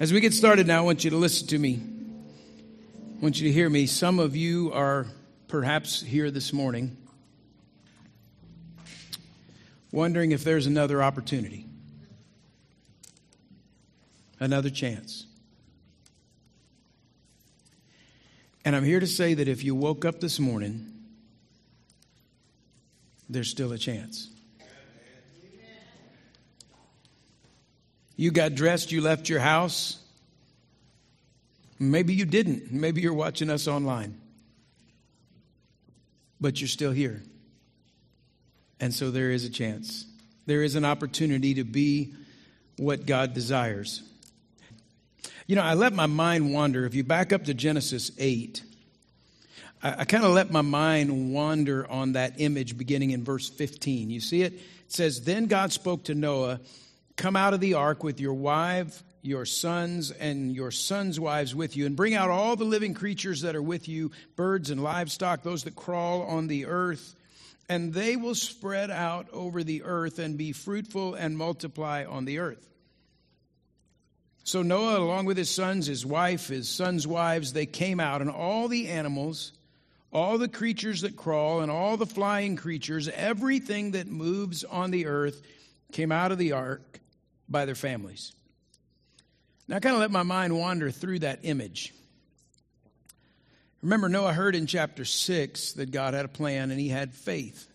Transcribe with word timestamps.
As 0.00 0.14
we 0.14 0.20
get 0.20 0.32
started 0.32 0.66
now, 0.66 0.78
I 0.78 0.80
want 0.80 1.04
you 1.04 1.10
to 1.10 1.18
listen 1.18 1.46
to 1.48 1.58
me. 1.58 1.78
I 1.78 3.22
want 3.22 3.38
you 3.38 3.48
to 3.48 3.52
hear 3.52 3.68
me. 3.68 3.84
Some 3.84 4.18
of 4.18 4.34
you 4.34 4.72
are 4.72 5.04
perhaps 5.46 6.00
here 6.00 6.30
this 6.30 6.54
morning 6.54 6.96
wondering 9.92 10.32
if 10.32 10.42
there's 10.42 10.64
another 10.64 11.02
opportunity, 11.02 11.66
another 14.40 14.70
chance. 14.70 15.26
And 18.64 18.74
I'm 18.74 18.84
here 18.84 19.00
to 19.00 19.06
say 19.06 19.34
that 19.34 19.48
if 19.48 19.62
you 19.62 19.74
woke 19.74 20.06
up 20.06 20.18
this 20.18 20.40
morning, 20.40 20.94
there's 23.28 23.50
still 23.50 23.72
a 23.72 23.78
chance. 23.78 24.30
You 28.20 28.30
got 28.30 28.54
dressed, 28.54 28.92
you 28.92 29.00
left 29.00 29.30
your 29.30 29.40
house. 29.40 29.98
Maybe 31.78 32.12
you 32.12 32.26
didn't. 32.26 32.70
Maybe 32.70 33.00
you're 33.00 33.14
watching 33.14 33.48
us 33.48 33.66
online. 33.66 34.20
But 36.38 36.60
you're 36.60 36.68
still 36.68 36.92
here. 36.92 37.22
And 38.78 38.92
so 38.92 39.10
there 39.10 39.30
is 39.30 39.46
a 39.46 39.48
chance. 39.48 40.04
There 40.44 40.62
is 40.62 40.74
an 40.74 40.84
opportunity 40.84 41.54
to 41.54 41.64
be 41.64 42.12
what 42.76 43.06
God 43.06 43.32
desires. 43.32 44.02
You 45.46 45.56
know, 45.56 45.62
I 45.62 45.72
let 45.72 45.94
my 45.94 46.04
mind 46.04 46.52
wander. 46.52 46.84
If 46.84 46.94
you 46.94 47.02
back 47.02 47.32
up 47.32 47.44
to 47.44 47.54
Genesis 47.54 48.12
8, 48.18 48.62
I, 49.82 50.00
I 50.00 50.04
kind 50.04 50.24
of 50.24 50.32
let 50.32 50.50
my 50.50 50.60
mind 50.60 51.32
wander 51.32 51.90
on 51.90 52.12
that 52.12 52.34
image 52.36 52.76
beginning 52.76 53.12
in 53.12 53.24
verse 53.24 53.48
15. 53.48 54.10
You 54.10 54.20
see 54.20 54.42
it? 54.42 54.52
It 54.52 54.60
says, 54.88 55.22
Then 55.22 55.46
God 55.46 55.72
spoke 55.72 56.04
to 56.04 56.14
Noah 56.14 56.60
Come 57.20 57.36
out 57.36 57.52
of 57.52 57.60
the 57.60 57.74
ark 57.74 58.02
with 58.02 58.18
your 58.18 58.32
wife, 58.32 59.02
your 59.20 59.44
sons, 59.44 60.10
and 60.10 60.54
your 60.54 60.70
sons' 60.70 61.20
wives 61.20 61.54
with 61.54 61.76
you, 61.76 61.84
and 61.84 61.94
bring 61.94 62.14
out 62.14 62.30
all 62.30 62.56
the 62.56 62.64
living 62.64 62.94
creatures 62.94 63.42
that 63.42 63.54
are 63.54 63.62
with 63.62 63.90
you 63.90 64.10
birds 64.36 64.70
and 64.70 64.82
livestock, 64.82 65.42
those 65.42 65.64
that 65.64 65.76
crawl 65.76 66.22
on 66.22 66.46
the 66.46 66.64
earth. 66.64 67.14
And 67.68 67.92
they 67.92 68.16
will 68.16 68.34
spread 68.34 68.90
out 68.90 69.28
over 69.34 69.62
the 69.62 69.82
earth 69.82 70.18
and 70.18 70.38
be 70.38 70.52
fruitful 70.52 71.14
and 71.14 71.36
multiply 71.36 72.06
on 72.06 72.24
the 72.24 72.38
earth. 72.38 72.66
So 74.44 74.62
Noah, 74.62 75.00
along 75.00 75.26
with 75.26 75.36
his 75.36 75.50
sons, 75.50 75.88
his 75.88 76.06
wife, 76.06 76.48
his 76.48 76.70
sons' 76.70 77.06
wives, 77.06 77.52
they 77.52 77.66
came 77.66 78.00
out, 78.00 78.22
and 78.22 78.30
all 78.30 78.66
the 78.66 78.88
animals, 78.88 79.52
all 80.10 80.38
the 80.38 80.48
creatures 80.48 81.02
that 81.02 81.18
crawl, 81.18 81.60
and 81.60 81.70
all 81.70 81.98
the 81.98 82.06
flying 82.06 82.56
creatures, 82.56 83.10
everything 83.10 83.90
that 83.90 84.06
moves 84.06 84.64
on 84.64 84.90
the 84.90 85.04
earth, 85.04 85.42
came 85.92 86.12
out 86.12 86.32
of 86.32 86.38
the 86.38 86.52
ark 86.52 86.99
by 87.50 87.64
their 87.64 87.74
families. 87.74 88.32
Now, 89.68 89.76
I 89.76 89.80
kind 89.80 89.94
of 89.94 90.00
let 90.00 90.10
my 90.10 90.22
mind 90.22 90.56
wander 90.56 90.90
through 90.90 91.20
that 91.20 91.40
image. 91.42 91.92
Remember, 93.82 94.08
Noah 94.08 94.32
heard 94.32 94.54
in 94.54 94.66
chapter 94.66 95.04
6 95.04 95.72
that 95.74 95.90
God 95.90 96.14
had 96.14 96.24
a 96.24 96.28
plan 96.28 96.70
and 96.70 96.78
he 96.78 96.88
had 96.88 97.14
faith. 97.14 97.66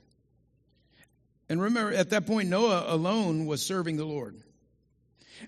And 1.49 1.61
remember, 1.61 1.93
at 1.93 2.11
that 2.11 2.27
point, 2.27 2.49
Noah 2.49 2.85
alone 2.87 3.45
was 3.45 3.61
serving 3.61 3.97
the 3.97 4.05
Lord. 4.05 4.35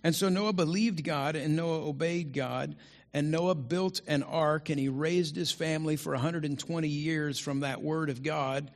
And 0.03 0.15
so 0.15 0.29
Noah 0.29 0.53
believed 0.53 1.03
God 1.03 1.35
and 1.35 1.55
Noah 1.55 1.87
obeyed 1.87 2.33
God. 2.33 2.75
And 3.13 3.31
Noah 3.31 3.55
built 3.55 4.01
an 4.07 4.21
ark 4.23 4.69
and 4.69 4.79
he 4.79 4.89
raised 4.89 5.35
his 5.35 5.51
family 5.51 5.95
for 5.95 6.13
120 6.13 6.87
years 6.87 7.39
from 7.39 7.61
that 7.61 7.81
word 7.81 8.09
of 8.09 8.21
God. 8.21 8.69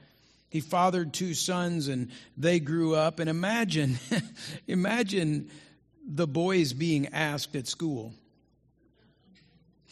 He 0.52 0.60
fathered 0.60 1.14
two 1.14 1.34
sons 1.34 1.88
and 1.88 2.12
they 2.36 2.60
grew 2.60 2.94
up. 2.94 3.20
And 3.20 3.30
imagine, 3.30 3.98
imagine 4.68 5.50
the 6.06 6.28
boys 6.28 6.74
being 6.74 7.08
asked 7.14 7.56
at 7.56 7.68
school. 7.68 8.14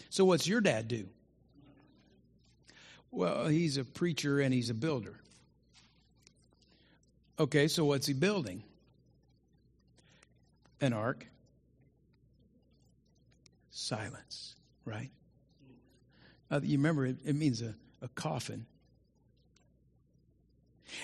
So, 0.10 0.26
what's 0.26 0.46
your 0.46 0.60
dad 0.60 0.90
do? 0.90 1.06
Well, 3.10 3.48
he's 3.48 3.78
a 3.78 3.86
preacher 3.86 4.42
and 4.42 4.54
he's 4.54 4.70
a 4.70 4.74
builder. 4.74 5.16
Okay, 7.39 7.70
so 7.70 7.86
what's 7.86 8.06
he 8.06 8.14
building? 8.14 8.62
An 10.82 10.92
ark. 10.92 11.26
Silence, 13.72 14.56
right? 14.83 15.10
Uh, 16.52 16.60
you 16.62 16.78
remember, 16.78 17.06
it, 17.06 17.16
it 17.26 17.36
means 17.36 17.62
a, 17.62 17.73
a 18.02 18.10
coffin. 18.10 18.66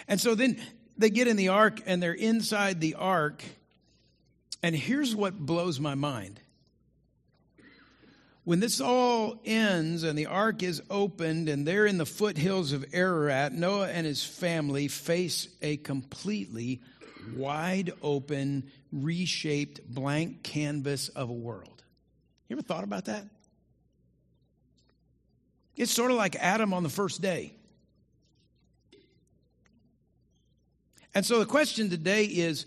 And 0.07 0.19
so 0.19 0.35
then 0.35 0.61
they 0.97 1.09
get 1.09 1.27
in 1.27 1.37
the 1.37 1.49
ark 1.49 1.81
and 1.85 2.01
they're 2.01 2.13
inside 2.13 2.79
the 2.79 2.95
ark. 2.95 3.43
And 4.63 4.75
here's 4.75 5.15
what 5.15 5.37
blows 5.37 5.79
my 5.79 5.95
mind. 5.95 6.39
When 8.43 8.59
this 8.59 8.79
all 8.79 9.41
ends 9.43 10.03
and 10.03 10.17
the 10.17 10.27
ark 10.27 10.61
is 10.61 10.81
opened 10.89 11.49
and 11.49 11.67
they're 11.67 11.87
in 11.87 11.97
the 11.97 12.05
foothills 12.05 12.73
of 12.73 12.85
Ararat, 12.93 13.53
Noah 13.53 13.89
and 13.89 14.05
his 14.05 14.23
family 14.23 14.87
face 14.87 15.47
a 15.63 15.77
completely 15.77 16.81
wide 17.35 17.91
open, 18.03 18.69
reshaped, 18.91 19.81
blank 19.91 20.43
canvas 20.43 21.09
of 21.09 21.29
a 21.29 21.33
world. 21.33 21.83
You 22.47 22.55
ever 22.55 22.61
thought 22.61 22.83
about 22.83 23.05
that? 23.05 23.25
It's 25.75 25.91
sort 25.91 26.11
of 26.11 26.17
like 26.17 26.35
Adam 26.35 26.73
on 26.73 26.83
the 26.83 26.89
first 26.89 27.21
day. 27.21 27.55
And 31.15 31.25
so 31.25 31.39
the 31.39 31.45
question 31.45 31.89
today 31.89 32.25
is 32.25 32.65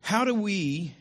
how 0.00 0.24
do 0.24 0.34
we, 0.34 0.92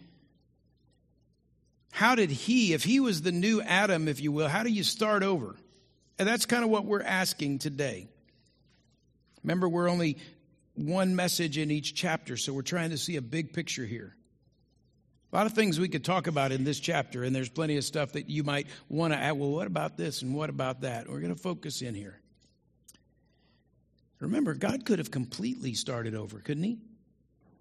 how 1.91 2.13
did 2.13 2.29
he, 2.29 2.73
if 2.73 2.83
he 2.83 2.99
was 2.99 3.23
the 3.23 3.31
new 3.31 3.61
Adam, 3.61 4.07
if 4.07 4.21
you 4.21 4.31
will, 4.31 4.47
how 4.47 4.61
do 4.61 4.69
you 4.69 4.83
start 4.83 5.23
over? 5.23 5.55
And 6.19 6.27
that's 6.27 6.45
kind 6.45 6.63
of 6.63 6.69
what 6.69 6.85
we're 6.85 7.01
asking 7.01 7.59
today. 7.59 8.07
Remember, 9.43 9.67
we're 9.67 9.89
only 9.89 10.17
one 10.75 11.15
message 11.15 11.57
in 11.57 11.71
each 11.71 11.95
chapter, 11.95 12.37
so 12.37 12.53
we're 12.53 12.61
trying 12.61 12.91
to 12.91 12.97
see 12.97 13.15
a 13.15 13.21
big 13.21 13.51
picture 13.51 13.85
here. 13.85 14.15
A 15.31 15.35
lot 15.35 15.47
of 15.47 15.53
things 15.53 15.79
we 15.79 15.89
could 15.89 16.05
talk 16.05 16.27
about 16.27 16.51
in 16.51 16.63
this 16.63 16.79
chapter, 16.79 17.23
and 17.23 17.35
there's 17.35 17.49
plenty 17.49 17.77
of 17.77 17.83
stuff 17.83 18.13
that 18.13 18.29
you 18.29 18.43
might 18.43 18.67
want 18.87 19.13
to 19.13 19.17
add. 19.17 19.33
Well, 19.33 19.49
what 19.49 19.67
about 19.67 19.97
this 19.97 20.21
and 20.21 20.35
what 20.35 20.49
about 20.49 20.81
that? 20.81 21.09
We're 21.09 21.19
going 21.19 21.35
to 21.35 21.41
focus 21.41 21.81
in 21.81 21.95
here. 21.95 22.19
Remember, 24.19 24.53
God 24.53 24.85
could 24.85 24.99
have 24.99 25.11
completely 25.11 25.73
started 25.73 26.15
over, 26.15 26.39
couldn't 26.39 26.63
he? 26.63 26.79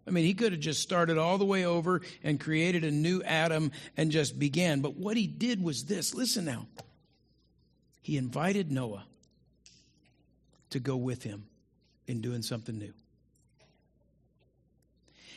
I 0.07 0.11
mean, 0.11 0.25
he 0.25 0.35
could 0.35 0.53
have 0.53 0.61
just 0.61 0.83
started 0.83 1.19
all 1.19 1.37
the 1.37 1.45
way 1.45 1.65
over 1.67 2.01
and 2.23 2.39
created 2.39 2.85
a 2.85 2.91
new 2.91 3.23
Adam 3.23 3.73
and 3.97 4.11
just 4.11 4.39
began. 4.39 4.81
But 4.81 4.97
what 4.97 5.17
he 5.17 5.27
did 5.27 5.63
was 5.63 5.85
this 5.85 6.15
listen 6.15 6.45
now. 6.45 6.67
He 8.03 8.17
invited 8.17 8.71
Noah 8.71 9.05
to 10.71 10.79
go 10.79 10.97
with 10.97 11.25
him 11.25 11.47
in 12.07 12.21
doing 12.21 12.43
something 12.43 12.79
new. 12.79 12.93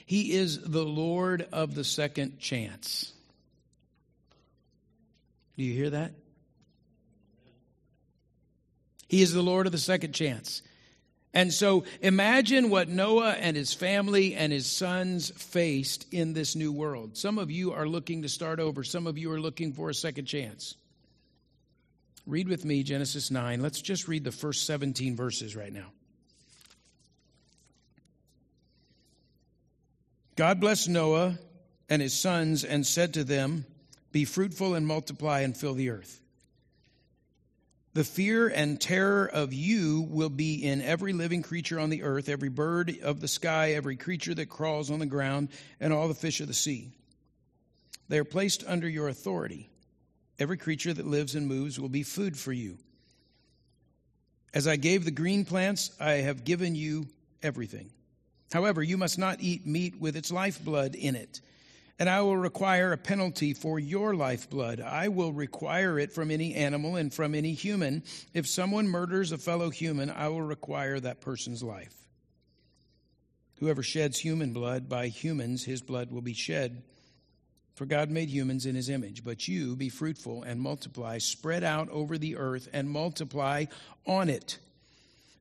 He 0.06 0.34
is 0.34 0.60
the 0.62 0.86
Lord 0.86 1.48
of 1.52 1.76
the 1.76 1.84
second 1.84 2.40
chance. 2.40 3.12
Do 5.58 5.64
you 5.64 5.74
hear 5.74 5.90
that? 5.90 6.14
He 9.08 9.24
is 9.24 9.34
the 9.34 9.42
Lord 9.42 9.66
of 9.66 9.72
the 9.72 9.80
second 9.80 10.14
chance. 10.14 10.62
And 11.34 11.54
so 11.54 11.84
imagine 12.02 12.70
what 12.70 12.90
Noah 12.90 13.34
and 13.34 13.56
his 13.56 13.74
family 13.74 14.34
and 14.34 14.52
his 14.52 14.66
sons 14.66 15.30
faced 15.30 16.12
in 16.12 16.34
this 16.34 16.56
new 16.56 16.72
world. 16.72 17.18
Some 17.18 17.38
of 17.38 17.52
you 17.52 17.72
are 17.72 17.88
looking 17.88 18.24
to 18.24 18.30
start 18.30 18.60
over, 18.60 18.84
some 18.84 19.06
of 19.06 19.18
you 19.18 19.32
are 19.32 19.40
looking 19.40 19.74
for 19.74 19.90
a 19.90 19.94
second 19.94 20.26
chance. 20.26 20.76
Read 22.26 22.48
with 22.48 22.66
me 22.66 22.84
Genesis 22.84 23.32
9. 23.32 23.62
Let's 23.62 23.82
just 23.82 24.08
read 24.08 24.24
the 24.24 24.32
first 24.32 24.66
17 24.66 25.16
verses 25.16 25.56
right 25.56 25.74
now. 25.74 25.92
God 30.36 30.60
blessed 30.60 30.90
Noah 30.90 31.38
and 31.90 32.02
his 32.02 32.18
sons 32.18 32.64
and 32.64 32.86
said 32.86 33.16
to 33.16 33.24
them, 33.24 33.66
Be 34.12 34.26
fruitful 34.26 34.74
and 34.74 34.88
multiply 34.88 35.42
and 35.42 35.56
fill 35.56 35.74
the 35.74 35.90
earth. 35.90 36.22
The 37.94 38.04
fear 38.04 38.48
and 38.48 38.80
terror 38.80 39.26
of 39.26 39.52
you 39.52 40.06
will 40.10 40.30
be 40.30 40.64
in 40.64 40.82
every 40.82 41.12
living 41.12 41.42
creature 41.42 41.80
on 41.80 41.90
the 41.90 42.04
earth, 42.04 42.30
every 42.30 42.50
bird 42.50 43.00
of 43.02 43.20
the 43.20 43.28
sky, 43.28 43.74
every 43.74 43.96
creature 43.96 44.36
that 44.36 44.48
crawls 44.48 44.92
on 44.92 45.00
the 45.00 45.08
ground, 45.08 45.50
and 45.80 45.92
all 45.92 46.08
the 46.08 46.14
fish 46.14 46.40
of 46.40 46.48
the 46.48 46.54
sea. 46.54 46.92
They 48.08 48.20
are 48.20 48.26
placed 48.26 48.64
under 48.68 48.88
your 48.88 49.08
authority. 49.08 49.70
Every 50.38 50.58
creature 50.58 50.94
that 50.94 51.08
lives 51.08 51.36
and 51.36 51.48
moves 51.48 51.80
will 51.80 51.90
be 51.90 52.04
food 52.04 52.38
for 52.38 52.54
you. 52.54 52.78
As 54.54 54.68
I 54.68 54.76
gave 54.76 55.04
the 55.04 55.12
green 55.12 55.44
plants, 55.44 55.92
I 56.00 56.14
have 56.14 56.44
given 56.44 56.76
you 56.76 57.08
everything. 57.42 57.90
However, 58.52 58.82
you 58.82 58.98
must 58.98 59.18
not 59.18 59.42
eat 59.42 59.66
meat 59.66 60.00
with 60.00 60.16
its 60.16 60.32
lifeblood 60.32 60.96
in 60.96 61.16
it 61.16 61.42
and 62.00 62.10
I 62.10 62.22
will 62.22 62.38
require 62.38 62.94
a 62.94 62.98
penalty 62.98 63.54
for 63.54 63.78
your 63.78 64.16
lifeblood. 64.16 64.80
I 64.80 65.10
will 65.10 65.34
require 65.34 66.00
it 66.00 66.14
from 66.14 66.32
any 66.32 66.56
animal 66.56 66.96
and 66.96 67.14
from 67.14 67.36
any 67.36 67.54
human. 67.54 68.04
If 68.34 68.48
someone 68.48 68.88
murders 68.88 69.34
a 69.34 69.38
fellow 69.38 69.70
human, 69.70 70.10
I 70.10 70.30
will 70.30 70.42
require 70.42 71.00
that 71.02 71.20
person's 71.20 71.62
life. 71.62 71.94
Whoever 73.60 73.84
sheds 73.84 74.18
human 74.18 74.54
blood, 74.54 74.88
by 74.88 75.10
humans 75.10 75.66
his 75.66 75.82
blood 75.82 76.10
will 76.10 76.22
be 76.22 76.34
shed. 76.34 76.84
For 77.76 77.86
God 77.86 78.10
made 78.10 78.30
humans 78.30 78.66
in 78.66 78.76
his 78.76 78.90
image. 78.90 79.26
But 79.26 79.50
you 79.50 79.76
be 79.76 79.90
fruitful 79.90 80.44
and 80.44 80.62
multiply, 80.62 81.18
spread 81.18 81.66
out 81.66 81.90
over 81.90 82.18
the 82.18 82.38
earth 82.38 82.70
and 82.72 82.90
multiply 82.90 83.66
on 84.06 84.30
it. 84.30 84.58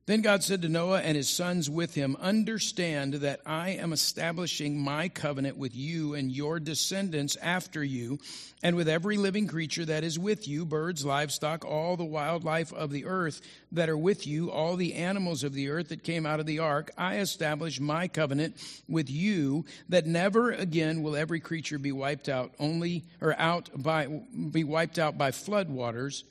Then 0.09 0.21
God 0.21 0.41
said 0.41 0.63
to 0.63 0.69
Noah 0.69 1.01
and 1.01 1.15
his 1.15 1.29
sons 1.29 1.69
with 1.69 1.93
him, 1.93 2.17
Understand 2.19 3.13
that 3.13 3.41
I 3.45 3.69
am 3.73 3.93
establishing 3.93 4.81
my 4.81 5.07
covenant 5.07 5.55
with 5.55 5.75
you 5.75 6.15
and 6.15 6.31
your 6.31 6.59
descendants 6.59 7.35
after 7.35 7.83
you, 7.83 8.17
and 8.63 8.75
with 8.75 8.89
every 8.89 9.17
living 9.17 9.45
creature 9.45 9.85
that 9.85 10.03
is 10.03 10.17
with 10.17 10.47
you 10.47 10.65
birds, 10.65 11.05
livestock, 11.05 11.63
all 11.63 11.95
the 11.95 12.03
wildlife 12.03 12.73
of 12.73 12.89
the 12.89 13.05
earth 13.05 13.41
that 13.71 13.87
are 13.87 13.95
with 13.95 14.25
you, 14.25 14.49
all 14.49 14.77
the 14.77 14.95
animals 14.95 15.43
of 15.43 15.53
the 15.53 15.69
earth 15.69 15.89
that 15.89 16.03
came 16.03 16.25
out 16.25 16.39
of 16.39 16.47
the 16.47 16.57
ark. 16.57 16.89
I 16.97 17.17
establish 17.17 17.79
my 17.79 18.07
covenant 18.07 18.57
with 18.87 19.11
you 19.11 19.65
that 19.89 20.07
never 20.07 20.51
again 20.51 21.03
will 21.03 21.15
every 21.15 21.39
creature 21.39 21.77
be 21.77 21.91
wiped 21.91 22.29
out, 22.29 22.51
only, 22.57 23.03
or 23.21 23.37
out 23.37 23.69
by, 23.75 24.07
be 24.07 24.63
wiped 24.63 24.97
out 24.97 25.19
by 25.19 25.29
flood 25.29 25.69
waters 25.69 26.23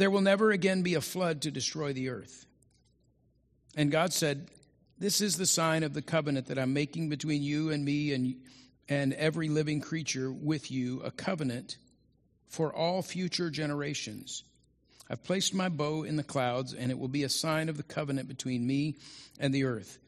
there 0.00 0.10
will 0.10 0.22
never 0.22 0.50
again 0.50 0.80
be 0.80 0.94
a 0.94 1.00
flood 1.02 1.42
to 1.42 1.50
destroy 1.50 1.92
the 1.92 2.08
earth. 2.08 2.46
And 3.76 3.92
God 3.92 4.14
said, 4.14 4.48
This 4.98 5.20
is 5.20 5.36
the 5.36 5.44
sign 5.44 5.82
of 5.82 5.92
the 5.92 6.00
covenant 6.00 6.46
that 6.46 6.58
I'm 6.58 6.72
making 6.72 7.10
between 7.10 7.42
you 7.42 7.68
and 7.68 7.84
me 7.84 8.14
and, 8.14 8.36
and 8.88 9.12
every 9.12 9.50
living 9.50 9.82
creature 9.82 10.32
with 10.32 10.70
you, 10.70 11.02
a 11.02 11.10
covenant 11.10 11.76
for 12.48 12.74
all 12.74 13.02
future 13.02 13.50
generations. 13.50 14.42
I've 15.10 15.22
placed 15.22 15.52
my 15.52 15.68
bow 15.68 16.04
in 16.04 16.16
the 16.16 16.22
clouds, 16.22 16.72
and 16.72 16.90
it 16.90 16.98
will 16.98 17.08
be 17.08 17.24
a 17.24 17.28
sign 17.28 17.68
of 17.68 17.76
the 17.76 17.82
covenant 17.82 18.26
between 18.26 18.66
me 18.66 18.96
and 19.38 19.52
the 19.52 19.64
earth. 19.64 19.98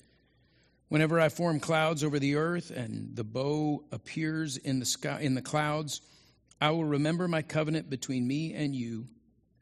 Whenever 0.88 1.20
I 1.20 1.28
form 1.28 1.60
clouds 1.60 2.02
over 2.02 2.18
the 2.18 2.36
earth 2.36 2.70
and 2.70 3.14
the 3.14 3.24
bow 3.24 3.84
appears 3.92 4.56
in 4.56 4.78
the 4.78 4.86
sky 4.86 5.20
in 5.20 5.34
the 5.34 5.42
clouds, 5.42 6.00
I 6.62 6.70
will 6.70 6.86
remember 6.86 7.28
my 7.28 7.42
covenant 7.42 7.90
between 7.90 8.26
me 8.26 8.54
and 8.54 8.74
you 8.74 9.08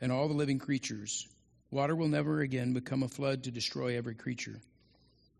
and 0.00 0.10
all 0.10 0.28
the 0.28 0.34
living 0.34 0.58
creatures. 0.58 1.28
Water 1.70 1.94
will 1.94 2.08
never 2.08 2.40
again 2.40 2.72
become 2.72 3.02
a 3.02 3.08
flood 3.08 3.44
to 3.44 3.50
destroy 3.50 3.96
every 3.96 4.14
creature. 4.14 4.60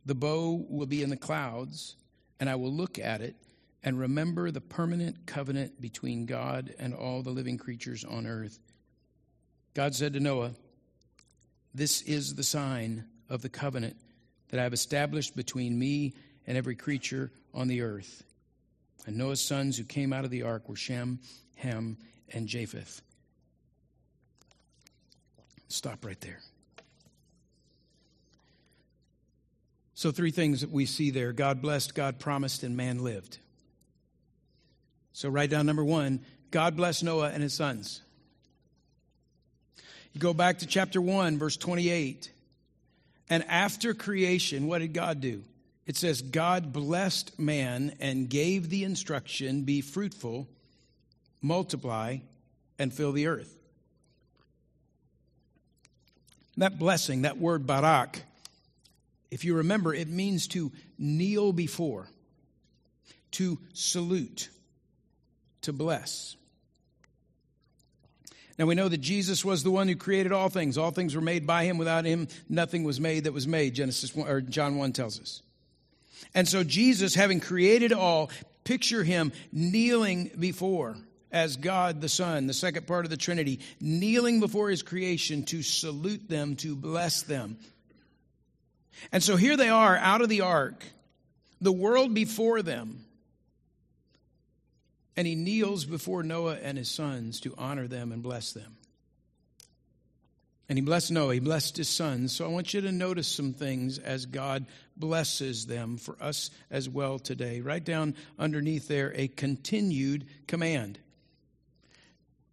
The 0.06 0.14
bow 0.14 0.64
will 0.68 0.86
be 0.86 1.02
in 1.02 1.10
the 1.10 1.16
clouds, 1.16 1.96
and 2.38 2.48
I 2.48 2.54
will 2.54 2.72
look 2.72 2.98
at 2.98 3.20
it 3.20 3.36
and 3.82 3.98
remember 3.98 4.50
the 4.50 4.60
permanent 4.60 5.26
covenant 5.26 5.80
between 5.80 6.26
God 6.26 6.74
and 6.78 6.94
all 6.94 7.22
the 7.22 7.30
living 7.30 7.58
creatures 7.58 8.04
on 8.04 8.26
earth. 8.26 8.58
God 9.74 9.94
said 9.94 10.12
to 10.14 10.20
Noah, 10.20 10.52
This 11.74 12.02
is 12.02 12.34
the 12.34 12.42
sign 12.42 13.04
of 13.28 13.42
the 13.42 13.48
covenant 13.48 13.96
that 14.50 14.60
I 14.60 14.64
have 14.64 14.72
established 14.72 15.36
between 15.36 15.78
me 15.78 16.14
and 16.46 16.58
every 16.58 16.74
creature 16.74 17.30
on 17.54 17.68
the 17.68 17.82
earth. 17.82 18.24
And 19.06 19.16
Noah's 19.16 19.40
sons 19.40 19.78
who 19.78 19.84
came 19.84 20.12
out 20.12 20.24
of 20.24 20.30
the 20.30 20.42
ark 20.42 20.68
were 20.68 20.76
Shem, 20.76 21.20
Ham, 21.56 21.96
and 22.32 22.46
Japheth. 22.46 23.00
Stop 25.70 26.04
right 26.04 26.20
there. 26.20 26.40
So, 29.94 30.10
three 30.10 30.30
things 30.32 30.62
that 30.62 30.70
we 30.70 30.84
see 30.84 31.10
there 31.10 31.32
God 31.32 31.62
blessed, 31.62 31.94
God 31.94 32.18
promised, 32.18 32.62
and 32.62 32.76
man 32.76 33.04
lived. 33.04 33.38
So, 35.12 35.28
write 35.28 35.50
down 35.50 35.66
number 35.66 35.84
one 35.84 36.20
God 36.50 36.76
blessed 36.76 37.04
Noah 37.04 37.30
and 37.30 37.42
his 37.42 37.54
sons. 37.54 38.02
You 40.12 40.20
go 40.20 40.34
back 40.34 40.58
to 40.58 40.66
chapter 40.66 41.00
1, 41.00 41.38
verse 41.38 41.56
28. 41.56 42.32
And 43.28 43.44
after 43.46 43.94
creation, 43.94 44.66
what 44.66 44.80
did 44.80 44.92
God 44.92 45.20
do? 45.20 45.44
It 45.86 45.96
says, 45.96 46.20
God 46.20 46.72
blessed 46.72 47.38
man 47.38 47.94
and 48.00 48.28
gave 48.28 48.70
the 48.70 48.82
instruction 48.82 49.62
be 49.62 49.82
fruitful, 49.82 50.48
multiply, 51.40 52.18
and 52.76 52.92
fill 52.92 53.12
the 53.12 53.28
earth. 53.28 53.59
That 56.60 56.78
blessing, 56.78 57.22
that 57.22 57.38
word 57.38 57.66
barak, 57.66 58.20
if 59.30 59.46
you 59.46 59.54
remember, 59.54 59.94
it 59.94 60.08
means 60.08 60.46
to 60.48 60.70
kneel 60.98 61.54
before, 61.54 62.06
to 63.32 63.58
salute, 63.72 64.50
to 65.62 65.72
bless. 65.72 66.36
Now 68.58 68.66
we 68.66 68.74
know 68.74 68.90
that 68.90 69.00
Jesus 69.00 69.42
was 69.42 69.62
the 69.62 69.70
one 69.70 69.88
who 69.88 69.96
created 69.96 70.32
all 70.32 70.50
things. 70.50 70.76
All 70.76 70.90
things 70.90 71.14
were 71.14 71.22
made 71.22 71.46
by 71.46 71.64
him. 71.64 71.78
Without 71.78 72.04
him, 72.04 72.28
nothing 72.46 72.84
was 72.84 73.00
made 73.00 73.24
that 73.24 73.32
was 73.32 73.48
made. 73.48 73.74
Genesis 73.74 74.14
1, 74.14 74.28
or 74.28 74.42
John 74.42 74.76
1 74.76 74.92
tells 74.92 75.18
us. 75.18 75.40
And 76.34 76.46
so 76.46 76.62
Jesus, 76.62 77.14
having 77.14 77.40
created 77.40 77.94
all, 77.94 78.30
picture 78.64 79.02
him 79.02 79.32
kneeling 79.50 80.30
before 80.38 80.98
as 81.32 81.56
God 81.56 82.00
the 82.00 82.08
Son, 82.08 82.46
the 82.46 82.54
second 82.54 82.86
part 82.86 83.04
of 83.04 83.10
the 83.10 83.16
Trinity, 83.16 83.60
kneeling 83.80 84.40
before 84.40 84.70
his 84.70 84.82
creation 84.82 85.44
to 85.44 85.62
salute 85.62 86.28
them, 86.28 86.56
to 86.56 86.74
bless 86.74 87.22
them. 87.22 87.58
And 89.12 89.22
so 89.22 89.36
here 89.36 89.56
they 89.56 89.68
are 89.68 89.96
out 89.96 90.20
of 90.20 90.28
the 90.28 90.42
ark, 90.42 90.84
the 91.60 91.72
world 91.72 92.14
before 92.14 92.62
them. 92.62 93.04
And 95.16 95.26
he 95.26 95.34
kneels 95.34 95.84
before 95.84 96.22
Noah 96.22 96.58
and 96.62 96.78
his 96.78 96.90
sons 96.90 97.40
to 97.40 97.54
honor 97.58 97.86
them 97.86 98.12
and 98.12 98.22
bless 98.22 98.52
them. 98.52 98.76
And 100.70 100.78
he 100.78 100.82
blessed 100.82 101.10
Noah, 101.10 101.34
he 101.34 101.40
blessed 101.40 101.76
his 101.78 101.88
sons. 101.88 102.32
So 102.32 102.44
I 102.44 102.48
want 102.48 102.72
you 102.72 102.80
to 102.82 102.92
notice 102.92 103.26
some 103.26 103.52
things 103.52 103.98
as 103.98 104.24
God 104.24 104.66
blesses 104.96 105.66
them 105.66 105.96
for 105.96 106.16
us 106.20 106.50
as 106.70 106.88
well 106.88 107.18
today. 107.18 107.60
Write 107.60 107.84
down 107.84 108.14
underneath 108.38 108.86
there 108.86 109.12
a 109.16 109.26
continued 109.26 110.28
command. 110.46 111.00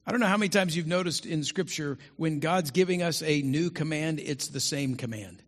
I 0.08 0.12
don't 0.12 0.22
know 0.22 0.28
how 0.28 0.38
many 0.38 0.48
times 0.48 0.74
you've 0.74 0.88
noticed 0.88 1.26
in 1.26 1.44
Scripture 1.44 1.98
when 2.16 2.40
God's 2.40 2.72
giving 2.72 3.04
us 3.04 3.22
a 3.22 3.42
new 3.42 3.70
command, 3.70 4.22
it's 4.22 4.48
the 4.48 4.62
same 4.62 4.96
command. 4.96 5.44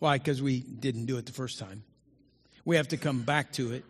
Why? 0.00 0.18
Because 0.18 0.42
we 0.42 0.60
didn't 0.60 1.06
do 1.06 1.16
it 1.16 1.24
the 1.24 1.32
first 1.32 1.58
time. 1.58 1.82
We 2.66 2.76
have 2.76 2.88
to 2.88 2.98
come 2.98 3.22
back 3.22 3.52
to 3.54 3.72
it. 3.72 3.86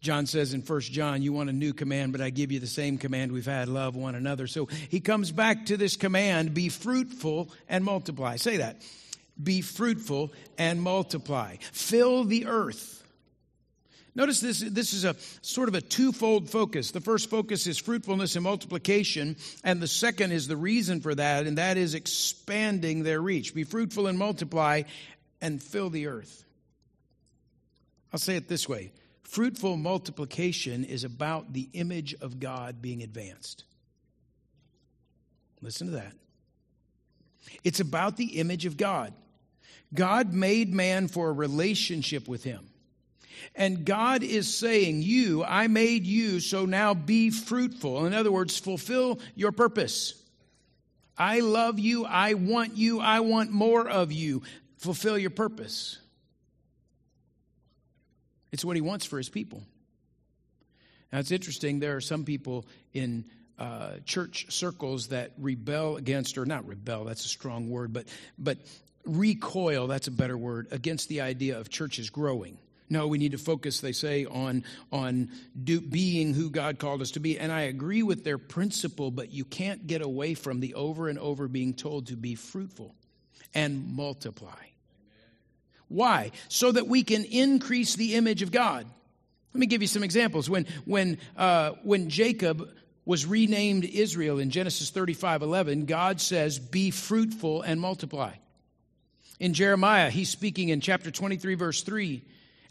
John 0.00 0.24
says 0.24 0.54
in 0.54 0.62
1 0.62 0.80
John, 0.80 1.20
You 1.20 1.34
want 1.34 1.50
a 1.50 1.52
new 1.52 1.74
command, 1.74 2.12
but 2.12 2.22
I 2.22 2.30
give 2.30 2.52
you 2.52 2.58
the 2.58 2.66
same 2.66 2.96
command 2.96 3.32
we've 3.32 3.44
had 3.44 3.68
love 3.68 3.96
one 3.96 4.14
another. 4.14 4.46
So 4.46 4.64
he 4.88 5.00
comes 5.00 5.30
back 5.30 5.66
to 5.66 5.76
this 5.76 5.96
command 5.96 6.54
be 6.54 6.70
fruitful 6.70 7.50
and 7.68 7.84
multiply. 7.84 8.36
Say 8.36 8.58
that. 8.58 8.80
Be 9.42 9.60
fruitful 9.60 10.32
and 10.56 10.80
multiply. 10.80 11.56
Fill 11.72 12.24
the 12.24 12.46
earth. 12.46 13.05
Notice 14.16 14.40
this, 14.40 14.60
this 14.60 14.94
is 14.94 15.04
a 15.04 15.14
sort 15.42 15.68
of 15.68 15.74
a 15.74 15.82
twofold 15.82 16.48
focus. 16.48 16.90
The 16.90 17.02
first 17.02 17.28
focus 17.28 17.66
is 17.66 17.76
fruitfulness 17.76 18.34
and 18.34 18.42
multiplication, 18.42 19.36
and 19.62 19.80
the 19.80 19.86
second 19.86 20.32
is 20.32 20.48
the 20.48 20.56
reason 20.56 21.02
for 21.02 21.14
that, 21.14 21.46
and 21.46 21.58
that 21.58 21.76
is 21.76 21.94
expanding 21.94 23.02
their 23.02 23.20
reach. 23.20 23.54
Be 23.54 23.64
fruitful 23.64 24.06
and 24.06 24.18
multiply 24.18 24.84
and 25.42 25.62
fill 25.62 25.90
the 25.90 26.06
earth. 26.06 26.44
I'll 28.10 28.18
say 28.18 28.36
it 28.36 28.48
this 28.48 28.66
way 28.66 28.90
fruitful 29.22 29.76
multiplication 29.76 30.84
is 30.84 31.04
about 31.04 31.52
the 31.52 31.68
image 31.74 32.14
of 32.22 32.40
God 32.40 32.80
being 32.80 33.02
advanced. 33.02 33.64
Listen 35.60 35.88
to 35.88 35.92
that. 35.94 36.14
It's 37.64 37.80
about 37.80 38.16
the 38.16 38.38
image 38.38 38.64
of 38.64 38.78
God. 38.78 39.12
God 39.92 40.32
made 40.32 40.72
man 40.72 41.08
for 41.08 41.28
a 41.28 41.32
relationship 41.32 42.26
with 42.26 42.44
him. 42.44 42.70
And 43.54 43.84
God 43.84 44.22
is 44.22 44.56
saying, 44.56 45.02
You, 45.02 45.44
I 45.44 45.66
made 45.66 46.04
you, 46.06 46.40
so 46.40 46.66
now 46.66 46.94
be 46.94 47.30
fruitful. 47.30 48.06
In 48.06 48.14
other 48.14 48.32
words, 48.32 48.58
fulfill 48.58 49.18
your 49.34 49.52
purpose. 49.52 50.14
I 51.18 51.40
love 51.40 51.78
you. 51.78 52.04
I 52.04 52.34
want 52.34 52.76
you. 52.76 53.00
I 53.00 53.20
want 53.20 53.50
more 53.50 53.88
of 53.88 54.12
you. 54.12 54.42
Fulfill 54.78 55.16
your 55.16 55.30
purpose. 55.30 55.98
It's 58.52 58.64
what 58.64 58.76
he 58.76 58.82
wants 58.82 59.06
for 59.06 59.18
his 59.18 59.28
people. 59.28 59.62
Now, 61.12 61.18
it's 61.18 61.30
interesting. 61.30 61.80
There 61.80 61.96
are 61.96 62.00
some 62.00 62.24
people 62.24 62.66
in 62.92 63.24
uh, 63.58 63.92
church 64.04 64.46
circles 64.50 65.08
that 65.08 65.32
rebel 65.38 65.96
against, 65.96 66.36
or 66.36 66.44
not 66.44 66.66
rebel, 66.66 67.04
that's 67.04 67.24
a 67.24 67.28
strong 67.28 67.70
word, 67.70 67.92
but, 67.92 68.06
but 68.38 68.58
recoil, 69.04 69.86
that's 69.86 70.08
a 70.08 70.10
better 70.10 70.36
word, 70.36 70.68
against 70.70 71.08
the 71.08 71.22
idea 71.22 71.58
of 71.58 71.70
churches 71.70 72.10
growing. 72.10 72.58
No, 72.88 73.08
we 73.08 73.18
need 73.18 73.32
to 73.32 73.38
focus, 73.38 73.80
they 73.80 73.92
say, 73.92 74.26
on, 74.26 74.64
on 74.92 75.30
do, 75.62 75.80
being 75.80 76.34
who 76.34 76.50
God 76.50 76.78
called 76.78 77.02
us 77.02 77.12
to 77.12 77.20
be. 77.20 77.38
And 77.38 77.50
I 77.50 77.62
agree 77.62 78.02
with 78.02 78.22
their 78.22 78.38
principle, 78.38 79.10
but 79.10 79.32
you 79.32 79.44
can't 79.44 79.86
get 79.86 80.02
away 80.02 80.34
from 80.34 80.60
the 80.60 80.74
over 80.74 81.08
and 81.08 81.18
over 81.18 81.48
being 81.48 81.74
told 81.74 82.08
to 82.08 82.16
be 82.16 82.36
fruitful 82.36 82.94
and 83.54 83.96
multiply. 83.96 84.54
Why? 85.88 86.30
So 86.48 86.72
that 86.72 86.86
we 86.86 87.02
can 87.02 87.24
increase 87.24 87.96
the 87.96 88.14
image 88.14 88.42
of 88.42 88.52
God. 88.52 88.86
Let 89.52 89.60
me 89.60 89.66
give 89.66 89.82
you 89.82 89.88
some 89.88 90.02
examples. 90.02 90.50
When, 90.50 90.66
when, 90.84 91.18
uh, 91.36 91.72
when 91.82 92.08
Jacob 92.08 92.68
was 93.04 93.24
renamed 93.24 93.84
Israel 93.84 94.38
in 94.38 94.50
Genesis 94.50 94.90
35 94.90 95.42
11, 95.42 95.86
God 95.86 96.20
says, 96.20 96.58
Be 96.58 96.90
fruitful 96.90 97.62
and 97.62 97.80
multiply. 97.80 98.32
In 99.38 99.54
Jeremiah, 99.54 100.10
he's 100.10 100.28
speaking 100.28 100.70
in 100.70 100.80
chapter 100.80 101.10
23, 101.10 101.54
verse 101.54 101.82
3. 101.82 102.22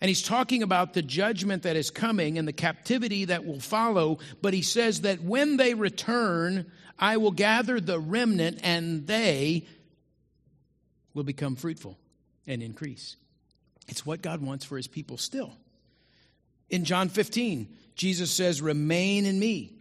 And 0.06 0.10
he's 0.12 0.22
talking 0.22 0.62
about 0.62 0.94
the 0.94 1.02
judgment 1.02 1.64
that 1.64 1.76
is 1.76 1.90
coming 1.90 2.38
and 2.38 2.48
the 2.48 2.54
captivity 2.54 3.26
that 3.26 3.44
will 3.44 3.60
follow. 3.60 4.20
But 4.40 4.54
he 4.54 4.62
says 4.62 5.02
that 5.02 5.24
when 5.24 5.58
they 5.58 5.74
return, 5.74 6.72
I 7.00 7.18
will 7.18 7.32
gather 7.32 7.80
the 7.80 8.00
remnant 8.00 8.60
and 8.62 9.08
they 9.08 9.66
will 11.16 11.24
become 11.24 11.56
fruitful 11.56 11.98
and 12.46 12.62
increase. 12.62 13.16
It's 13.88 14.06
what 14.06 14.22
God 14.22 14.44
wants 14.44 14.64
for 14.64 14.78
his 14.78 14.86
people 14.86 15.18
still. 15.18 15.54
In 16.70 16.86
John 16.86 17.10
15, 17.10 17.68
Jesus 17.96 18.30
says, 18.30 18.62
Remain 18.62 19.26
in 19.26 19.40
me. 19.40 19.74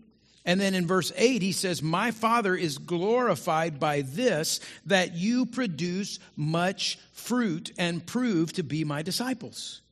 And 0.47 0.59
then 0.59 0.75
in 0.75 0.87
verse 0.87 1.13
8, 1.17 1.43
he 1.43 1.53
says, 1.53 1.83
My 1.83 2.13
Father 2.13 2.55
is 2.55 2.79
glorified 2.79 3.79
by 3.79 4.01
this, 4.01 4.61
that 4.87 5.13
you 5.13 5.45
produce 5.45 6.19
much 6.35 6.99
fruit 7.13 7.73
and 7.77 8.07
prove 8.07 8.55
to 8.55 8.63
be 8.63 8.85
my 8.85 9.03
disciples. 9.03 9.83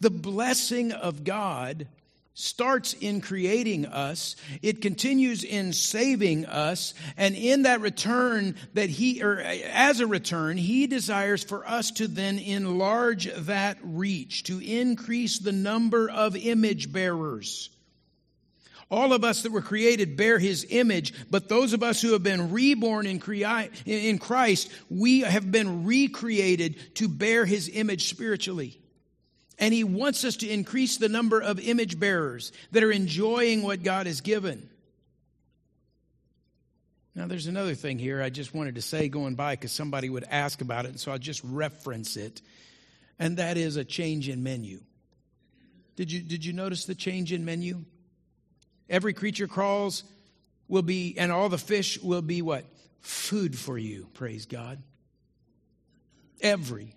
The 0.00 0.10
blessing 0.10 0.92
of 0.92 1.24
God 1.24 1.86
starts 2.34 2.94
in 2.94 3.20
creating 3.20 3.86
us. 3.86 4.34
It 4.60 4.82
continues 4.82 5.44
in 5.44 5.72
saving 5.72 6.46
us. 6.46 6.92
And 7.16 7.34
in 7.36 7.62
that 7.62 7.80
return 7.80 8.56
that 8.74 8.90
he 8.90 9.22
or 9.22 9.40
uh, 9.40 9.44
as 9.72 10.00
a 10.00 10.06
return 10.06 10.56
he 10.56 10.86
desires 10.86 11.44
for 11.44 11.66
us 11.66 11.92
to 11.92 12.08
then 12.08 12.38
enlarge 12.38 13.32
that 13.32 13.78
reach 13.82 14.44
to 14.44 14.58
increase 14.58 15.38
the 15.38 15.52
number 15.52 16.10
of 16.10 16.36
image 16.36 16.92
bearers. 16.92 17.70
All 18.90 19.12
of 19.12 19.24
us 19.24 19.42
that 19.42 19.52
were 19.52 19.62
created 19.62 20.16
bear 20.16 20.38
his 20.38 20.66
image, 20.68 21.14
but 21.30 21.48
those 21.48 21.72
of 21.72 21.82
us 21.82 22.02
who 22.02 22.12
have 22.12 22.22
been 22.22 22.52
reborn 22.52 23.06
in, 23.06 23.18
Christ, 24.18 24.70
we 24.90 25.20
have 25.20 25.50
been 25.50 25.84
recreated 25.84 26.94
to 26.96 27.08
bear 27.08 27.46
his 27.46 27.70
image 27.72 28.08
spiritually. 28.08 28.78
And 29.58 29.72
he 29.72 29.84
wants 29.84 30.24
us 30.24 30.36
to 30.38 30.48
increase 30.48 30.96
the 30.96 31.08
number 31.08 31.40
of 31.40 31.60
image 31.60 31.98
bearers 31.98 32.52
that 32.72 32.82
are 32.82 32.90
enjoying 32.90 33.62
what 33.62 33.82
God 33.82 34.06
has 34.06 34.20
given. 34.20 34.68
Now, 37.14 37.28
there's 37.28 37.46
another 37.46 37.76
thing 37.76 37.98
here 37.98 38.20
I 38.20 38.30
just 38.30 38.52
wanted 38.52 38.74
to 38.74 38.82
say 38.82 39.08
going 39.08 39.36
by 39.36 39.54
because 39.54 39.70
somebody 39.70 40.10
would 40.10 40.24
ask 40.28 40.60
about 40.60 40.84
it, 40.84 40.88
and 40.88 41.00
so 41.00 41.12
I'll 41.12 41.18
just 41.18 41.42
reference 41.44 42.16
it. 42.16 42.42
And 43.20 43.36
that 43.36 43.56
is 43.56 43.76
a 43.76 43.84
change 43.84 44.28
in 44.28 44.42
menu. 44.42 44.80
Did 45.94 46.10
you, 46.10 46.20
did 46.20 46.44
you 46.44 46.52
notice 46.52 46.86
the 46.86 46.94
change 46.96 47.32
in 47.32 47.44
menu? 47.44 47.84
Every 48.90 49.12
creature 49.12 49.46
crawls 49.46 50.02
will 50.66 50.82
be, 50.82 51.14
and 51.16 51.30
all 51.30 51.48
the 51.48 51.58
fish 51.58 52.00
will 52.00 52.22
be 52.22 52.42
what? 52.42 52.64
Food 53.00 53.56
for 53.56 53.78
you, 53.78 54.08
praise 54.14 54.46
God. 54.46 54.82
Every 56.40 56.94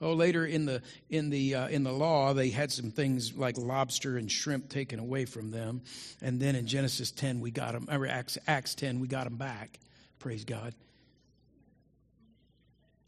Oh, 0.00 0.12
later 0.12 0.44
in 0.44 0.66
the 0.66 0.82
in 1.08 1.30
the 1.30 1.54
uh, 1.54 1.68
in 1.68 1.84
the 1.84 1.92
law, 1.92 2.34
they 2.34 2.50
had 2.50 2.72
some 2.72 2.90
things 2.90 3.34
like 3.36 3.56
lobster 3.56 4.16
and 4.16 4.30
shrimp 4.30 4.68
taken 4.68 4.98
away 4.98 5.24
from 5.24 5.50
them, 5.50 5.82
and 6.20 6.40
then 6.40 6.56
in 6.56 6.66
Genesis 6.66 7.10
ten, 7.10 7.40
we 7.40 7.50
got 7.50 7.72
them. 7.72 7.88
Or 7.90 8.06
Acts, 8.06 8.36
Acts 8.46 8.74
ten, 8.74 9.00
we 9.00 9.08
got 9.08 9.24
them 9.24 9.36
back. 9.36 9.78
Praise 10.18 10.44
God. 10.44 10.74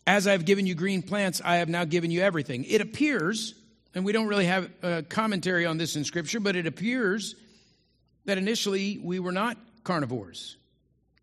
As 0.07 0.28
I've 0.28 0.45
given 0.45 0.66
you 0.66 0.75
green 0.75 1.02
plants, 1.02 1.43
I 1.45 1.57
have 1.57 1.69
now 1.69 1.85
given 1.85 2.12
you 2.12 2.23
everything. 2.23 2.64
It 2.64 2.81
appears, 2.81 3.55
and 3.95 4.05
we 4.05 4.12
don't 4.12 4.28
really 4.28 4.47
have 4.47 4.71
a 4.83 5.02
commentary 5.02 5.66
on 5.66 5.78
this 5.78 5.97
in 5.97 6.05
Scripture, 6.05 6.38
but 6.38 6.55
it 6.55 6.66
appears 6.66 7.35
that 8.25 8.38
initially 8.38 9.00
we 9.02 9.19
were 9.19 9.33
not 9.33 9.59
carnivores. 9.83 10.57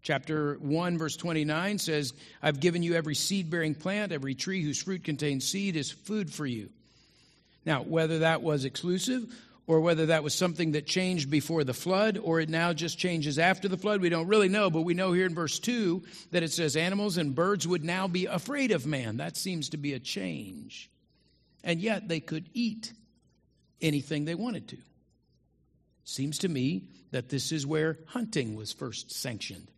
Chapter 0.03 0.55
1, 0.55 0.97
verse 0.97 1.15
29 1.15 1.79
says, 1.79 2.13
I've 2.41 2.59
given 2.59 2.83
you 2.83 2.93
every 2.93 3.15
seed 3.15 3.49
bearing 3.49 3.73
plant, 3.73 4.11
every 4.11 4.35
tree 4.35 4.61
whose 4.61 4.83
fruit 4.83 5.05
contains 5.05 5.47
seed 5.47 5.77
is 5.77 5.91
food 5.91 6.31
for 6.31 6.45
you. 6.45 6.69
Now, 7.65 7.83
whether 7.83 8.19
that 8.19 8.43
was 8.43 8.65
exclusive 8.65 9.33
or 9.65 9.79
whether 9.79 10.07
that 10.07 10.21
was 10.21 10.35
something 10.35 10.73
that 10.73 10.85
changed 10.85 11.29
before 11.29 11.63
the 11.63 11.73
flood 11.73 12.17
or 12.21 12.41
it 12.41 12.49
now 12.49 12.73
just 12.73 12.97
changes 12.97 13.39
after 13.39 13.69
the 13.69 13.77
flood, 13.77 14.01
we 14.01 14.09
don't 14.09 14.27
really 14.27 14.49
know. 14.49 14.69
But 14.69 14.81
we 14.81 14.93
know 14.93 15.13
here 15.13 15.25
in 15.25 15.35
verse 15.35 15.57
2 15.59 16.03
that 16.31 16.43
it 16.43 16.51
says 16.51 16.75
animals 16.75 17.17
and 17.17 17.33
birds 17.33 17.65
would 17.65 17.85
now 17.85 18.09
be 18.09 18.25
afraid 18.25 18.71
of 18.71 18.85
man. 18.85 19.17
That 19.17 19.37
seems 19.37 19.69
to 19.69 19.77
be 19.77 19.93
a 19.93 19.99
change. 19.99 20.91
And 21.63 21.79
yet 21.79 22.09
they 22.09 22.19
could 22.19 22.49
eat 22.53 22.91
anything 23.81 24.25
they 24.25 24.35
wanted 24.35 24.67
to. 24.67 24.77
Seems 26.03 26.39
to 26.39 26.49
me 26.49 26.89
that 27.11 27.29
this 27.29 27.53
is 27.53 27.65
where 27.65 27.99
hunting 28.07 28.57
was 28.57 28.73
first 28.73 29.09
sanctioned. 29.09 29.69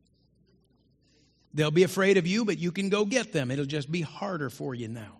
They'll 1.55 1.71
be 1.71 1.83
afraid 1.83 2.17
of 2.17 2.27
you, 2.27 2.43
but 2.43 2.57
you 2.59 2.73
can 2.73 2.89
go 2.89 3.05
get 3.05 3.31
them. 3.31 3.49
It'll 3.49 3.65
just 3.65 3.89
be 3.89 4.01
harder 4.01 4.49
for 4.49 4.75
you 4.75 4.89
now. 4.89 5.19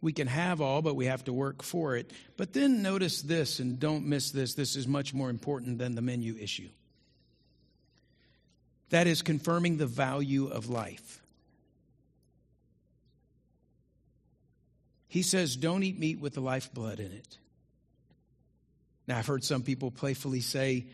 We 0.00 0.12
can 0.12 0.26
have 0.26 0.60
all, 0.60 0.82
but 0.82 0.96
we 0.96 1.06
have 1.06 1.24
to 1.24 1.32
work 1.32 1.62
for 1.62 1.96
it. 1.96 2.10
But 2.36 2.52
then 2.52 2.82
notice 2.82 3.22
this, 3.22 3.60
and 3.60 3.78
don't 3.78 4.06
miss 4.06 4.32
this. 4.32 4.54
This 4.54 4.74
is 4.74 4.88
much 4.88 5.14
more 5.14 5.30
important 5.30 5.78
than 5.78 5.94
the 5.94 6.02
menu 6.02 6.36
issue. 6.40 6.70
That 8.88 9.06
is 9.06 9.22
confirming 9.22 9.76
the 9.76 9.86
value 9.86 10.48
of 10.48 10.68
life. 10.68 11.22
He 15.06 15.22
says, 15.22 15.54
Don't 15.54 15.84
eat 15.84 16.00
meat 16.00 16.18
with 16.18 16.34
the 16.34 16.40
lifeblood 16.40 16.98
in 16.98 17.12
it. 17.12 17.38
Now, 19.06 19.18
I've 19.18 19.26
heard 19.26 19.44
some 19.44 19.62
people 19.62 19.92
playfully 19.92 20.40
say, 20.40 20.86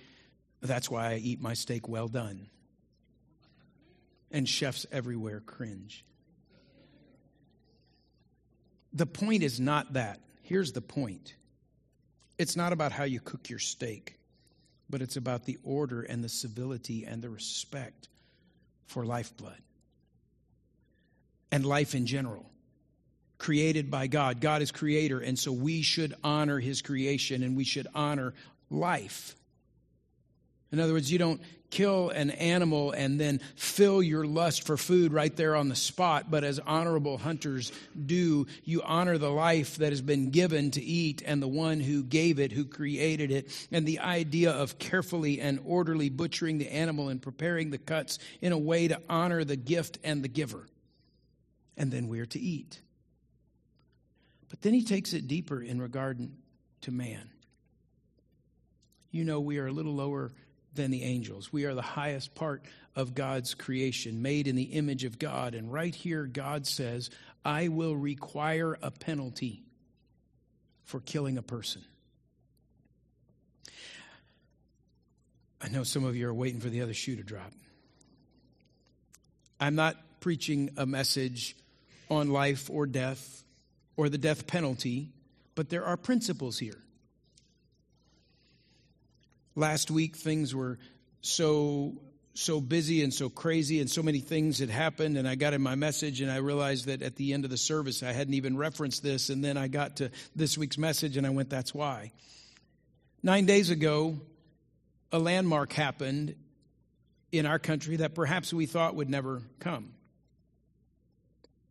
that's 0.62 0.90
why 0.90 1.12
I 1.12 1.16
eat 1.16 1.40
my 1.40 1.54
steak 1.54 1.88
well 1.88 2.08
done. 2.08 2.48
And 4.30 4.48
chefs 4.48 4.86
everywhere 4.90 5.40
cringe. 5.40 6.04
The 8.92 9.06
point 9.06 9.42
is 9.42 9.60
not 9.60 9.92
that. 9.92 10.20
Here's 10.42 10.72
the 10.72 10.80
point 10.80 11.34
it's 12.38 12.56
not 12.56 12.72
about 12.72 12.92
how 12.92 13.04
you 13.04 13.20
cook 13.20 13.48
your 13.48 13.58
steak, 13.58 14.18
but 14.90 15.00
it's 15.00 15.16
about 15.16 15.44
the 15.44 15.58
order 15.64 16.02
and 16.02 16.22
the 16.22 16.28
civility 16.28 17.04
and 17.04 17.22
the 17.22 17.30
respect 17.30 18.08
for 18.86 19.04
lifeblood 19.04 19.60
and 21.50 21.64
life 21.64 21.94
in 21.94 22.06
general. 22.06 22.44
Created 23.38 23.90
by 23.90 24.06
God. 24.06 24.40
God 24.40 24.62
is 24.62 24.72
creator, 24.72 25.20
and 25.20 25.38
so 25.38 25.52
we 25.52 25.82
should 25.82 26.14
honor 26.24 26.58
his 26.58 26.80
creation 26.80 27.42
and 27.42 27.56
we 27.56 27.64
should 27.64 27.86
honor 27.94 28.32
life. 28.70 29.36
In 30.72 30.80
other 30.80 30.92
words, 30.92 31.10
you 31.10 31.18
don't 31.18 31.40
kill 31.70 32.10
an 32.10 32.30
animal 32.30 32.92
and 32.92 33.20
then 33.20 33.40
fill 33.56 34.02
your 34.02 34.24
lust 34.24 34.66
for 34.66 34.76
food 34.76 35.12
right 35.12 35.34
there 35.36 35.56
on 35.56 35.68
the 35.68 35.76
spot, 35.76 36.30
but 36.30 36.44
as 36.44 36.58
honorable 36.60 37.18
hunters 37.18 37.72
do, 38.06 38.46
you 38.64 38.82
honor 38.82 39.18
the 39.18 39.30
life 39.30 39.76
that 39.76 39.90
has 39.92 40.00
been 40.00 40.30
given 40.30 40.70
to 40.72 40.82
eat 40.82 41.22
and 41.26 41.42
the 41.42 41.48
one 41.48 41.80
who 41.80 42.02
gave 42.02 42.38
it, 42.38 42.52
who 42.52 42.64
created 42.64 43.30
it. 43.30 43.68
And 43.70 43.86
the 43.86 44.00
idea 44.00 44.52
of 44.52 44.78
carefully 44.78 45.40
and 45.40 45.60
orderly 45.64 46.08
butchering 46.08 46.58
the 46.58 46.72
animal 46.72 47.08
and 47.08 47.20
preparing 47.20 47.70
the 47.70 47.78
cuts 47.78 48.18
in 48.40 48.52
a 48.52 48.58
way 48.58 48.88
to 48.88 49.00
honor 49.08 49.44
the 49.44 49.56
gift 49.56 49.98
and 50.04 50.22
the 50.22 50.28
giver. 50.28 50.66
And 51.76 51.92
then 51.92 52.08
we're 52.08 52.26
to 52.26 52.40
eat. 52.40 52.80
But 54.48 54.62
then 54.62 54.72
he 54.72 54.84
takes 54.84 55.12
it 55.12 55.28
deeper 55.28 55.60
in 55.60 55.80
regard 55.80 56.26
to 56.82 56.90
man. 56.90 57.30
You 59.10 59.24
know, 59.24 59.40
we 59.40 59.58
are 59.58 59.66
a 59.66 59.72
little 59.72 59.94
lower 59.94 60.32
than 60.76 60.90
the 60.90 61.02
angels. 61.02 61.52
We 61.52 61.64
are 61.64 61.74
the 61.74 61.82
highest 61.82 62.34
part 62.34 62.62
of 62.94 63.14
God's 63.14 63.54
creation, 63.54 64.22
made 64.22 64.46
in 64.46 64.56
the 64.56 64.62
image 64.62 65.04
of 65.04 65.18
God. 65.18 65.54
And 65.54 65.72
right 65.72 65.94
here, 65.94 66.24
God 66.26 66.66
says, 66.66 67.10
I 67.44 67.68
will 67.68 67.96
require 67.96 68.78
a 68.82 68.90
penalty 68.90 69.62
for 70.84 71.00
killing 71.00 71.36
a 71.36 71.42
person. 71.42 71.82
I 75.60 75.68
know 75.68 75.82
some 75.82 76.04
of 76.04 76.16
you 76.16 76.28
are 76.28 76.34
waiting 76.34 76.60
for 76.60 76.68
the 76.68 76.82
other 76.82 76.94
shoe 76.94 77.16
to 77.16 77.22
drop. 77.22 77.52
I'm 79.58 79.74
not 79.74 79.96
preaching 80.20 80.70
a 80.76 80.86
message 80.86 81.56
on 82.10 82.30
life 82.30 82.70
or 82.70 82.86
death 82.86 83.42
or 83.96 84.08
the 84.08 84.18
death 84.18 84.46
penalty, 84.46 85.10
but 85.54 85.70
there 85.70 85.84
are 85.84 85.96
principles 85.96 86.58
here 86.58 86.78
last 89.56 89.90
week 89.90 90.14
things 90.14 90.54
were 90.54 90.78
so 91.22 91.94
so 92.34 92.60
busy 92.60 93.02
and 93.02 93.14
so 93.14 93.30
crazy 93.30 93.80
and 93.80 93.90
so 93.90 94.02
many 94.02 94.20
things 94.20 94.58
had 94.58 94.68
happened 94.68 95.16
and 95.16 95.26
I 95.26 95.36
got 95.36 95.54
in 95.54 95.62
my 95.62 95.74
message 95.74 96.20
and 96.20 96.30
I 96.30 96.36
realized 96.36 96.86
that 96.86 97.00
at 97.00 97.16
the 97.16 97.32
end 97.32 97.44
of 97.44 97.50
the 97.50 97.56
service 97.56 98.02
I 98.02 98.12
hadn't 98.12 98.34
even 98.34 98.58
referenced 98.58 99.02
this 99.02 99.30
and 99.30 99.42
then 99.42 99.56
I 99.56 99.68
got 99.68 99.96
to 99.96 100.10
this 100.36 100.58
week's 100.58 100.76
message 100.76 101.16
and 101.16 101.26
I 101.26 101.30
went 101.30 101.48
that's 101.48 101.74
why. 101.74 102.12
9 103.22 103.46
days 103.46 103.70
ago 103.70 104.20
a 105.10 105.18
landmark 105.18 105.72
happened 105.72 106.34
in 107.32 107.46
our 107.46 107.58
country 107.58 107.96
that 107.96 108.14
perhaps 108.14 108.52
we 108.52 108.66
thought 108.66 108.94
would 108.94 109.08
never 109.08 109.42
come. 109.58 109.92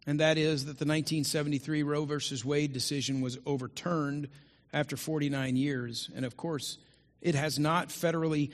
And 0.07 0.19
that 0.19 0.37
is 0.37 0.65
that 0.65 0.79
the 0.79 0.85
1973 0.85 1.83
Roe 1.83 2.05
versus 2.05 2.43
Wade 2.43 2.73
decision 2.73 3.21
was 3.21 3.37
overturned 3.45 4.29
after 4.73 4.97
49 4.97 5.55
years 5.55 6.09
and 6.15 6.25
of 6.25 6.35
course 6.35 6.79
it 7.25 7.33
has 7.33 7.57
not 7.57 7.89
federally 7.89 8.51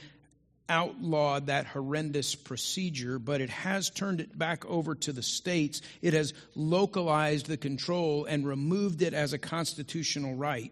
outlawed 0.70 1.48
that 1.48 1.66
horrendous 1.66 2.36
procedure, 2.36 3.20
but 3.20 3.42
it 3.42 3.50
has 3.50 3.90
turned 3.90 4.22
it 4.22 4.38
back 4.38 4.66
over 4.66 4.96
to 4.96 5.12
the 5.12 5.22
states. 5.22 5.82
It 6.02 6.14
has 6.14 6.34
localized 6.56 7.48
the 7.48 7.58
control 7.58 8.24
and 8.24 8.48
removed 8.48 9.02
it 9.02 9.14
as 9.14 9.34
a 9.34 9.38
constitutional 9.38 10.36
right. 10.36 10.72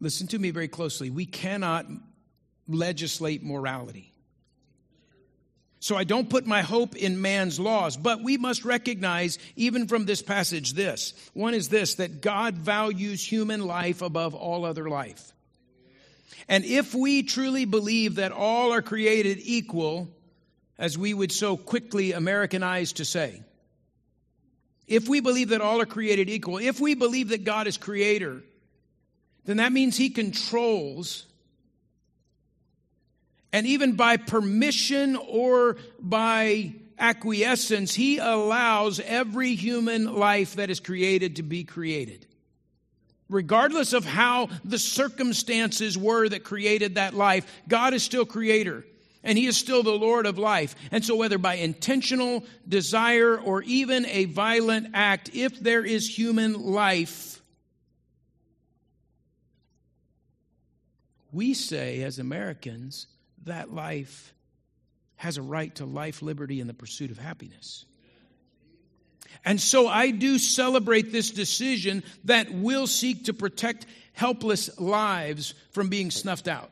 Listen 0.00 0.28
to 0.28 0.38
me 0.38 0.50
very 0.50 0.66
closely. 0.66 1.10
We 1.10 1.26
cannot 1.26 1.84
legislate 2.66 3.42
morality. 3.42 4.14
So 5.80 5.94
I 5.94 6.04
don't 6.04 6.30
put 6.30 6.46
my 6.46 6.62
hope 6.62 6.96
in 6.96 7.20
man's 7.20 7.60
laws, 7.60 7.98
but 7.98 8.22
we 8.24 8.38
must 8.38 8.64
recognize, 8.64 9.38
even 9.56 9.88
from 9.88 10.06
this 10.06 10.22
passage, 10.22 10.72
this. 10.72 11.12
One 11.34 11.52
is 11.52 11.68
this 11.68 11.96
that 11.96 12.22
God 12.22 12.54
values 12.54 13.22
human 13.22 13.66
life 13.66 14.00
above 14.00 14.34
all 14.34 14.64
other 14.64 14.88
life. 14.88 15.34
And 16.48 16.64
if 16.64 16.94
we 16.94 17.22
truly 17.22 17.64
believe 17.64 18.16
that 18.16 18.32
all 18.32 18.72
are 18.72 18.82
created 18.82 19.38
equal, 19.42 20.08
as 20.78 20.96
we 20.96 21.12
would 21.12 21.32
so 21.32 21.56
quickly 21.56 22.12
Americanize 22.12 22.94
to 22.94 23.04
say, 23.04 23.42
if 24.86 25.08
we 25.08 25.20
believe 25.20 25.50
that 25.50 25.60
all 25.60 25.80
are 25.80 25.86
created 25.86 26.30
equal, 26.30 26.58
if 26.58 26.80
we 26.80 26.94
believe 26.94 27.28
that 27.28 27.44
God 27.44 27.66
is 27.66 27.76
creator, 27.76 28.42
then 29.44 29.58
that 29.58 29.72
means 29.72 29.96
he 29.96 30.10
controls 30.10 31.26
and 33.52 33.66
even 33.66 33.92
by 33.92 34.16
permission 34.16 35.16
or 35.16 35.76
by 35.98 36.74
acquiescence, 36.98 37.94
he 37.94 38.18
allows 38.18 39.00
every 39.00 39.54
human 39.54 40.14
life 40.14 40.56
that 40.56 40.70
is 40.70 40.80
created 40.80 41.36
to 41.36 41.42
be 41.42 41.64
created. 41.64 42.26
Regardless 43.28 43.92
of 43.92 44.04
how 44.04 44.48
the 44.64 44.78
circumstances 44.78 45.98
were 45.98 46.28
that 46.28 46.44
created 46.44 46.94
that 46.94 47.14
life, 47.14 47.46
God 47.68 47.92
is 47.94 48.02
still 48.02 48.24
creator 48.24 48.84
and 49.22 49.36
he 49.36 49.46
is 49.46 49.56
still 49.56 49.82
the 49.82 49.90
Lord 49.90 50.26
of 50.26 50.38
life. 50.38 50.74
And 50.90 51.04
so, 51.04 51.16
whether 51.16 51.38
by 51.38 51.54
intentional 51.54 52.44
desire 52.66 53.38
or 53.38 53.62
even 53.62 54.06
a 54.06 54.24
violent 54.26 54.88
act, 54.94 55.30
if 55.34 55.58
there 55.60 55.84
is 55.84 56.08
human 56.18 56.54
life, 56.54 57.42
we 61.32 61.52
say 61.54 62.02
as 62.02 62.18
Americans, 62.18 63.06
that 63.44 63.72
life 63.72 64.34
has 65.16 65.36
a 65.36 65.42
right 65.42 65.74
to 65.74 65.84
life, 65.84 66.22
liberty, 66.22 66.60
and 66.60 66.70
the 66.70 66.74
pursuit 66.74 67.10
of 67.10 67.18
happiness. 67.18 67.84
And 69.44 69.60
so 69.60 69.88
I 69.88 70.10
do 70.10 70.38
celebrate 70.38 71.12
this 71.12 71.30
decision 71.30 72.02
that 72.24 72.52
will 72.52 72.86
seek 72.86 73.24
to 73.24 73.34
protect 73.34 73.86
helpless 74.12 74.78
lives 74.78 75.54
from 75.70 75.88
being 75.88 76.10
snuffed 76.10 76.48
out. 76.48 76.70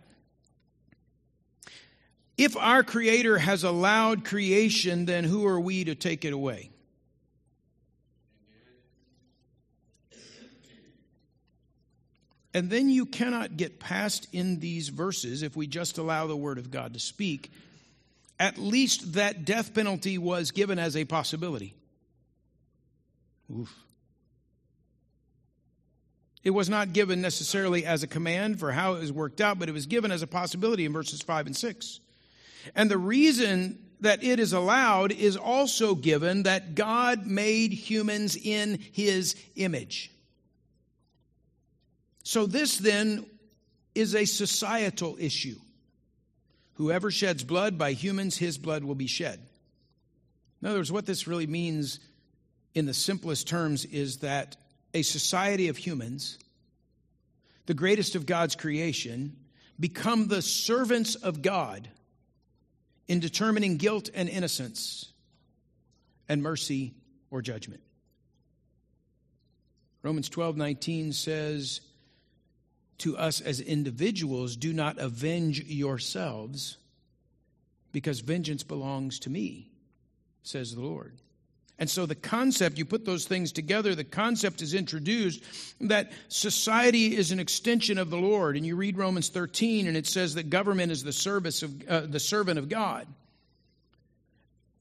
If 2.36 2.56
our 2.56 2.82
Creator 2.82 3.38
has 3.38 3.64
allowed 3.64 4.24
creation, 4.24 5.06
then 5.06 5.24
who 5.24 5.46
are 5.46 5.60
we 5.60 5.84
to 5.84 5.94
take 5.94 6.24
it 6.24 6.32
away? 6.32 6.70
And 12.52 12.70
then 12.70 12.88
you 12.88 13.04
cannot 13.04 13.58
get 13.58 13.78
past 13.78 14.28
in 14.32 14.60
these 14.60 14.88
verses, 14.88 15.42
if 15.42 15.56
we 15.56 15.66
just 15.66 15.98
allow 15.98 16.26
the 16.26 16.36
Word 16.36 16.56
of 16.56 16.70
God 16.70 16.94
to 16.94 17.00
speak, 17.00 17.50
at 18.38 18.56
least 18.56 19.12
that 19.12 19.44
death 19.44 19.74
penalty 19.74 20.16
was 20.16 20.52
given 20.52 20.78
as 20.78 20.96
a 20.96 21.04
possibility. 21.04 21.74
Oof. 23.54 23.74
It 26.42 26.50
was 26.50 26.68
not 26.68 26.92
given 26.92 27.20
necessarily 27.20 27.84
as 27.84 28.04
a 28.04 28.06
command 28.06 28.60
for 28.60 28.70
how 28.70 28.94
it 28.94 29.00
was 29.00 29.12
worked 29.12 29.40
out, 29.40 29.58
but 29.58 29.68
it 29.68 29.72
was 29.72 29.86
given 29.86 30.12
as 30.12 30.22
a 30.22 30.28
possibility 30.28 30.84
in 30.84 30.92
verses 30.92 31.20
5 31.20 31.46
and 31.46 31.56
6. 31.56 32.00
And 32.74 32.90
the 32.90 32.98
reason 32.98 33.78
that 34.00 34.22
it 34.22 34.38
is 34.38 34.52
allowed 34.52 35.10
is 35.10 35.36
also 35.36 35.94
given 35.94 36.44
that 36.44 36.74
God 36.74 37.26
made 37.26 37.72
humans 37.72 38.36
in 38.36 38.78
his 38.92 39.34
image. 39.56 40.12
So, 42.22 42.46
this 42.46 42.78
then 42.78 43.26
is 43.94 44.14
a 44.14 44.24
societal 44.24 45.16
issue. 45.18 45.56
Whoever 46.74 47.10
sheds 47.10 47.42
blood 47.42 47.78
by 47.78 47.92
humans, 47.92 48.36
his 48.36 48.58
blood 48.58 48.84
will 48.84 48.94
be 48.94 49.06
shed. 49.06 49.40
In 50.60 50.68
other 50.68 50.78
words, 50.78 50.92
what 50.92 51.06
this 51.06 51.26
really 51.26 51.46
means 51.46 52.00
in 52.76 52.84
the 52.84 52.94
simplest 52.94 53.48
terms 53.48 53.86
is 53.86 54.18
that 54.18 54.58
a 54.92 55.00
society 55.00 55.68
of 55.68 55.78
humans, 55.78 56.38
the 57.64 57.72
greatest 57.72 58.14
of 58.14 58.26
God's 58.26 58.54
creation, 58.54 59.34
become 59.80 60.28
the 60.28 60.42
servants 60.42 61.14
of 61.14 61.40
God 61.40 61.88
in 63.08 63.18
determining 63.18 63.78
guilt 63.78 64.10
and 64.14 64.28
innocence 64.28 65.10
and 66.28 66.42
mercy 66.42 66.92
or 67.30 67.40
judgment. 67.40 67.80
Romans 70.02 70.28
12 70.28 70.58
19 70.58 71.12
says, 71.14 71.80
to 72.98 73.16
us 73.16 73.40
as 73.40 73.60
individuals 73.60 74.54
do 74.56 74.72
not 74.72 74.98
avenge 74.98 75.62
yourselves, 75.64 76.76
because 77.92 78.20
vengeance 78.20 78.62
belongs 78.62 79.18
to 79.20 79.30
me, 79.30 79.70
says 80.42 80.74
the 80.74 80.80
Lord. 80.82 81.14
And 81.78 81.90
so 81.90 82.06
the 82.06 82.14
concept, 82.14 82.78
you 82.78 82.86
put 82.86 83.04
those 83.04 83.26
things 83.26 83.52
together, 83.52 83.94
the 83.94 84.04
concept 84.04 84.62
is 84.62 84.72
introduced 84.72 85.42
that 85.82 86.10
society 86.28 87.14
is 87.14 87.32
an 87.32 87.40
extension 87.40 87.98
of 87.98 88.08
the 88.08 88.16
Lord. 88.16 88.56
And 88.56 88.64
you 88.64 88.76
read 88.76 88.96
Romans 88.96 89.28
13 89.28 89.86
and 89.86 89.96
it 89.96 90.06
says 90.06 90.34
that 90.34 90.48
government 90.48 90.90
is 90.90 91.04
the 91.04 91.12
service 91.12 91.62
of 91.62 91.88
uh, 91.88 92.00
the 92.00 92.20
servant 92.20 92.58
of 92.58 92.68
God. 92.68 93.06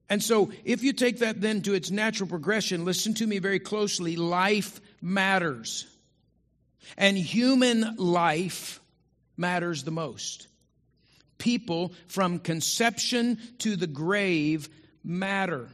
And 0.10 0.24
so 0.24 0.52
if 0.64 0.84
you 0.84 0.94
take 0.94 1.20
that 1.20 1.42
then 1.42 1.62
to 1.64 1.74
its 1.74 1.92
natural 1.92 2.30
progression, 2.30 2.86
listen 2.86 3.14
to 3.16 3.28
me 3.28 3.40
very 3.40 3.60
closely, 3.60 4.16
life 4.16 4.80
matters. 5.02 5.88
And 6.98 7.18
human 7.18 7.96
life 7.98 8.80
matters 9.36 9.84
the 9.84 9.92
most. 9.92 10.48
People 11.38 11.92
from 12.08 12.40
conception 12.40 13.38
to 13.60 13.76
the 13.76 13.88
grave 13.88 14.70
matter. 15.04 15.68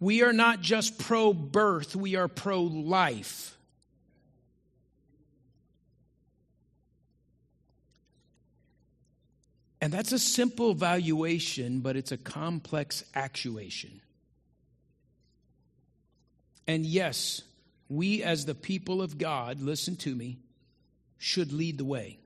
We 0.00 0.22
are 0.22 0.32
not 0.32 0.62
just 0.62 0.98
pro 0.98 1.34
birth, 1.34 1.94
we 1.94 2.16
are 2.16 2.26
pro 2.26 2.62
life. 2.62 3.56
And 9.82 9.92
that's 9.92 10.12
a 10.12 10.18
simple 10.18 10.74
valuation, 10.74 11.80
but 11.80 11.96
it's 11.96 12.12
a 12.12 12.18
complex 12.18 13.04
actuation. 13.14 14.00
And 16.66 16.84
yes, 16.84 17.42
we 17.88 18.22
as 18.22 18.44
the 18.44 18.54
people 18.54 19.02
of 19.02 19.18
God, 19.18 19.60
listen 19.60 19.96
to 19.96 20.14
me, 20.14 20.38
should 21.18 21.52
lead 21.52 21.78
the 21.78 21.84
way. 21.84 22.18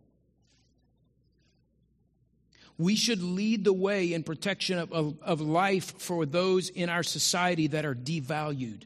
We 2.77 2.97
should 2.97 3.23
lead 3.23 3.65
the 3.65 3.73
way 3.73 4.13
in 4.13 4.25
protection 4.25 4.79
of, 4.79 4.93
of, 4.93 5.23
of, 5.23 5.41
life 5.41 5.99
for 6.01 6.27
those 6.27 6.69
in 6.69 6.89
our 6.89 7.03
society 7.05 7.69
that 7.69 7.85
are 7.85 7.95
devalued. 7.95 8.83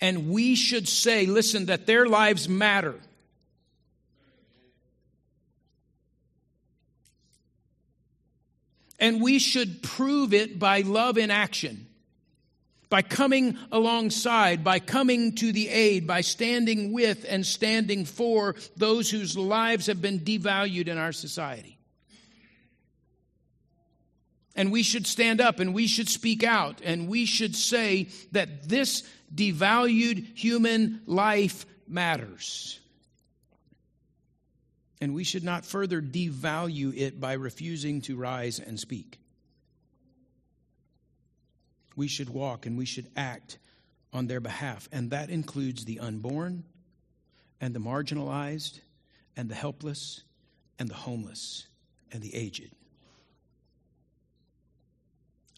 And 0.00 0.30
we 0.30 0.56
should 0.56 0.88
say, 0.88 1.26
listen, 1.26 1.66
that 1.66 1.86
their 1.86 2.06
lives 2.06 2.48
matter. 2.48 2.96
And 8.98 9.22
we 9.22 9.38
should 9.38 9.82
prove 9.82 10.34
it 10.34 10.58
by 10.58 10.80
love 10.80 11.16
in 11.16 11.30
action 11.30 11.86
by 12.94 13.02
coming 13.02 13.58
alongside, 13.72 14.62
by 14.62 14.78
coming 14.78 15.34
to 15.34 15.50
the 15.50 15.68
aid, 15.68 16.06
by 16.06 16.20
standing 16.20 16.92
with 16.92 17.26
and 17.28 17.44
standing 17.44 18.04
for 18.04 18.54
those 18.76 19.10
whose 19.10 19.36
lives 19.36 19.86
have 19.86 20.00
been 20.00 20.20
devalued 20.20 20.86
in 20.86 20.96
our 20.96 21.10
society. 21.10 21.76
And 24.56 24.70
we 24.70 24.82
should 24.82 25.06
stand 25.06 25.40
up 25.40 25.58
and 25.58 25.74
we 25.74 25.86
should 25.86 26.08
speak 26.08 26.44
out 26.44 26.80
and 26.84 27.08
we 27.08 27.26
should 27.26 27.56
say 27.56 28.08
that 28.32 28.68
this 28.68 29.02
devalued 29.34 30.36
human 30.36 31.00
life 31.06 31.66
matters. 31.88 32.78
And 35.00 35.12
we 35.12 35.24
should 35.24 35.44
not 35.44 35.64
further 35.64 36.00
devalue 36.00 36.96
it 36.96 37.20
by 37.20 37.32
refusing 37.32 38.00
to 38.02 38.16
rise 38.16 38.60
and 38.60 38.78
speak 38.78 39.18
we 41.96 42.08
should 42.08 42.28
walk 42.28 42.66
and 42.66 42.76
we 42.76 42.84
should 42.84 43.08
act 43.16 43.58
on 44.12 44.26
their 44.26 44.40
behalf. 44.40 44.88
And 44.92 45.10
that 45.10 45.30
includes 45.30 45.84
the 45.84 46.00
unborn 46.00 46.64
and 47.60 47.74
the 47.74 47.80
marginalized 47.80 48.80
and 49.36 49.48
the 49.48 49.54
helpless 49.54 50.22
and 50.78 50.88
the 50.88 50.94
homeless 50.94 51.66
and 52.12 52.22
the 52.22 52.34
aged. 52.34 52.70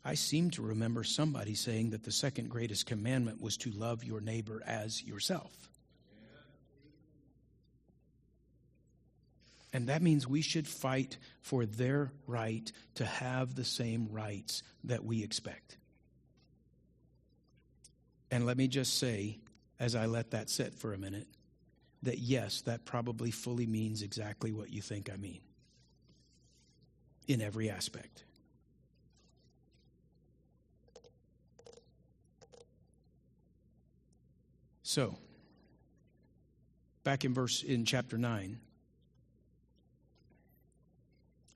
I 0.06 0.14
seem 0.14 0.50
to 0.52 0.62
remember 0.62 1.02
somebody 1.02 1.56
saying 1.56 1.90
that 1.90 2.04
the 2.04 2.12
second 2.12 2.48
greatest 2.48 2.86
commandment 2.86 3.42
was 3.42 3.56
to 3.56 3.72
love 3.72 4.04
your 4.04 4.20
neighbor 4.20 4.62
as 4.64 5.02
yourself. 5.02 5.52
And 9.72 9.88
that 9.88 10.02
means 10.02 10.28
we 10.28 10.42
should 10.42 10.68
fight 10.68 11.18
for 11.40 11.66
their 11.66 12.12
right 12.28 12.70
to 12.94 13.04
have 13.04 13.56
the 13.56 13.64
same 13.64 14.06
rights 14.12 14.62
that 14.84 15.04
we 15.04 15.24
expect. 15.24 15.76
And 18.30 18.46
let 18.46 18.56
me 18.56 18.68
just 18.68 19.00
say, 19.00 19.40
as 19.80 19.96
I 19.96 20.06
let 20.06 20.30
that 20.30 20.48
sit 20.50 20.72
for 20.72 20.94
a 20.94 20.98
minute, 20.98 21.26
that 22.04 22.18
yes, 22.18 22.60
that 22.60 22.84
probably 22.84 23.32
fully 23.32 23.66
means 23.66 24.02
exactly 24.02 24.52
what 24.52 24.70
you 24.70 24.82
think 24.82 25.10
I 25.12 25.16
mean 25.16 25.40
in 27.26 27.42
every 27.42 27.68
aspect. 27.68 28.22
So, 34.88 35.18
back 37.02 37.24
in 37.24 37.34
verse 37.34 37.64
in 37.64 37.84
chapter 37.84 38.16
9, 38.16 38.60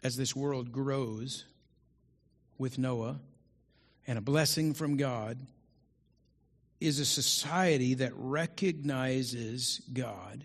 as 0.03 0.17
this 0.17 0.35
world 0.35 0.73
grows 0.73 1.45
with 2.59 2.77
Noah 2.77 3.21
and 4.05 4.19
a 4.19 4.21
blessing 4.21 4.75
from 4.75 4.97
God 4.97 5.39
is 6.81 6.99
a 6.99 7.05
society 7.05 7.95
that 7.95 8.11
recognizes 8.17 9.81
God 9.93 10.45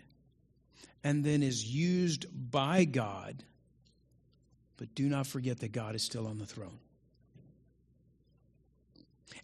and 1.02 1.24
then 1.24 1.42
is 1.42 1.64
used 1.64 2.26
by 2.52 2.84
God, 2.84 3.42
but 4.76 4.94
do 4.94 5.08
not 5.08 5.26
forget 5.26 5.58
that 5.58 5.72
God 5.72 5.96
is 5.96 6.04
still 6.04 6.28
on 6.28 6.38
the 6.38 6.46
throne. 6.46 6.78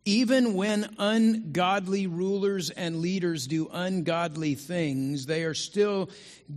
Even 0.04 0.54
when 0.54 0.94
ungodly 0.98 2.06
rulers 2.06 2.70
and 2.70 3.00
leaders 3.00 3.46
do 3.46 3.68
ungodly 3.72 4.54
things, 4.54 5.26
they 5.26 5.44
are 5.44 5.54
still 5.54 6.10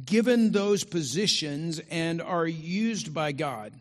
given 0.05 0.51
those 0.51 0.83
positions 0.83 1.79
and 1.91 2.21
are 2.21 2.47
used 2.47 3.13
by 3.13 3.31
God, 3.31 3.73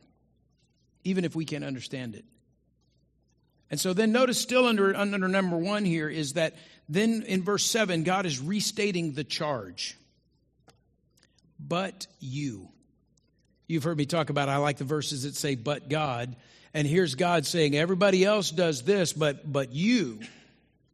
even 1.02 1.24
if 1.24 1.34
we 1.34 1.44
can't 1.44 1.64
understand 1.64 2.14
it. 2.14 2.24
And 3.70 3.80
so 3.80 3.92
then 3.92 4.12
notice 4.12 4.38
still 4.38 4.66
under, 4.66 4.94
under 4.94 5.28
number 5.28 5.56
one 5.56 5.84
here 5.84 6.08
is 6.08 6.34
that 6.34 6.54
then 6.88 7.22
in 7.26 7.42
verse 7.42 7.64
7, 7.64 8.04
God 8.04 8.26
is 8.26 8.38
restating 8.38 9.12
the 9.12 9.24
charge. 9.24 9.96
But 11.58 12.06
you. 12.20 12.68
You've 13.66 13.84
heard 13.84 13.96
me 13.96 14.04
talk 14.04 14.28
about, 14.28 14.50
I 14.50 14.58
like 14.58 14.76
the 14.76 14.84
verses 14.84 15.22
that 15.22 15.34
say, 15.34 15.54
but 15.54 15.88
God. 15.88 16.36
And 16.74 16.88
here's 16.88 17.14
God 17.14 17.46
saying, 17.46 17.76
everybody 17.76 18.24
else 18.24 18.50
does 18.50 18.82
this, 18.82 19.12
but, 19.12 19.50
but 19.50 19.72
you. 19.72 20.18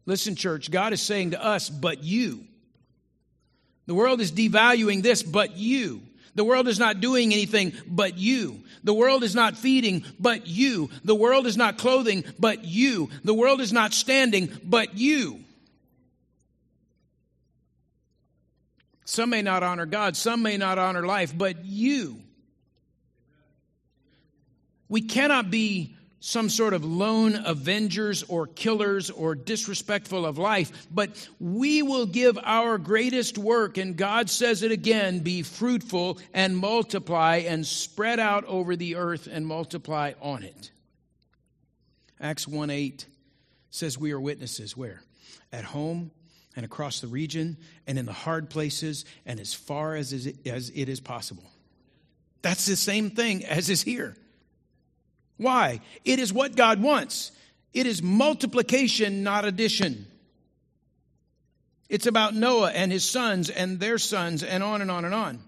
Listen, 0.04 0.36
church, 0.36 0.70
God 0.70 0.92
is 0.92 1.00
saying 1.00 1.30
to 1.30 1.42
us, 1.42 1.70
but 1.70 2.04
you. 2.04 2.44
The 3.86 3.94
world 3.94 4.20
is 4.20 4.30
devaluing 4.30 5.02
this, 5.02 5.22
but 5.22 5.56
you. 5.56 6.02
The 6.34 6.44
world 6.44 6.68
is 6.68 6.78
not 6.78 7.00
doing 7.00 7.32
anything 7.32 7.72
but 7.88 8.18
you. 8.18 8.62
The 8.84 8.94
world 8.94 9.24
is 9.24 9.34
not 9.34 9.56
feeding 9.56 10.04
but 10.18 10.46
you. 10.46 10.90
The 11.02 11.14
world 11.14 11.46
is 11.46 11.56
not 11.56 11.78
clothing 11.78 12.24
but 12.38 12.64
you. 12.64 13.10
The 13.24 13.34
world 13.34 13.60
is 13.60 13.72
not 13.72 13.92
standing 13.92 14.50
but 14.62 14.96
you. 14.96 15.40
Some 19.04 19.30
may 19.30 19.42
not 19.42 19.64
honor 19.64 19.86
God, 19.86 20.16
some 20.16 20.42
may 20.42 20.56
not 20.56 20.78
honor 20.78 21.04
life, 21.04 21.36
but 21.36 21.64
you. 21.64 22.20
We 24.90 25.00
cannot 25.02 25.50
be 25.50 25.94
some 26.18 26.50
sort 26.50 26.74
of 26.74 26.84
lone 26.84 27.40
avengers 27.46 28.22
or 28.24 28.46
killers 28.46 29.08
or 29.08 29.34
disrespectful 29.34 30.26
of 30.26 30.36
life, 30.36 30.86
but 30.90 31.28
we 31.38 31.80
will 31.80 32.04
give 32.04 32.38
our 32.42 32.76
greatest 32.76 33.38
work, 33.38 33.78
and 33.78 33.96
God 33.96 34.28
says 34.28 34.62
it 34.62 34.72
again 34.72 35.20
be 35.20 35.42
fruitful 35.42 36.18
and 36.34 36.58
multiply 36.58 37.36
and 37.36 37.66
spread 37.66 38.20
out 38.20 38.44
over 38.44 38.76
the 38.76 38.96
earth 38.96 39.28
and 39.30 39.46
multiply 39.46 40.12
on 40.20 40.42
it. 40.42 40.70
Acts 42.20 42.46
1 42.46 42.68
8 42.68 43.06
says 43.70 43.96
we 43.96 44.12
are 44.12 44.20
witnesses 44.20 44.76
where? 44.76 45.00
At 45.52 45.64
home 45.64 46.10
and 46.54 46.64
across 46.66 47.00
the 47.00 47.06
region 47.06 47.56
and 47.86 47.98
in 47.98 48.04
the 48.04 48.12
hard 48.12 48.50
places 48.50 49.04
and 49.24 49.40
as 49.40 49.54
far 49.54 49.94
as 49.94 50.12
it 50.12 50.36
is 50.44 51.00
possible. 51.00 51.44
That's 52.42 52.66
the 52.66 52.76
same 52.76 53.10
thing 53.10 53.44
as 53.46 53.70
is 53.70 53.82
here. 53.82 54.16
Why? 55.40 55.80
It 56.04 56.18
is 56.18 56.34
what 56.34 56.54
God 56.54 56.82
wants. 56.82 57.32
It 57.72 57.86
is 57.86 58.02
multiplication, 58.02 59.22
not 59.22 59.46
addition. 59.46 60.06
It's 61.88 62.04
about 62.04 62.34
Noah 62.34 62.72
and 62.72 62.92
his 62.92 63.08
sons 63.08 63.48
and 63.48 63.80
their 63.80 63.96
sons, 63.96 64.42
and 64.42 64.62
on 64.62 64.82
and 64.82 64.90
on 64.90 65.06
and 65.06 65.14
on. 65.14 65.42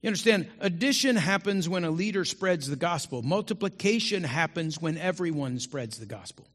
You 0.00 0.06
understand? 0.06 0.46
Addition 0.60 1.16
happens 1.16 1.68
when 1.68 1.82
a 1.82 1.90
leader 1.90 2.24
spreads 2.24 2.68
the 2.68 2.76
gospel, 2.76 3.20
multiplication 3.20 4.22
happens 4.22 4.80
when 4.80 4.96
everyone 4.96 5.58
spreads 5.58 5.98
the 5.98 6.06
gospel. 6.06 6.46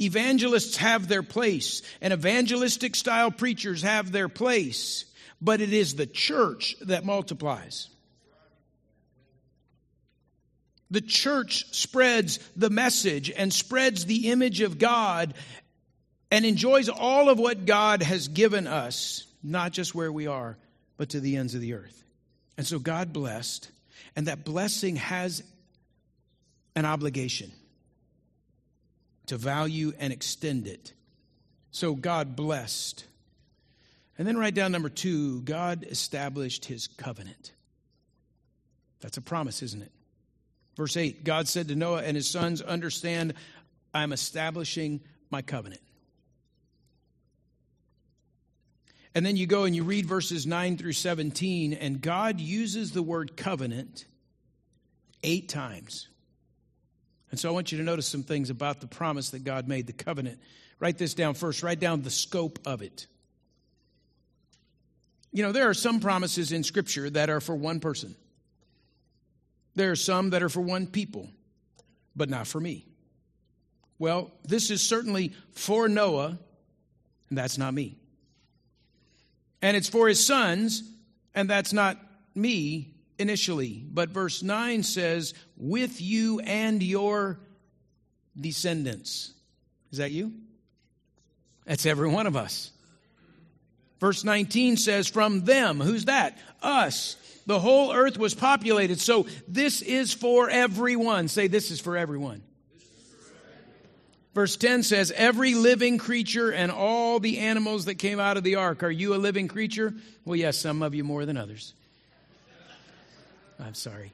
Evangelists 0.00 0.76
have 0.76 1.08
their 1.08 1.24
place, 1.24 1.82
and 2.00 2.12
evangelistic 2.12 2.94
style 2.94 3.32
preachers 3.32 3.82
have 3.82 4.12
their 4.12 4.28
place, 4.28 5.04
but 5.40 5.60
it 5.60 5.72
is 5.72 5.96
the 5.96 6.06
church 6.06 6.76
that 6.82 7.04
multiplies. 7.04 7.88
The 10.90 11.00
church 11.00 11.74
spreads 11.74 12.38
the 12.56 12.70
message 12.70 13.30
and 13.30 13.52
spreads 13.52 14.04
the 14.04 14.30
image 14.30 14.60
of 14.60 14.78
God 14.78 15.34
and 16.30 16.44
enjoys 16.44 16.88
all 16.88 17.28
of 17.28 17.38
what 17.38 17.66
God 17.66 18.02
has 18.02 18.28
given 18.28 18.66
us, 18.66 19.26
not 19.42 19.72
just 19.72 19.94
where 19.94 20.12
we 20.12 20.26
are, 20.26 20.56
but 20.96 21.10
to 21.10 21.20
the 21.20 21.36
ends 21.36 21.54
of 21.54 21.60
the 21.60 21.74
earth. 21.74 22.04
And 22.56 22.66
so 22.66 22.78
God 22.78 23.12
blessed, 23.12 23.70
and 24.14 24.26
that 24.28 24.44
blessing 24.44 24.96
has 24.96 25.42
an 26.74 26.84
obligation 26.84 27.50
to 29.26 29.36
value 29.36 29.92
and 29.98 30.12
extend 30.12 30.66
it. 30.66 30.92
So 31.70 31.94
God 31.94 32.36
blessed. 32.36 33.04
And 34.18 34.26
then 34.26 34.38
write 34.38 34.54
down 34.54 34.72
number 34.72 34.88
two 34.88 35.42
God 35.42 35.84
established 35.88 36.64
his 36.64 36.86
covenant. 36.86 37.52
That's 39.00 39.16
a 39.16 39.22
promise, 39.22 39.62
isn't 39.62 39.82
it? 39.82 39.92
Verse 40.76 40.96
8 40.96 41.24
God 41.24 41.48
said 41.48 41.68
to 41.68 41.74
Noah 41.74 42.02
and 42.02 42.16
his 42.16 42.28
sons, 42.28 42.62
Understand, 42.62 43.34
I'm 43.92 44.12
establishing 44.12 45.00
my 45.30 45.42
covenant. 45.42 45.80
And 49.14 49.24
then 49.24 49.36
you 49.36 49.46
go 49.46 49.64
and 49.64 49.74
you 49.74 49.82
read 49.82 50.04
verses 50.04 50.46
9 50.46 50.76
through 50.76 50.92
17, 50.92 51.72
and 51.72 52.02
God 52.02 52.38
uses 52.38 52.92
the 52.92 53.02
word 53.02 53.34
covenant 53.34 54.04
eight 55.22 55.48
times. 55.48 56.08
And 57.30 57.40
so 57.40 57.48
I 57.48 57.52
want 57.52 57.72
you 57.72 57.78
to 57.78 57.84
notice 57.84 58.06
some 58.06 58.22
things 58.22 58.50
about 58.50 58.82
the 58.82 58.86
promise 58.86 59.30
that 59.30 59.42
God 59.42 59.68
made, 59.68 59.86
the 59.86 59.94
covenant. 59.94 60.38
Write 60.78 60.98
this 60.98 61.14
down 61.14 61.32
first, 61.32 61.62
write 61.62 61.80
down 61.80 62.02
the 62.02 62.10
scope 62.10 62.58
of 62.66 62.82
it. 62.82 63.06
You 65.32 65.42
know, 65.42 65.52
there 65.52 65.68
are 65.68 65.74
some 65.74 66.00
promises 66.00 66.52
in 66.52 66.62
Scripture 66.62 67.08
that 67.10 67.30
are 67.30 67.40
for 67.40 67.56
one 67.56 67.80
person. 67.80 68.14
There 69.76 69.92
are 69.92 69.96
some 69.96 70.30
that 70.30 70.42
are 70.42 70.48
for 70.48 70.62
one 70.62 70.86
people, 70.86 71.28
but 72.16 72.28
not 72.28 72.46
for 72.46 72.60
me. 72.60 72.86
Well, 73.98 74.32
this 74.44 74.70
is 74.70 74.82
certainly 74.82 75.32
for 75.52 75.88
Noah, 75.88 76.38
and 77.28 77.38
that's 77.38 77.58
not 77.58 77.72
me. 77.72 77.96
And 79.62 79.76
it's 79.76 79.88
for 79.88 80.08
his 80.08 80.24
sons, 80.24 80.82
and 81.34 81.48
that's 81.48 81.72
not 81.72 81.98
me 82.34 82.94
initially. 83.18 83.84
But 83.88 84.10
verse 84.10 84.42
9 84.42 84.82
says, 84.82 85.34
with 85.56 86.00
you 86.00 86.40
and 86.40 86.82
your 86.82 87.38
descendants. 88.38 89.32
Is 89.92 89.98
that 89.98 90.10
you? 90.10 90.32
That's 91.64 91.86
every 91.86 92.08
one 92.08 92.26
of 92.26 92.36
us. 92.36 92.70
Verse 94.00 94.24
19 94.24 94.76
says, 94.76 95.08
from 95.08 95.44
them. 95.44 95.80
Who's 95.80 96.06
that? 96.06 96.36
Us. 96.62 97.16
The 97.46 97.58
whole 97.58 97.92
earth 97.92 98.18
was 98.18 98.34
populated. 98.34 99.00
So 99.00 99.26
this 99.48 99.80
is 99.80 100.12
for 100.12 100.50
everyone. 100.50 101.28
Say, 101.28 101.46
this 101.46 101.70
is 101.70 101.80
for 101.80 101.96
everyone. 101.96 102.42
Verse 104.34 104.56
10 104.56 104.82
says, 104.82 105.12
Every 105.16 105.54
living 105.54 105.96
creature 105.96 106.52
and 106.52 106.70
all 106.70 107.20
the 107.20 107.38
animals 107.38 107.86
that 107.86 107.94
came 107.94 108.20
out 108.20 108.36
of 108.36 108.44
the 108.44 108.56
ark. 108.56 108.82
Are 108.82 108.90
you 108.90 109.14
a 109.14 109.16
living 109.16 109.48
creature? 109.48 109.94
Well, 110.26 110.36
yes, 110.36 110.58
some 110.58 110.82
of 110.82 110.94
you 110.94 111.04
more 111.04 111.24
than 111.24 111.38
others. 111.38 111.72
I'm 113.58 113.72
sorry. 113.72 114.12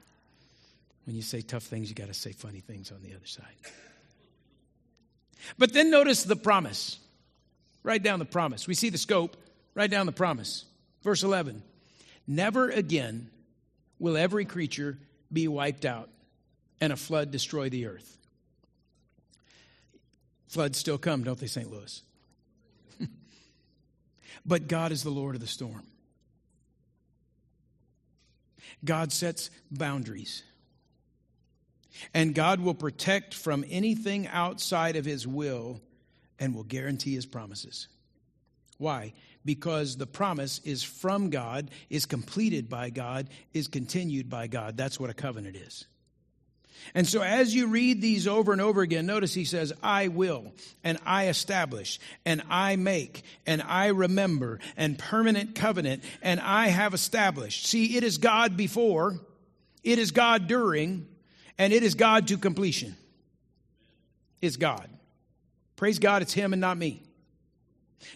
When 1.05 1.17
you 1.17 1.21
say 1.21 1.41
tough 1.41 1.63
things, 1.63 1.89
you 1.89 1.95
got 1.95 2.07
to 2.07 2.13
say 2.13 2.31
funny 2.31 2.61
things 2.61 2.91
on 2.91 3.01
the 3.01 3.09
other 3.09 3.25
side. 3.25 3.45
But 5.57 5.73
then 5.73 5.89
notice 5.91 6.23
the 6.23 6.37
promise. 6.37 6.99
Write 7.83 8.01
down 8.01 8.19
the 8.19 8.25
promise. 8.25 8.65
We 8.65 8.75
see 8.75 8.89
the 8.89 8.97
scope. 8.97 9.35
Write 9.75 9.91
down 9.91 10.05
the 10.05 10.11
promise. 10.11 10.65
Verse 11.03 11.23
11. 11.23 11.63
Never 12.27 12.69
again 12.69 13.29
will 13.99 14.17
every 14.17 14.45
creature 14.45 14.97
be 15.31 15.47
wiped 15.47 15.85
out 15.85 16.09
and 16.79 16.93
a 16.93 16.97
flood 16.97 17.31
destroy 17.31 17.69
the 17.69 17.87
earth. 17.87 18.17
Floods 20.47 20.77
still 20.77 20.97
come, 20.97 21.23
don't 21.23 21.39
they, 21.39 21.47
St. 21.47 21.71
Louis? 21.71 22.01
but 24.45 24.67
God 24.67 24.91
is 24.91 25.03
the 25.03 25.09
Lord 25.09 25.35
of 25.35 25.41
the 25.41 25.47
storm. 25.47 25.83
God 28.85 29.11
sets 29.11 29.49
boundaries. 29.71 30.43
And 32.13 32.35
God 32.35 32.59
will 32.59 32.73
protect 32.73 33.33
from 33.33 33.65
anything 33.69 34.27
outside 34.27 34.95
of 34.95 35.05
his 35.05 35.27
will 35.27 35.81
and 36.39 36.53
will 36.53 36.63
guarantee 36.63 37.15
his 37.15 37.25
promises. 37.25 37.87
Why? 38.83 39.13
Because 39.45 39.95
the 39.95 40.05
promise 40.05 40.59
is 40.65 40.83
from 40.83 41.29
God, 41.29 41.71
is 41.89 42.05
completed 42.05 42.69
by 42.69 42.89
God, 42.89 43.29
is 43.53 43.69
continued 43.69 44.29
by 44.29 44.47
God. 44.47 44.75
That's 44.75 44.99
what 44.99 45.09
a 45.09 45.13
covenant 45.13 45.55
is. 45.55 45.85
And 46.93 47.07
so, 47.07 47.21
as 47.21 47.55
you 47.55 47.67
read 47.67 48.01
these 48.01 48.27
over 48.27 48.51
and 48.51 48.59
over 48.59 48.81
again, 48.81 49.05
notice 49.05 49.33
he 49.33 49.45
says, 49.45 49.71
I 49.81 50.09
will, 50.09 50.51
and 50.83 50.97
I 51.05 51.29
establish, 51.29 51.97
and 52.25 52.41
I 52.49 52.75
make, 52.75 53.23
and 53.45 53.61
I 53.61 53.87
remember, 53.87 54.59
and 54.75 54.99
permanent 54.99 55.55
covenant, 55.55 56.03
and 56.21 56.41
I 56.41 56.67
have 56.67 56.93
established. 56.93 57.65
See, 57.67 57.95
it 57.95 58.03
is 58.03 58.17
God 58.17 58.57
before, 58.57 59.17
it 59.81 59.97
is 59.97 60.11
God 60.11 60.47
during, 60.47 61.07
and 61.57 61.71
it 61.71 61.83
is 61.83 61.95
God 61.95 62.27
to 62.27 62.37
completion. 62.37 62.97
It's 64.41 64.57
God. 64.57 64.89
Praise 65.77 65.99
God, 65.99 66.21
it's 66.21 66.33
Him 66.33 66.51
and 66.51 66.59
not 66.59 66.77
me. 66.77 67.01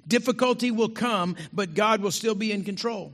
Difficulty 0.08 0.72
will 0.72 0.90
come, 0.90 1.36
but 1.54 1.74
God 1.74 2.02
will 2.02 2.12
still 2.12 2.36
be 2.36 2.52
in 2.52 2.64
control. 2.64 3.14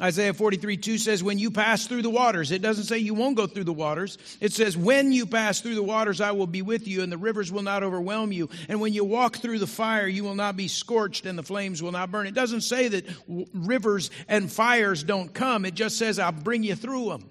Isaiah 0.00 0.34
43 0.34 0.76
2 0.76 0.98
says, 0.98 1.22
When 1.22 1.38
you 1.38 1.50
pass 1.50 1.86
through 1.86 2.02
the 2.02 2.10
waters, 2.10 2.52
it 2.52 2.60
doesn't 2.60 2.84
say 2.84 2.98
you 2.98 3.14
won't 3.14 3.36
go 3.36 3.46
through 3.46 3.64
the 3.64 3.72
waters. 3.72 4.18
It 4.42 4.52
says, 4.52 4.76
When 4.76 5.10
you 5.10 5.24
pass 5.24 5.60
through 5.60 5.74
the 5.74 5.82
waters, 5.82 6.20
I 6.20 6.32
will 6.32 6.46
be 6.46 6.60
with 6.60 6.86
you, 6.86 7.02
and 7.02 7.10
the 7.10 7.16
rivers 7.16 7.50
will 7.50 7.62
not 7.62 7.82
overwhelm 7.82 8.30
you. 8.30 8.50
And 8.68 8.78
when 8.78 8.92
you 8.92 9.04
walk 9.04 9.38
through 9.38 9.58
the 9.58 9.66
fire, 9.66 10.06
you 10.06 10.22
will 10.22 10.34
not 10.34 10.54
be 10.54 10.68
scorched, 10.68 11.24
and 11.24 11.38
the 11.38 11.42
flames 11.42 11.82
will 11.82 11.92
not 11.92 12.10
burn. 12.10 12.26
It 12.26 12.34
doesn't 12.34 12.60
say 12.60 12.88
that 12.88 13.06
w- 13.26 13.46
rivers 13.54 14.10
and 14.28 14.52
fires 14.52 15.02
don't 15.02 15.32
come, 15.32 15.64
it 15.64 15.74
just 15.74 15.96
says, 15.96 16.18
I'll 16.18 16.30
bring 16.30 16.62
you 16.62 16.74
through 16.74 17.08
them. 17.08 17.30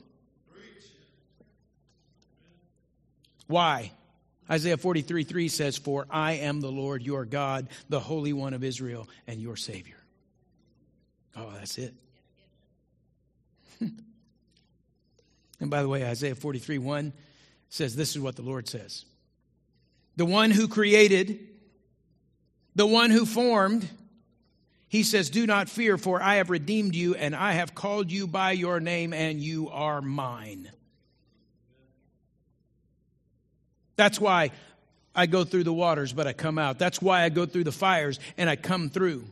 Why? 3.47 3.91
Isaiah 4.49 4.77
43 4.77 5.23
3 5.23 5.47
says, 5.47 5.77
For 5.77 6.05
I 6.09 6.33
am 6.33 6.61
the 6.61 6.71
Lord 6.71 7.01
your 7.01 7.25
God, 7.25 7.67
the 7.89 7.99
Holy 7.99 8.33
One 8.33 8.53
of 8.53 8.63
Israel, 8.63 9.07
and 9.27 9.41
your 9.41 9.55
Savior. 9.55 9.97
Oh, 11.35 11.51
that's 11.57 11.77
it. 11.77 11.93
and 13.81 15.69
by 15.69 15.81
the 15.81 15.89
way, 15.89 16.05
Isaiah 16.05 16.35
43 16.35 16.77
1 16.77 17.13
says, 17.69 17.95
This 17.95 18.11
is 18.11 18.19
what 18.19 18.35
the 18.35 18.41
Lord 18.41 18.67
says 18.67 19.05
The 20.15 20.25
one 20.25 20.51
who 20.51 20.67
created, 20.67 21.39
the 22.75 22.87
one 22.87 23.09
who 23.09 23.25
formed, 23.25 23.87
he 24.87 25.03
says, 25.03 25.29
Do 25.29 25.45
not 25.45 25.69
fear, 25.69 25.97
for 25.97 26.21
I 26.21 26.35
have 26.35 26.49
redeemed 26.49 26.95
you, 26.95 27.15
and 27.15 27.35
I 27.35 27.53
have 27.53 27.75
called 27.75 28.11
you 28.11 28.27
by 28.27 28.51
your 28.51 28.79
name, 28.79 29.11
and 29.11 29.41
you 29.41 29.69
are 29.69 30.01
mine. 30.01 30.71
That's 33.95 34.19
why 34.19 34.51
I 35.15 35.25
go 35.25 35.43
through 35.43 35.63
the 35.63 35.73
waters, 35.73 36.13
but 36.13 36.27
I 36.27 36.33
come 36.33 36.57
out. 36.57 36.77
That's 36.79 37.01
why 37.01 37.23
I 37.23 37.29
go 37.29 37.45
through 37.45 37.63
the 37.63 37.71
fires 37.71 38.19
and 38.37 38.49
I 38.49 38.55
come 38.55 38.89
through. 38.89 39.25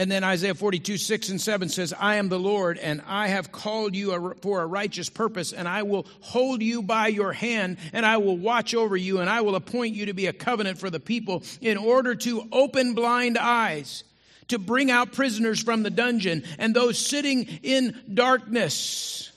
And 0.00 0.08
then 0.08 0.22
Isaiah 0.22 0.54
42, 0.54 0.96
6 0.96 1.28
and 1.30 1.40
7 1.40 1.68
says, 1.68 1.92
I 1.98 2.16
am 2.16 2.28
the 2.28 2.38
Lord, 2.38 2.78
and 2.78 3.02
I 3.04 3.26
have 3.28 3.50
called 3.50 3.96
you 3.96 4.36
for 4.42 4.62
a 4.62 4.66
righteous 4.66 5.10
purpose, 5.10 5.52
and 5.52 5.66
I 5.66 5.82
will 5.82 6.06
hold 6.20 6.62
you 6.62 6.82
by 6.82 7.08
your 7.08 7.32
hand, 7.32 7.78
and 7.92 8.06
I 8.06 8.18
will 8.18 8.36
watch 8.36 8.76
over 8.76 8.96
you, 8.96 9.18
and 9.18 9.28
I 9.28 9.40
will 9.40 9.56
appoint 9.56 9.96
you 9.96 10.06
to 10.06 10.12
be 10.12 10.26
a 10.26 10.32
covenant 10.32 10.78
for 10.78 10.88
the 10.88 11.00
people 11.00 11.42
in 11.60 11.76
order 11.76 12.14
to 12.14 12.46
open 12.52 12.94
blind 12.94 13.36
eyes, 13.36 14.04
to 14.48 14.60
bring 14.60 14.88
out 14.88 15.14
prisoners 15.14 15.60
from 15.60 15.82
the 15.82 15.90
dungeon, 15.90 16.44
and 16.60 16.76
those 16.76 16.96
sitting 16.96 17.48
in 17.64 18.00
darkness 18.14 19.32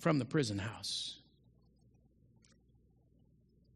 from 0.00 0.18
the 0.18 0.24
prison 0.24 0.58
house. 0.58 1.14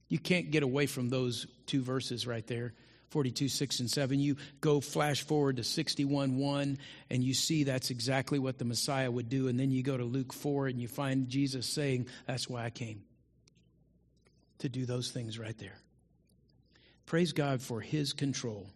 You 0.09 0.18
can't 0.18 0.51
get 0.51 0.62
away 0.62 0.87
from 0.87 1.09
those 1.09 1.47
two 1.66 1.83
verses 1.83 2.27
right 2.27 2.47
there 2.47 2.73
42, 3.11 3.49
6, 3.49 3.81
and 3.81 3.90
7. 3.90 4.21
You 4.21 4.37
go 4.61 4.81
flash 4.81 5.23
forward 5.23 5.57
to 5.57 5.64
61, 5.64 6.37
1, 6.37 6.79
and 7.11 7.25
you 7.25 7.33
see 7.35 7.64
that's 7.64 7.90
exactly 7.90 8.38
what 8.38 8.59
the 8.59 8.64
Messiah 8.64 9.11
would 9.11 9.29
do. 9.29 9.49
And 9.49 9.59
then 9.59 9.71
you 9.71 9.83
go 9.83 9.97
to 9.97 10.05
Luke 10.05 10.33
4 10.33 10.66
and 10.66 10.81
you 10.81 10.88
find 10.88 11.29
Jesus 11.29 11.66
saying, 11.66 12.07
That's 12.27 12.49
why 12.49 12.64
I 12.64 12.71
came. 12.71 13.03
To 14.59 14.68
do 14.68 14.87
those 14.87 15.11
things 15.11 15.38
right 15.38 15.57
there. 15.59 15.79
Praise 17.07 17.33
God 17.33 17.62
for 17.62 17.81
His 17.81 18.12
control 18.12 18.66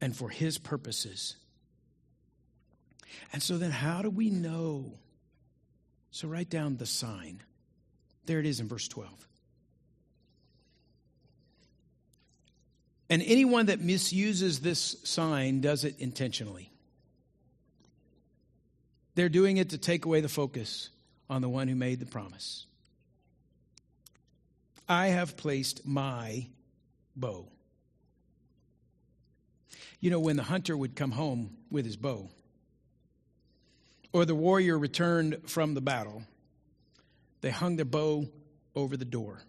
and 0.00 0.16
for 0.16 0.28
His 0.28 0.58
purposes. 0.58 1.36
And 3.32 3.42
so 3.42 3.58
then, 3.58 3.70
how 3.70 4.02
do 4.02 4.10
we 4.10 4.30
know? 4.30 4.92
So, 6.12 6.26
write 6.26 6.50
down 6.50 6.76
the 6.76 6.86
sign. 6.86 7.42
There 8.26 8.40
it 8.40 8.46
is 8.46 8.58
in 8.58 8.66
verse 8.66 8.88
12. 8.88 9.28
And 13.10 13.22
anyone 13.26 13.66
that 13.66 13.80
misuses 13.80 14.60
this 14.60 14.96
sign 15.02 15.60
does 15.60 15.84
it 15.84 15.96
intentionally. 15.98 16.70
They're 19.16 19.28
doing 19.28 19.56
it 19.56 19.70
to 19.70 19.78
take 19.78 20.04
away 20.04 20.20
the 20.20 20.28
focus 20.28 20.90
on 21.28 21.42
the 21.42 21.48
one 21.48 21.66
who 21.66 21.74
made 21.74 21.98
the 21.98 22.06
promise. 22.06 22.66
I 24.88 25.08
have 25.08 25.36
placed 25.36 25.84
my 25.84 26.46
bow. 27.16 27.48
You 29.98 30.10
know, 30.10 30.20
when 30.20 30.36
the 30.36 30.44
hunter 30.44 30.76
would 30.76 30.94
come 30.94 31.10
home 31.10 31.56
with 31.70 31.84
his 31.84 31.96
bow, 31.96 32.30
or 34.12 34.24
the 34.24 34.34
warrior 34.34 34.78
returned 34.78 35.42
from 35.46 35.74
the 35.74 35.80
battle, 35.80 36.22
they 37.40 37.50
hung 37.50 37.76
their 37.76 37.84
bow 37.84 38.28
over 38.74 38.96
the 38.96 39.04
door. 39.04 39.40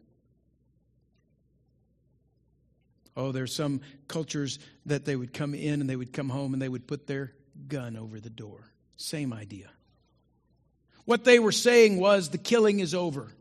Oh, 3.15 3.31
there's 3.31 3.53
some 3.53 3.81
cultures 4.07 4.59
that 4.85 5.05
they 5.05 5.15
would 5.15 5.33
come 5.33 5.53
in 5.53 5.81
and 5.81 5.89
they 5.89 5.95
would 5.95 6.13
come 6.13 6.29
home 6.29 6.53
and 6.53 6.61
they 6.61 6.69
would 6.69 6.87
put 6.87 7.07
their 7.07 7.33
gun 7.67 7.97
over 7.97 8.19
the 8.19 8.29
door. 8.29 8.71
Same 8.97 9.33
idea. 9.33 9.69
What 11.05 11.23
they 11.23 11.39
were 11.39 11.51
saying 11.51 11.99
was 11.99 12.29
the 12.29 12.37
killing 12.37 12.79
is 12.79 12.93
over. 12.93 13.31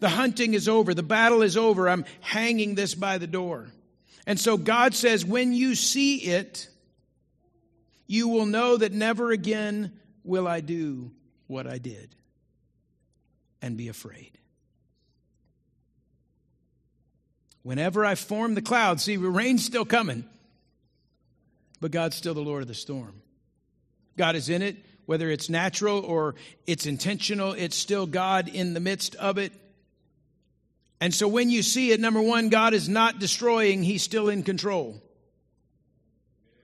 The 0.00 0.08
hunting 0.08 0.54
is 0.54 0.68
over. 0.68 0.94
The 0.94 1.02
battle 1.02 1.42
is 1.42 1.56
over. 1.56 1.88
I'm 1.88 2.04
hanging 2.20 2.74
this 2.74 2.94
by 2.94 3.18
the 3.18 3.26
door. 3.26 3.68
And 4.26 4.38
so 4.38 4.56
God 4.56 4.94
says, 4.94 5.24
when 5.24 5.52
you 5.52 5.74
see 5.74 6.18
it, 6.18 6.68
you 8.06 8.28
will 8.28 8.46
know 8.46 8.76
that 8.76 8.92
never 8.92 9.32
again 9.32 9.92
will 10.22 10.46
I 10.46 10.60
do 10.60 11.10
what 11.46 11.66
I 11.66 11.78
did 11.78 12.14
and 13.60 13.76
be 13.76 13.88
afraid. 13.88 14.37
Whenever 17.62 18.04
I 18.04 18.14
form 18.14 18.54
the 18.54 18.62
clouds, 18.62 19.04
see, 19.04 19.16
rain's 19.16 19.64
still 19.64 19.84
coming, 19.84 20.24
but 21.80 21.90
God's 21.90 22.16
still 22.16 22.34
the 22.34 22.40
Lord 22.40 22.62
of 22.62 22.68
the 22.68 22.74
storm. 22.74 23.22
God 24.16 24.36
is 24.36 24.48
in 24.48 24.62
it, 24.62 24.76
whether 25.06 25.30
it's 25.30 25.48
natural 25.48 26.00
or 26.00 26.34
it's 26.66 26.86
intentional, 26.86 27.52
it's 27.52 27.76
still 27.76 28.06
God 28.06 28.48
in 28.48 28.74
the 28.74 28.80
midst 28.80 29.14
of 29.16 29.38
it. 29.38 29.52
And 31.00 31.14
so 31.14 31.28
when 31.28 31.50
you 31.50 31.62
see 31.62 31.92
it, 31.92 32.00
number 32.00 32.20
one, 32.20 32.48
God 32.48 32.74
is 32.74 32.88
not 32.88 33.18
destroying, 33.18 33.82
He's 33.82 34.02
still 34.02 34.28
in 34.28 34.42
control. 34.42 35.00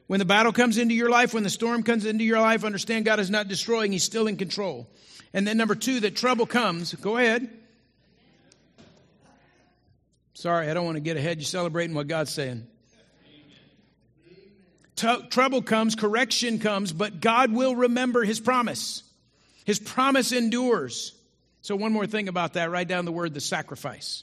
When 0.06 0.18
the 0.18 0.26
battle 0.26 0.52
comes 0.52 0.76
into 0.76 0.94
your 0.94 1.08
life, 1.08 1.32
when 1.32 1.44
the 1.44 1.50
storm 1.50 1.82
comes 1.82 2.04
into 2.04 2.24
your 2.24 2.40
life, 2.40 2.64
understand 2.64 3.04
God 3.04 3.20
is 3.20 3.30
not 3.30 3.48
destroying, 3.48 3.92
He's 3.92 4.04
still 4.04 4.26
in 4.26 4.36
control. 4.36 4.88
And 5.32 5.46
then 5.46 5.56
number 5.56 5.74
two, 5.74 6.00
that 6.00 6.16
trouble 6.16 6.46
comes, 6.46 6.94
go 6.94 7.16
ahead. 7.16 7.48
Sorry, 10.34 10.68
I 10.68 10.74
don't 10.74 10.84
want 10.84 10.96
to 10.96 11.00
get 11.00 11.16
ahead. 11.16 11.38
You're 11.38 11.44
celebrating 11.44 11.94
what 11.94 12.08
God's 12.08 12.32
saying. 12.32 12.66
Trouble 14.96 15.62
comes, 15.62 15.94
correction 15.96 16.58
comes, 16.58 16.92
but 16.92 17.20
God 17.20 17.52
will 17.52 17.74
remember 17.74 18.22
his 18.22 18.40
promise. 18.40 19.02
His 19.64 19.78
promise 19.78 20.32
endures. 20.32 21.12
So, 21.62 21.74
one 21.76 21.92
more 21.92 22.06
thing 22.06 22.28
about 22.28 22.54
that 22.54 22.70
write 22.70 22.88
down 22.88 23.04
the 23.04 23.12
word 23.12 23.34
the 23.34 23.40
sacrifice. 23.40 24.22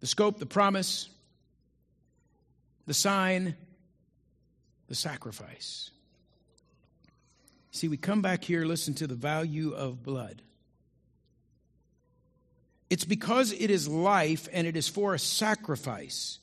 The 0.00 0.06
scope, 0.06 0.38
the 0.38 0.46
promise, 0.46 1.08
the 2.86 2.94
sign, 2.94 3.54
the 4.88 4.94
sacrifice. 4.94 5.90
See, 7.70 7.88
we 7.88 7.96
come 7.96 8.22
back 8.22 8.42
here, 8.42 8.64
listen 8.64 8.94
to 8.94 9.06
the 9.06 9.14
value 9.14 9.72
of 9.72 10.02
blood. 10.02 10.42
It's 12.88 13.04
because 13.04 13.52
it 13.52 13.70
is 13.70 13.88
life 13.88 14.48
and 14.52 14.66
it 14.66 14.76
is 14.76 14.88
for 14.88 15.14
a 15.14 15.18
sacrifice. 15.18 16.38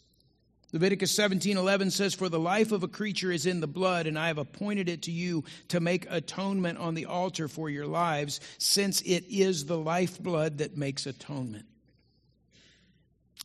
Leviticus 0.71 1.15
17:11 1.15 1.91
says 1.91 2.15
for 2.15 2.29
the 2.29 2.39
life 2.39 2.71
of 2.71 2.83
a 2.83 2.87
creature 2.87 3.31
is 3.31 3.45
in 3.45 3.59
the 3.59 3.67
blood 3.67 4.07
and 4.07 4.17
I 4.17 4.27
have 4.27 4.39
appointed 4.39 4.89
it 4.89 5.03
to 5.03 5.11
you 5.11 5.43
to 5.67 5.79
make 5.79 6.07
atonement 6.09 6.79
on 6.79 6.95
the 6.95 7.05
altar 7.05 7.47
for 7.47 7.69
your 7.69 7.85
lives 7.85 8.39
since 8.57 9.01
it 9.01 9.25
is 9.29 9.65
the 9.65 9.77
lifeblood 9.77 10.57
that 10.57 10.75
makes 10.75 11.05
atonement. 11.05 11.65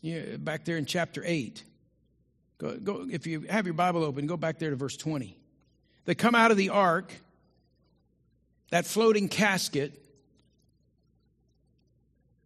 Yeah, 0.01 0.37
back 0.39 0.65
there 0.65 0.79
in 0.79 0.87
chapter 0.87 1.23
8 1.25 1.65
Go, 2.59 2.77
go, 2.77 3.07
if 3.11 3.27
you 3.27 3.43
have 3.43 3.67
your 3.67 3.75
Bible 3.75 4.05
open, 4.05 4.27
go 4.27 4.37
back 4.37 4.59
there 4.59 4.71
to 4.71 4.77
verse 4.77 4.97
20. 4.97 5.37
They 6.05 6.15
come 6.15 6.35
out 6.35 6.51
of 6.51 6.57
the 6.57 6.71
ark, 6.71 7.13
that 8.71 8.85
floating 8.85 9.29
casket. 9.29 10.05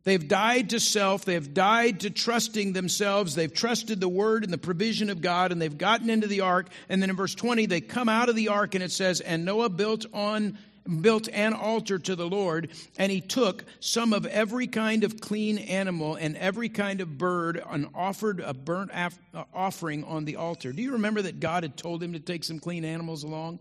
They've 0.04 0.26
died 0.26 0.70
to 0.70 0.80
self. 0.80 1.24
They've 1.24 1.54
died 1.54 2.00
to 2.00 2.10
trusting 2.10 2.72
themselves. 2.72 3.34
They've 3.34 3.52
trusted 3.52 4.00
the 4.00 4.08
word 4.08 4.42
and 4.44 4.52
the 4.52 4.58
provision 4.58 5.10
of 5.10 5.20
God, 5.20 5.52
and 5.52 5.62
they've 5.62 5.78
gotten 5.78 6.10
into 6.10 6.26
the 6.26 6.40
ark. 6.40 6.68
And 6.88 7.00
then 7.00 7.10
in 7.10 7.16
verse 7.16 7.34
20, 7.34 7.66
they 7.66 7.80
come 7.80 8.08
out 8.08 8.28
of 8.28 8.34
the 8.34 8.48
ark, 8.48 8.74
and 8.74 8.82
it 8.82 8.90
says, 8.90 9.20
And 9.20 9.44
Noah 9.44 9.68
built 9.68 10.06
on 10.12 10.58
built 11.00 11.28
an 11.28 11.52
altar 11.52 11.98
to 11.98 12.16
the 12.16 12.26
Lord, 12.26 12.70
and 12.98 13.12
he 13.12 13.20
took 13.20 13.64
some 13.80 14.12
of 14.12 14.26
every 14.26 14.66
kind 14.66 15.04
of 15.04 15.20
clean 15.20 15.58
animal 15.58 16.16
and 16.16 16.36
every 16.36 16.68
kind 16.68 17.00
of 17.00 17.18
bird 17.18 17.62
and 17.70 17.86
offered 17.94 18.40
a 18.40 18.52
burnt 18.52 18.90
af- 18.92 19.18
uh, 19.32 19.44
offering 19.54 20.04
on 20.04 20.24
the 20.24 20.36
altar. 20.36 20.72
Do 20.72 20.82
you 20.82 20.92
remember 20.94 21.22
that 21.22 21.40
God 21.40 21.62
had 21.62 21.76
told 21.76 22.02
him 22.02 22.14
to 22.14 22.20
take 22.20 22.44
some 22.44 22.58
clean 22.58 22.84
animals 22.84 23.22
along? 23.22 23.60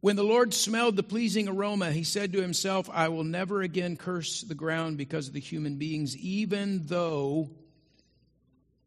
When 0.00 0.14
the 0.14 0.24
Lord 0.24 0.54
smelled 0.54 0.94
the 0.94 1.02
pleasing 1.02 1.48
aroma, 1.48 1.90
he 1.90 2.04
said 2.04 2.32
to 2.32 2.40
himself, 2.40 2.88
I 2.92 3.08
will 3.08 3.24
never 3.24 3.62
again 3.62 3.96
curse 3.96 4.42
the 4.42 4.54
ground 4.54 4.96
because 4.96 5.26
of 5.26 5.34
the 5.34 5.40
human 5.40 5.76
beings, 5.76 6.16
even 6.16 6.86
though 6.86 7.50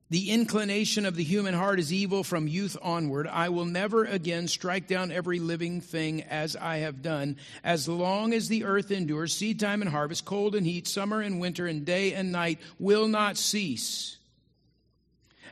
the 0.09 0.31
inclination 0.31 1.05
of 1.05 1.15
the 1.15 1.23
human 1.23 1.53
heart 1.53 1.79
is 1.79 1.91
evil 1.91 2.23
from 2.23 2.47
youth 2.47 2.77
onward. 2.81 3.27
I 3.27 3.49
will 3.49 3.65
never 3.65 4.05
again 4.05 4.47
strike 4.47 4.87
down 4.87 5.11
every 5.11 5.39
living 5.39 5.81
thing 5.81 6.23
as 6.23 6.55
I 6.55 6.77
have 6.77 7.01
done. 7.01 7.37
As 7.63 7.89
long 7.89 8.33
as 8.33 8.47
the 8.47 8.63
earth 8.63 8.91
endures, 8.91 9.33
seed 9.33 9.59
time 9.59 9.81
and 9.81 9.91
harvest, 9.91 10.23
cold 10.23 10.55
and 10.55 10.65
heat, 10.65 10.87
summer 10.87 11.21
and 11.21 11.41
winter, 11.41 11.67
and 11.67 11.85
day 11.85 12.13
and 12.13 12.31
night 12.31 12.59
will 12.79 13.07
not 13.07 13.37
cease. 13.37 14.17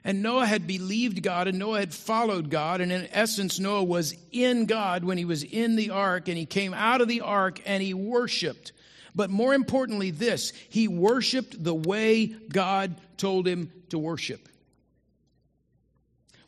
And 0.03 0.23
Noah 0.23 0.45
had 0.45 0.65
believed 0.65 1.21
God, 1.21 1.47
and 1.47 1.59
Noah 1.59 1.79
had 1.79 1.93
followed 1.93 2.49
God. 2.49 2.81
And 2.81 2.91
in 2.91 3.07
essence, 3.11 3.59
Noah 3.59 3.83
was 3.83 4.15
in 4.31 4.65
God 4.65 5.03
when 5.03 5.17
he 5.17 5.25
was 5.25 5.43
in 5.43 5.75
the 5.75 5.89
ark, 5.89 6.27
and 6.27 6.37
he 6.37 6.45
came 6.45 6.73
out 6.73 7.01
of 7.01 7.07
the 7.07 7.21
ark 7.21 7.61
and 7.65 7.83
he 7.83 7.93
worshiped. 7.93 8.71
But 9.13 9.29
more 9.29 9.53
importantly, 9.53 10.11
this 10.11 10.53
he 10.69 10.87
worshiped 10.87 11.61
the 11.61 11.73
way 11.73 12.27
God 12.27 12.95
told 13.17 13.47
him 13.47 13.71
to 13.89 13.99
worship 13.99 14.49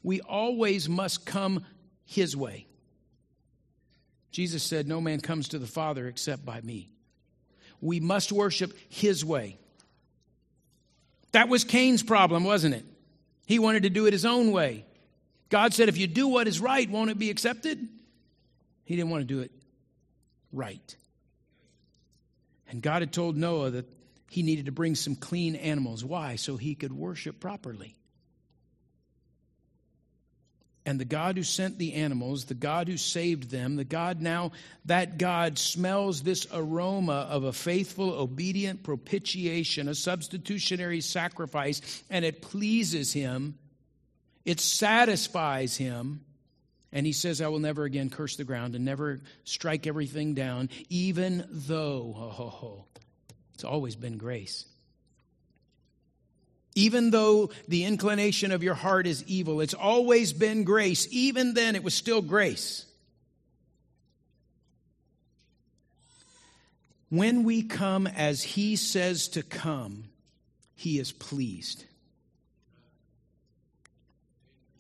we 0.04 0.22
always 0.22 0.90
must 0.90 1.26
come 1.26 1.66
his 2.06 2.36
way. 2.36 2.68
Jesus 4.32 4.64
said, 4.64 4.88
No 4.88 5.02
man 5.02 5.20
comes 5.20 5.50
to 5.50 5.60
the 5.60 5.68
Father 5.68 6.08
except 6.08 6.46
by 6.46 6.62
me. 6.62 6.90
We 7.80 8.00
must 8.00 8.32
worship 8.32 8.74
his 8.90 9.26
way. 9.26 9.58
That 11.32 11.50
was 11.50 11.64
Cain's 11.64 12.04
problem, 12.04 12.44
wasn't 12.44 12.76
it? 12.76 12.86
He 13.46 13.60
wanted 13.60 13.84
to 13.84 13.90
do 13.90 14.06
it 14.06 14.14
his 14.14 14.26
own 14.26 14.52
way. 14.52 14.86
God 15.50 15.74
said, 15.74 15.90
If 15.90 15.98
you 15.98 16.08
do 16.08 16.28
what 16.28 16.48
is 16.48 16.60
right, 16.60 16.90
won't 16.90 17.12
it 17.12 17.20
be 17.20 17.30
accepted? 17.30 17.88
He 18.86 18.96
didn't 18.96 19.12
want 19.12 19.22
to 19.22 19.34
do 19.34 19.42
it 19.42 19.52
right. 20.52 20.96
And 22.70 22.82
God 22.82 23.02
had 23.02 23.12
told 23.12 23.36
Noah 23.36 23.72
that 23.72 23.86
he 24.30 24.44
needed 24.44 24.68
to 24.68 24.72
bring 24.72 24.96
some 24.96 25.16
clean 25.16 25.56
animals. 25.58 26.06
Why? 26.06 26.38
So 26.38 26.56
he 26.56 26.74
could 26.74 26.94
worship 26.94 27.40
properly. 27.40 27.98
And 30.86 31.00
the 31.00 31.06
God 31.06 31.38
who 31.38 31.44
sent 31.44 31.78
the 31.78 31.94
animals, 31.94 32.46
the 32.46 32.56
God 32.56 32.88
who 32.88 32.98
saved 32.98 33.52
them, 33.52 33.76
the 33.76 33.84
God 33.84 34.20
now, 34.20 34.52
that 34.86 35.20
God 35.20 35.60
smells 35.60 36.24
this 36.24 36.48
aroma 36.52 37.28
of 37.30 37.44
a 37.44 37.54
faithful, 37.54 38.12
obedient 38.14 38.82
propitiation, 38.82 39.88
a 39.88 39.94
substitutionary 39.94 41.02
sacrifice, 41.02 42.04
and 42.10 42.26
it 42.26 42.42
pleases 42.42 43.14
him. 43.14 43.60
It 44.44 44.60
satisfies 44.60 45.78
him. 45.78 46.22
And 46.92 47.06
he 47.06 47.14
says, 47.14 47.42
I 47.42 47.48
will 47.48 47.60
never 47.60 47.84
again 47.86 48.10
curse 48.10 48.36
the 48.36 48.44
ground 48.44 48.76
and 48.76 48.84
never 48.84 49.22
strike 49.44 49.86
everything 49.86 50.34
down, 50.34 50.70
even 50.90 51.48
though, 51.50 52.14
ho, 52.18 52.30
ho, 52.30 52.50
ho, 52.50 52.86
it's 53.54 53.64
always 53.64 53.96
been 53.96 54.18
grace. 54.18 54.66
Even 56.76 57.12
though 57.12 57.50
the 57.68 57.84
inclination 57.84 58.52
of 58.52 58.64
your 58.64 58.76
heart 58.76 59.06
is 59.06 59.24
evil, 59.28 59.60
it's 59.60 59.74
always 59.74 60.32
been 60.32 60.64
grace. 60.64 61.08
Even 61.12 61.54
then, 61.54 61.76
it 61.76 61.84
was 61.84 61.94
still 61.94 62.22
grace. 62.22 62.86
When 67.10 67.44
we 67.44 67.64
come 67.64 68.08
as 68.08 68.42
He 68.42 68.78
says 68.78 69.28
to 69.30 69.44
come, 69.44 70.06
He 70.76 70.98
is 70.98 71.12
pleased. 71.12 71.84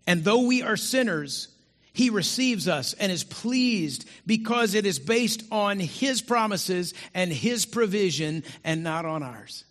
And 0.07 0.23
though 0.23 0.43
we 0.43 0.63
are 0.63 0.77
sinners, 0.77 1.49
He 1.91 2.09
receives 2.09 2.69
us 2.69 2.93
and 2.93 3.11
is 3.11 3.25
pleased 3.25 4.07
because 4.25 4.75
it 4.75 4.85
is 4.85 4.97
based 4.97 5.43
on 5.51 5.77
His 5.77 6.21
promises 6.21 6.93
and 7.13 7.33
His 7.33 7.65
provision 7.65 8.45
and 8.63 8.81
not 8.81 9.03
on 9.03 9.23
ours. 9.23 9.65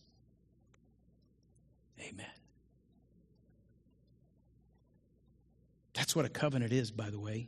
That's 6.00 6.16
what 6.16 6.24
a 6.24 6.30
covenant 6.30 6.72
is, 6.72 6.90
by 6.90 7.10
the 7.10 7.20
way. 7.20 7.46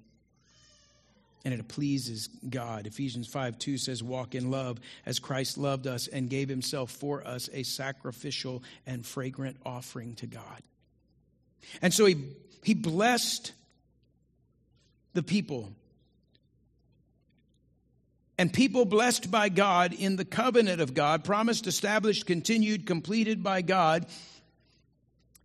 And 1.44 1.52
it 1.52 1.66
pleases 1.68 2.28
God. 2.48 2.86
Ephesians 2.86 3.26
5 3.26 3.58
2 3.58 3.78
says, 3.78 4.02
Walk 4.02 4.34
in 4.34 4.50
love 4.50 4.78
as 5.06 5.18
Christ 5.18 5.58
loved 5.58 5.86
us 5.86 6.06
and 6.06 6.30
gave 6.30 6.48
himself 6.48 6.90
for 6.90 7.26
us 7.26 7.48
a 7.52 7.62
sacrificial 7.62 8.62
and 8.86 9.04
fragrant 9.04 9.56
offering 9.66 10.14
to 10.16 10.26
God. 10.26 10.62
And 11.80 11.92
so 11.92 12.04
he, 12.04 12.16
he 12.62 12.74
blessed 12.74 13.52
the 15.14 15.22
people. 15.22 15.72
And 18.38 18.52
people 18.52 18.84
blessed 18.84 19.30
by 19.30 19.48
God 19.48 19.92
in 19.92 20.16
the 20.16 20.24
covenant 20.24 20.80
of 20.80 20.94
God, 20.94 21.24
promised, 21.24 21.66
established, 21.66 22.26
continued, 22.26 22.86
completed 22.86 23.42
by 23.42 23.62
God, 23.62 24.06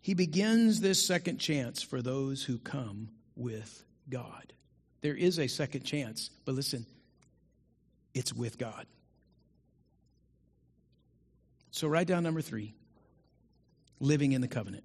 he 0.02 0.14
begins 0.14 0.80
this 0.80 1.06
second 1.06 1.38
chance 1.38 1.82
for 1.82 2.02
those 2.02 2.44
who 2.44 2.58
come 2.58 3.10
with 3.36 3.84
God. 4.10 4.54
There 5.02 5.16
is 5.16 5.40
a 5.40 5.48
second 5.48 5.84
chance, 5.84 6.30
but 6.46 6.56
listen, 6.56 6.86
it's 8.14 8.34
with 8.34 8.58
God. 8.58 8.86
So 11.72 11.88
write 11.88 12.08
down 12.08 12.24
number 12.24 12.42
three 12.42 12.74
living 14.00 14.32
in 14.32 14.42
the 14.42 14.48
covenant. 14.48 14.84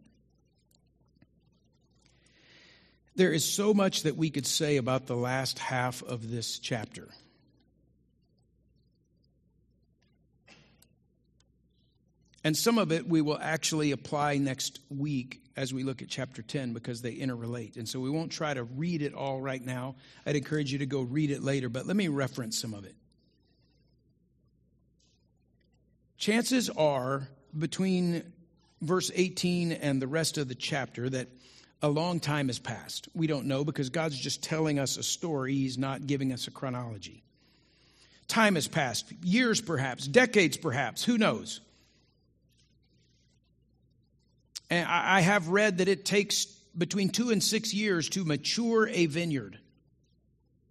There 3.15 3.33
is 3.33 3.45
so 3.45 3.75
much 3.75 4.05
that 4.05 4.17
we 4.17 4.31
could 4.31 4.47
say 4.47 4.79
about 4.79 5.07
the 5.07 5.17
last 5.17 5.59
half 5.59 6.03
of 6.03 6.31
this 6.31 6.59
chapter. 6.59 7.09
And 12.45 12.57
some 12.57 12.79
of 12.79 12.91
it 12.91 13.07
we 13.07 13.21
will 13.21 13.39
actually 13.41 13.93
apply 13.93 14.39
next 14.39 14.81
week 14.91 15.43
as 15.57 15.73
we 15.73 15.85
look 15.85 16.03
at 16.03 16.09
chapter 16.09 16.43
10 16.43 16.73
because 16.73 17.03
they 17.03 17.15
interrelate. 17.15 17.77
And 17.77 17.89
so 17.89 18.01
we 18.01 18.11
won't 18.11 18.33
try 18.33 18.55
to 18.55 18.65
read 18.65 19.03
it 19.03 19.15
all 19.15 19.41
right 19.41 19.65
now. 19.65 19.95
I'd 20.27 20.37
encourage 20.37 20.73
you 20.73 20.79
to 20.79 20.87
go 20.87 21.03
read 21.03 21.31
it 21.31 21.43
later, 21.43 21.69
but 21.69 21.87
let 21.87 21.97
me 21.97 22.09
reference 22.09 22.59
some 22.59 22.75
of 22.75 22.85
it. 22.85 22.95
Chances 26.17 26.71
are, 26.71 27.29
between 27.57 28.23
verse 28.81 29.11
18 29.15 29.73
and 29.73 30.01
the 30.01 30.07
rest 30.07 30.39
of 30.39 30.49
the 30.49 30.55
chapter, 30.55 31.11
that 31.11 31.29
a 31.83 31.89
long 31.89 32.21
time 32.21 32.47
has 32.47 32.61
passed. 32.61 33.09
We 33.15 33.27
don't 33.27 33.47
know 33.47 33.65
because 33.65 33.91
God's 33.91 34.19
just 34.19 34.43
telling 34.43 34.79
us 34.79 34.97
a 34.97 35.03
story, 35.03 35.55
He's 35.55 35.79
not 35.79 36.07
giving 36.07 36.33
us 36.33 36.47
a 36.47 36.53
chronology. 36.53 37.25
Time 38.29 38.55
has 38.55 38.69
passed, 38.69 39.13
years 39.25 39.61
perhaps, 39.61 40.07
decades 40.07 40.57
perhaps, 40.57 41.05
who 41.05 41.19
knows? 41.19 41.61
And 44.73 44.89
I 44.89 45.21
have 45.21 45.49
read 45.49 45.79
that 45.79 45.89
it 45.89 46.07
takes 46.07 46.47
between 46.47 47.11
two 47.11 47.29
and 47.29 47.43
six 47.43 47.75
years 47.75 48.09
to 48.09 48.25
mature 48.25 48.89
a 48.89 49.05
vineyard. 49.05 49.59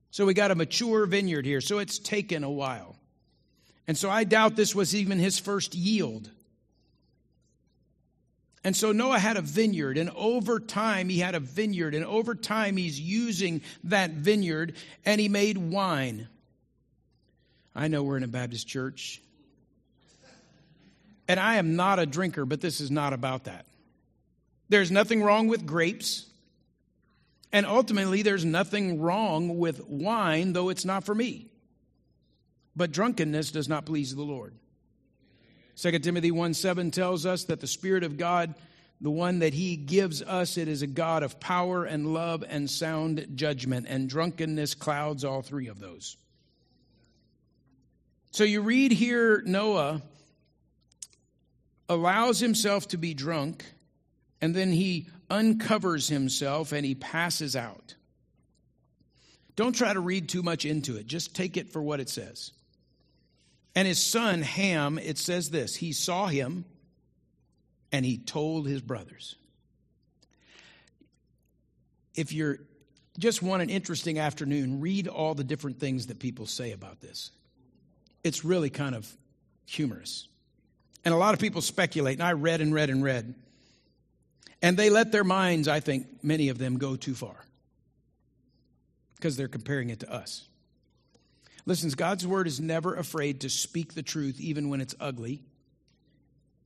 So 0.09 0.25
we 0.25 0.33
got 0.33 0.49
a 0.49 0.55
mature 0.55 1.05
vineyard 1.05 1.45
here. 1.45 1.61
So 1.61 1.78
it's 1.78 1.99
taken 1.99 2.43
a 2.43 2.49
while. 2.49 2.95
And 3.88 3.95
so 3.95 4.09
I 4.09 4.23
doubt 4.23 4.55
this 4.55 4.73
was 4.73 4.95
even 4.95 5.19
his 5.19 5.38
first 5.38 5.76
yield. 5.76 6.32
And 8.63 8.76
so 8.76 8.91
Noah 8.91 9.19
had 9.19 9.38
a 9.38 9.41
vineyard, 9.41 9.99
and 9.99 10.09
over 10.15 10.59
time 10.59 11.07
he 11.07 11.19
had 11.19 11.36
a 11.36 11.39
vineyard, 11.39 11.93
and 11.93 12.03
over 12.03 12.34
time 12.34 12.78
he's 12.78 12.99
using 12.99 13.61
that 13.84 14.09
vineyard, 14.09 14.73
and 15.05 15.21
he 15.21 15.30
made 15.30 15.59
wine. 15.59 16.28
I 17.76 17.88
know 17.88 18.01
we're 18.01 18.17
in 18.17 18.23
a 18.23 18.28
Baptist 18.28 18.67
church. 18.67 19.21
And 21.28 21.39
I 21.39 21.57
am 21.57 21.76
not 21.76 21.99
a 21.99 22.07
drinker, 22.07 22.47
but 22.47 22.61
this 22.61 22.82
is 22.82 22.89
not 22.89 23.13
about 23.13 23.43
that. 23.43 23.67
There's 24.72 24.89
nothing 24.89 25.22
wrong 25.22 25.47
with 25.47 25.65
grapes. 25.65 26.26
And 27.51 27.65
ultimately, 27.65 28.22
there's 28.22 28.45
nothing 28.45 29.01
wrong 29.01 29.59
with 29.59 29.86
wine, 29.88 30.53
though 30.53 30.69
it's 30.69 30.86
not 30.86 31.03
for 31.03 31.13
me. 31.13 31.47
But 32.76 32.91
drunkenness 32.91 33.51
does 33.51 33.67
not 33.67 33.86
please 33.86 34.15
the 34.15 34.24
Lord. 34.24 34.55
2 35.76 35.99
Timothy 35.99 36.32
1 36.32 36.53
7 36.53 36.89
tells 36.89 37.26
us 37.26 37.43
that 37.45 37.59
the 37.59 37.67
Spirit 37.67 38.03
of 38.03 38.17
God 38.17 38.55
the 39.01 39.09
one 39.09 39.39
that 39.39 39.53
he 39.55 39.76
gives 39.76 40.22
us, 40.22 40.57
it 40.57 40.67
is 40.67 40.84
a 40.84 40.88
God 40.88 41.24
of 41.24 41.39
power 41.39 41.86
and 41.86 42.13
love 42.13 42.43
and 42.47 42.69
sound 42.69 43.32
judgment, 43.34 43.88
and 43.89 44.07
drunkenness 44.07 44.76
clouds 44.76 45.26
all 45.26 45.41
three 45.41 45.67
of 45.67 45.80
those. 45.80 46.17
So 48.30 48.43
you 48.43 48.61
read 48.61 48.91
here 48.91 49.41
Noah 49.43 50.03
allows 51.89 52.39
himself 52.39 52.89
to 52.89 52.97
be 52.97 53.15
drunk, 53.15 53.65
and 54.41 54.55
then 54.55 54.71
he 54.71 55.07
uncovers 55.29 56.07
himself 56.07 56.71
and 56.71 56.85
he 56.85 56.95
passes 56.95 57.55
out. 57.55 57.95
Don't 59.55 59.73
try 59.73 59.93
to 59.93 59.99
read 59.99 60.29
too 60.29 60.41
much 60.41 60.65
into 60.65 60.97
it, 60.97 61.07
just 61.07 61.35
take 61.35 61.57
it 61.57 61.71
for 61.71 61.81
what 61.81 61.99
it 61.99 62.09
says. 62.09 62.51
And 63.75 63.87
his 63.87 63.99
son, 63.99 64.41
Ham, 64.41 64.97
it 64.97 65.17
says 65.17 65.49
this 65.49 65.75
he 65.75 65.93
saw 65.93 66.27
him 66.27 66.65
and 67.91 68.05
he 68.05 68.17
told 68.17 68.67
his 68.67 68.81
brothers. 68.81 69.35
If 72.15 72.33
you're 72.33 72.59
just 73.19 73.41
want 73.41 73.61
an 73.61 73.69
interesting 73.69 74.19
afternoon, 74.19 74.81
read 74.81 75.07
all 75.07 75.35
the 75.35 75.43
different 75.43 75.79
things 75.79 76.07
that 76.07 76.19
people 76.19 76.45
say 76.45 76.71
about 76.71 77.01
this. 77.01 77.31
It's 78.23 78.45
really 78.45 78.69
kind 78.69 78.95
of 78.95 79.09
humorous. 79.65 80.27
And 81.03 81.13
a 81.13 81.17
lot 81.17 81.33
of 81.33 81.39
people 81.39 81.61
speculate, 81.61 82.19
and 82.19 82.27
I 82.27 82.33
read 82.33 82.61
and 82.61 82.73
read 82.73 82.89
and 82.89 83.03
read. 83.03 83.33
And 84.62 84.78
they 84.78 84.89
let 84.89 85.12
their 85.12 85.24
minds, 85.24 85.68
I 85.68 85.80
think, 85.80 86.24
many 86.24 86.49
of 86.49 86.57
them 86.57 86.78
go 86.78 86.95
too 86.95 87.16
far 87.16 87.36
because 89.16 89.38
they're 89.38 89.47
comparing 89.47 89.89
it 89.89 90.01
to 90.01 90.12
us. 90.12 90.47
Listen, 91.66 91.89
God's 91.89 92.26
word 92.26 92.47
is 92.47 92.59
never 92.59 92.95
afraid 92.95 93.41
to 93.41 93.49
speak 93.49 93.93
the 93.93 94.03
truth, 94.03 94.39
even 94.39 94.70
when 94.70 94.82
it's 94.82 94.95
ugly. 94.99 95.43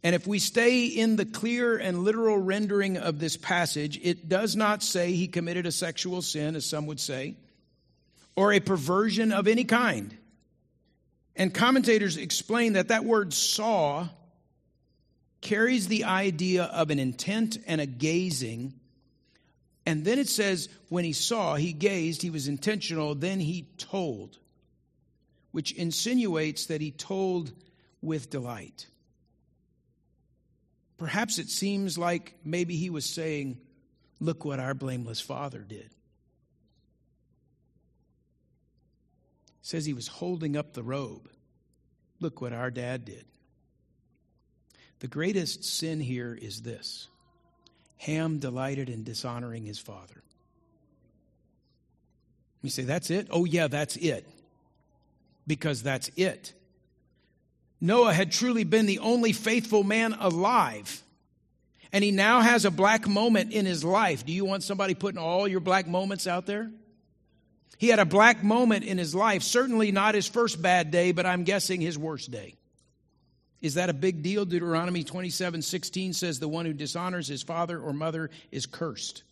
And 0.04 0.14
if 0.14 0.28
we 0.28 0.40
stay 0.40 0.86
in 0.86 1.16
the 1.16 1.26
clear 1.26 1.78
and 1.78 2.04
literal 2.04 2.38
rendering 2.38 2.98
of 2.98 3.20
this 3.20 3.38
passage, 3.38 4.00
it 4.04 4.30
does 4.30 4.56
not 4.56 4.84
say 4.84 5.12
he 5.12 5.28
committed 5.28 5.66
a 5.66 5.72
sexual 5.72 6.22
sin, 6.22 6.56
as 6.56 6.66
some 6.66 6.86
would 6.86 7.00
say, 7.00 7.36
or 8.36 8.54
a 8.54 8.60
perversion 8.60 9.32
of 9.32 9.48
any 9.48 9.64
kind. 9.64 10.16
And 11.36 11.54
commentators 11.54 12.18
explain 12.18 12.74
that 12.74 12.90
that 12.90 13.04
word 13.04 13.34
saw 13.34 14.08
carries 15.42 15.88
the 15.88 16.06
idea 16.06 16.64
of 16.64 16.90
an 16.90 17.00
intent 17.00 17.58
and 17.68 17.80
a 17.80 17.86
gazing. 17.86 18.74
And 19.86 20.04
then 20.04 20.20
it 20.20 20.30
says, 20.30 20.70
when 20.90 21.06
he 21.06 21.14
saw, 21.14 21.56
he 21.56 21.74
gazed, 21.74 22.22
he 22.22 22.30
was 22.30 22.48
intentional, 22.48 23.16
then 23.16 23.40
he 23.40 23.68
told, 23.78 24.38
which 25.52 25.72
insinuates 25.72 26.68
that 26.68 26.82
he 26.82 26.92
told 26.92 27.52
with 28.02 28.30
delight. 28.30 28.88
Perhaps 30.98 31.40
it 31.40 31.50
seems 31.50 31.98
like 31.98 32.36
maybe 32.44 32.76
he 32.76 32.90
was 32.90 33.06
saying, 33.06 33.60
Look 34.22 34.46
what 34.46 34.60
our 34.60 34.74
blameless 34.74 35.20
father 35.20 35.60
did. 35.60 35.90
Says 39.62 39.86
he 39.86 39.94
was 39.94 40.08
holding 40.08 40.56
up 40.56 40.74
the 40.74 40.84
robe. 40.84 41.30
Look 42.22 42.40
what 42.40 42.54
our 42.54 42.72
dad 42.72 43.04
did. 43.04 43.26
The 45.00 45.08
greatest 45.08 45.64
sin 45.64 46.00
here 46.00 46.38
is 46.40 46.62
this 46.62 47.08
Ham 47.98 48.40
delighted 48.40 48.90
in 48.90 49.04
dishonoring 49.04 49.66
his 49.66 49.80
father. 49.80 50.24
You 52.62 52.70
say, 52.70 52.84
That's 52.84 53.10
it? 53.10 53.28
Oh, 53.30 53.46
yeah, 53.46 53.68
that's 53.68 53.96
it. 53.98 54.28
Because 55.48 55.84
that's 55.84 56.10
it. 56.16 56.54
Noah 57.80 58.14
had 58.14 58.32
truly 58.32 58.64
been 58.64 58.88
the 58.88 59.00
only 59.00 59.32
faithful 59.32 59.84
man 59.84 60.14
alive. 60.14 61.04
And 61.92 62.04
he 62.04 62.12
now 62.12 62.42
has 62.42 62.66
a 62.66 62.72
black 62.72 63.08
moment 63.08 63.54
in 63.54 63.66
his 63.66 63.84
life. 63.84 64.26
Do 64.26 64.34
you 64.34 64.44
want 64.44 64.64
somebody 64.64 64.96
putting 64.96 65.20
all 65.20 65.48
your 65.48 65.60
black 65.60 65.88
moments 65.88 66.26
out 66.26 66.46
there? 66.46 66.72
He 67.78 67.90
had 67.90 68.00
a 68.00 68.06
black 68.06 68.44
moment 68.44 68.86
in 68.86 68.98
his 68.98 69.14
life. 69.14 69.44
Certainly 69.44 69.92
not 69.92 70.16
his 70.16 70.28
first 70.28 70.62
bad 70.62 70.92
day, 70.92 71.12
but 71.12 71.26
I'm 71.26 71.44
guessing 71.44 71.82
his 71.82 71.98
worst 71.98 72.32
day. 72.32 72.56
Is 73.66 73.74
that 73.74 73.90
a 73.90 73.94
big 73.94 74.22
deal? 74.22 74.46
Deuteronomy 74.46 75.04
27 75.04 75.64
16 75.64 76.14
says, 76.14 76.38
The 76.38 76.48
one 76.48 76.68
who 76.68 76.74
dishonors 76.74 77.28
his 77.28 77.42
father 77.42 77.80
or 77.80 77.94
mother 77.94 78.30
is 78.52 78.68
cursed. 78.68 79.24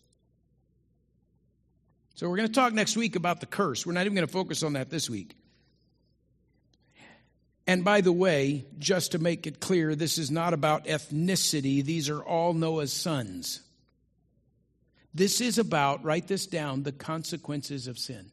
So 2.16 2.28
we're 2.28 2.38
going 2.38 2.48
to 2.48 2.54
talk 2.54 2.72
next 2.72 2.96
week 2.96 3.14
about 3.14 3.38
the 3.38 3.46
curse. 3.46 3.86
We're 3.86 3.92
not 3.92 4.06
even 4.06 4.16
going 4.16 4.26
to 4.26 4.32
focus 4.32 4.64
on 4.64 4.72
that 4.72 4.90
this 4.90 5.08
week. 5.08 5.36
And 7.68 7.84
by 7.84 8.00
the 8.00 8.10
way, 8.10 8.64
just 8.76 9.12
to 9.12 9.20
make 9.20 9.46
it 9.46 9.60
clear, 9.60 9.94
this 9.94 10.18
is 10.18 10.32
not 10.32 10.52
about 10.52 10.86
ethnicity. 10.86 11.84
These 11.84 12.08
are 12.08 12.20
all 12.20 12.54
Noah's 12.54 12.92
sons. 12.92 13.60
This 15.14 15.40
is 15.40 15.58
about, 15.58 16.02
write 16.02 16.26
this 16.26 16.48
down, 16.48 16.82
the 16.82 16.90
consequences 16.90 17.86
of 17.86 18.00
sin. 18.00 18.32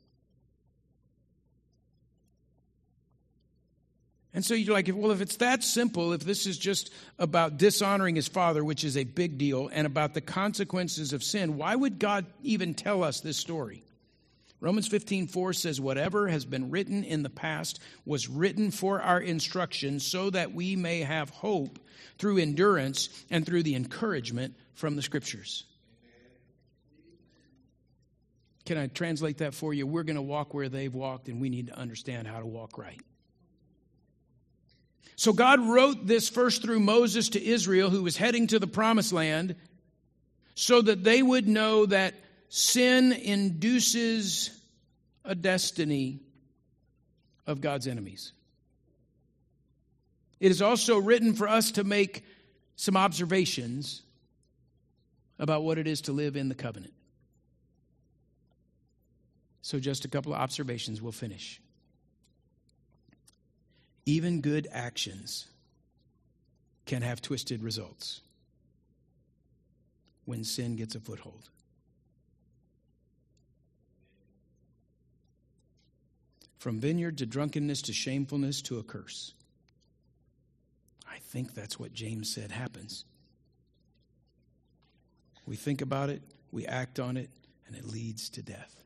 And 4.34 4.46
so 4.46 4.54
you're 4.54 4.74
like, 4.74 4.90
well, 4.94 5.12
if 5.12 5.20
it's 5.20 5.38
that 5.38 5.62
simple, 5.62 6.14
if 6.14 6.22
this 6.22 6.48
is 6.48 6.58
just 6.58 6.92
about 7.20 7.58
dishonoring 7.58 8.16
his 8.16 8.30
father, 8.30 8.64
which 8.64 8.86
is 8.86 8.96
a 8.96 9.04
big 9.04 9.38
deal, 9.38 9.70
and 9.74 9.86
about 9.86 10.14
the 10.14 10.22
consequences 10.22 11.12
of 11.12 11.24
sin, 11.24 11.58
why 11.58 11.76
would 11.76 12.00
God 12.00 12.26
even 12.42 12.74
tell 12.74 13.04
us 13.04 13.20
this 13.20 13.38
story? 13.38 13.84
Romans 14.62 14.88
15, 14.88 15.28
4 15.28 15.54
says, 15.54 15.82
Whatever 15.82 16.28
has 16.30 16.46
been 16.46 16.70
written 16.70 17.04
in 17.04 17.24
the 17.24 17.30
past 17.30 17.80
was 18.06 18.30
written 18.30 18.72
for 18.72 19.02
our 19.02 19.20
instruction 19.20 20.00
so 20.00 20.30
that 20.30 20.54
we 20.54 20.76
may 20.76 21.00
have 21.02 21.30
hope 21.32 21.80
through 22.18 22.38
endurance 22.38 23.10
and 23.30 23.46
through 23.46 23.64
the 23.64 23.76
encouragement 23.76 24.56
from 24.76 24.96
the 24.96 25.02
scriptures. 25.02 25.66
Can 28.66 28.78
I 28.78 28.88
translate 28.88 29.40
that 29.40 29.56
for 29.56 29.74
you? 29.74 29.88
We're 29.88 30.04
going 30.04 30.16
to 30.16 30.22
walk 30.22 30.54
where 30.54 30.70
they've 30.70 30.94
walked, 30.94 31.28
and 31.28 31.42
we 31.42 31.50
need 31.50 31.68
to 31.68 31.78
understand 31.78 32.28
how 32.28 32.40
to 32.40 32.46
walk 32.46 32.78
right. 32.78 33.02
So 35.16 35.34
God 35.34 35.60
wrote 35.60 36.08
this 36.08 36.30
first 36.30 36.62
through 36.62 36.80
Moses 36.80 37.30
to 37.30 37.43
Israel, 37.43 37.89
who 37.89 38.04
was 38.04 38.18
heading 38.18 38.47
to 38.47 38.60
the 38.60 38.68
promised 38.68 39.14
land, 39.14 39.56
so 40.56 40.82
that 40.82 41.04
they 41.04 41.22
would 41.22 41.47
know 41.47 41.86
that 41.86 42.16
sin 42.49 43.12
induces 43.12 44.49
a 45.24 45.36
destiny 45.36 46.20
of 47.45 47.62
God's 47.62 47.88
enemies. 47.88 48.34
It 50.39 50.49
is 50.49 50.62
also 50.62 50.97
written 50.97 51.34
for 51.34 51.47
us 51.47 51.72
to 51.74 51.84
make 51.84 52.26
some 52.76 52.97
observations 52.97 54.02
about 55.38 55.64
what 55.64 55.78
it 55.78 55.88
is 55.88 56.02
to 56.02 56.14
live 56.14 56.36
in 56.36 56.49
the 56.49 56.56
covenant. 56.56 56.93
So, 59.62 59.80
just 59.80 60.06
a 60.06 60.08
couple 60.08 60.34
of 60.34 60.39
observations, 60.39 61.02
we'll 61.02 61.12
finish. 61.12 61.62
Even 64.06 64.41
good 64.41 64.68
actions 64.72 65.47
can 66.86 67.02
have 67.02 67.22
twisted 67.22 67.64
results 67.64 68.22
when 70.26 70.43
sin 70.43 70.76
gets 70.76 70.95
a 70.95 70.99
foothold. 70.99 71.49
From 76.58 76.80
vineyard 76.80 77.18
to 77.20 77.26
drunkenness 77.26 77.82
to 77.84 77.93
shamefulness 77.93 78.62
to 78.64 78.78
a 78.80 78.84
curse. 78.84 79.34
I 81.10 81.18
think 81.18 81.54
that's 81.54 81.80
what 81.80 81.93
James 81.93 82.32
said 82.32 82.52
happens. 82.52 83.06
We 85.45 85.56
think 85.56 85.82
about 85.82 86.10
it, 86.10 86.22
we 86.52 86.66
act 86.68 86.99
on 86.99 87.18
it, 87.18 87.30
and 87.68 87.76
it 87.76 87.86
leads 87.86 88.30
to 88.30 88.41
death. 88.41 88.81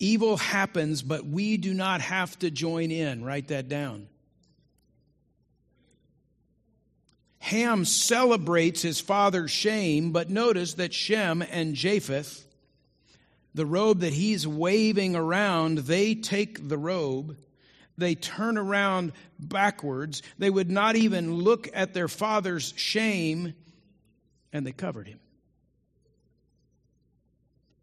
Evil 0.00 0.36
happens, 0.36 1.02
but 1.02 1.24
we 1.24 1.56
do 1.56 1.72
not 1.72 2.00
have 2.00 2.36
to 2.40 2.50
join 2.50 2.90
in. 2.90 3.24
Write 3.24 3.48
that 3.48 3.68
down. 3.68 4.08
Ham 7.38 7.84
celebrates 7.84 8.82
his 8.82 9.00
father's 9.00 9.50
shame, 9.50 10.10
but 10.10 10.30
notice 10.30 10.74
that 10.74 10.92
Shem 10.92 11.42
and 11.42 11.74
Japheth 11.74 12.46
the 13.54 13.66
robe 13.66 14.00
that 14.00 14.12
he's 14.12 14.46
waving 14.46 15.16
around, 15.16 15.78
they 15.78 16.14
take 16.14 16.68
the 16.68 16.78
robe, 16.78 17.36
they 17.98 18.14
turn 18.14 18.56
around 18.56 19.12
backwards, 19.38 20.22
they 20.38 20.50
would 20.50 20.70
not 20.70 20.96
even 20.96 21.34
look 21.34 21.68
at 21.74 21.92
their 21.92 22.08
father's 22.08 22.72
shame, 22.76 23.54
and 24.52 24.66
they 24.66 24.72
covered 24.72 25.08
him. 25.08 25.20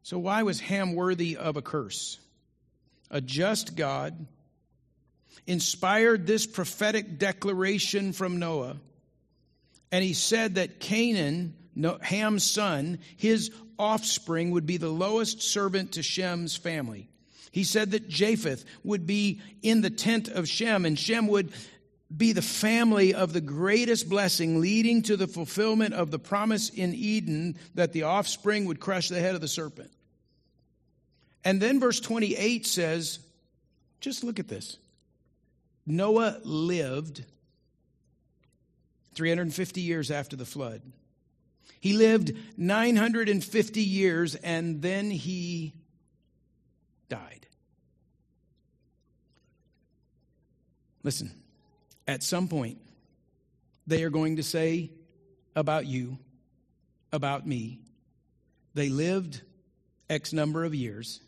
So, 0.07 0.17
why 0.17 0.43
was 0.43 0.61
Ham 0.61 0.93
worthy 0.93 1.35
of 1.35 1.57
a 1.57 1.61
curse? 1.61 2.17
A 3.11 3.19
just 3.19 3.75
God 3.75 4.25
inspired 5.45 6.25
this 6.25 6.45
prophetic 6.45 7.19
declaration 7.19 8.13
from 8.13 8.39
Noah, 8.39 8.77
and 9.91 10.05
he 10.05 10.13
said 10.13 10.55
that 10.55 10.79
Canaan, 10.79 11.55
Ham's 11.99 12.49
son, 12.49 12.99
his 13.17 13.51
offspring 13.77 14.51
would 14.51 14.65
be 14.65 14.77
the 14.77 14.87
lowest 14.87 15.41
servant 15.41 15.91
to 15.91 16.03
Shem's 16.03 16.55
family. 16.55 17.09
He 17.51 17.65
said 17.65 17.91
that 17.91 18.07
Japheth 18.07 18.63
would 18.85 19.05
be 19.05 19.41
in 19.61 19.81
the 19.81 19.89
tent 19.89 20.29
of 20.29 20.47
Shem, 20.47 20.85
and 20.85 20.97
Shem 20.97 21.27
would 21.27 21.51
be 22.15 22.31
the 22.31 22.41
family 22.41 23.13
of 23.13 23.33
the 23.33 23.41
greatest 23.41 24.07
blessing, 24.07 24.61
leading 24.61 25.01
to 25.01 25.17
the 25.17 25.27
fulfillment 25.27 25.93
of 25.93 26.11
the 26.11 26.19
promise 26.19 26.69
in 26.69 26.95
Eden 26.95 27.57
that 27.75 27.91
the 27.91 28.03
offspring 28.03 28.63
would 28.67 28.79
crush 28.79 29.09
the 29.09 29.19
head 29.19 29.35
of 29.35 29.41
the 29.41 29.49
serpent. 29.49 29.91
And 31.47 31.61
then 31.61 31.79
verse 31.79 32.01
28 32.01 32.65
says, 32.65 33.19
just 34.01 34.21
look 34.21 34.37
at 34.37 34.49
this. 34.49 34.75
Noah 35.85 36.41
lived 36.43 37.23
350 39.15 39.79
years 39.79 40.11
after 40.11 40.35
the 40.35 40.43
flood. 40.43 40.81
He 41.79 41.93
lived 41.93 42.33
950 42.57 43.81
years 43.81 44.35
and 44.35 44.81
then 44.81 45.09
he 45.09 45.73
died. 47.07 47.47
Listen, 51.01 51.31
at 52.09 52.23
some 52.23 52.49
point, 52.49 52.77
they 53.87 54.03
are 54.03 54.09
going 54.09 54.35
to 54.35 54.43
say 54.43 54.91
about 55.55 55.85
you, 55.85 56.17
about 57.13 57.47
me, 57.47 57.79
they 58.73 58.89
lived 58.89 59.43
X 60.09 60.33
number 60.33 60.65
of 60.65 60.75
years 60.75 61.21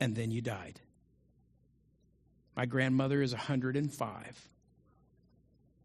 and 0.00 0.14
then 0.14 0.30
you 0.30 0.40
died. 0.40 0.80
My 2.56 2.66
grandmother 2.66 3.22
is 3.22 3.32
105. 3.32 4.48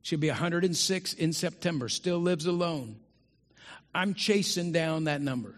She'll 0.01 0.19
be 0.19 0.29
106 0.29 1.13
in 1.13 1.33
September, 1.33 1.87
still 1.87 2.19
lives 2.19 2.45
alone. 2.45 2.97
I'm 3.95 4.13
chasing 4.13 4.71
down 4.71 5.05
that 5.05 5.21
number. 5.21 5.55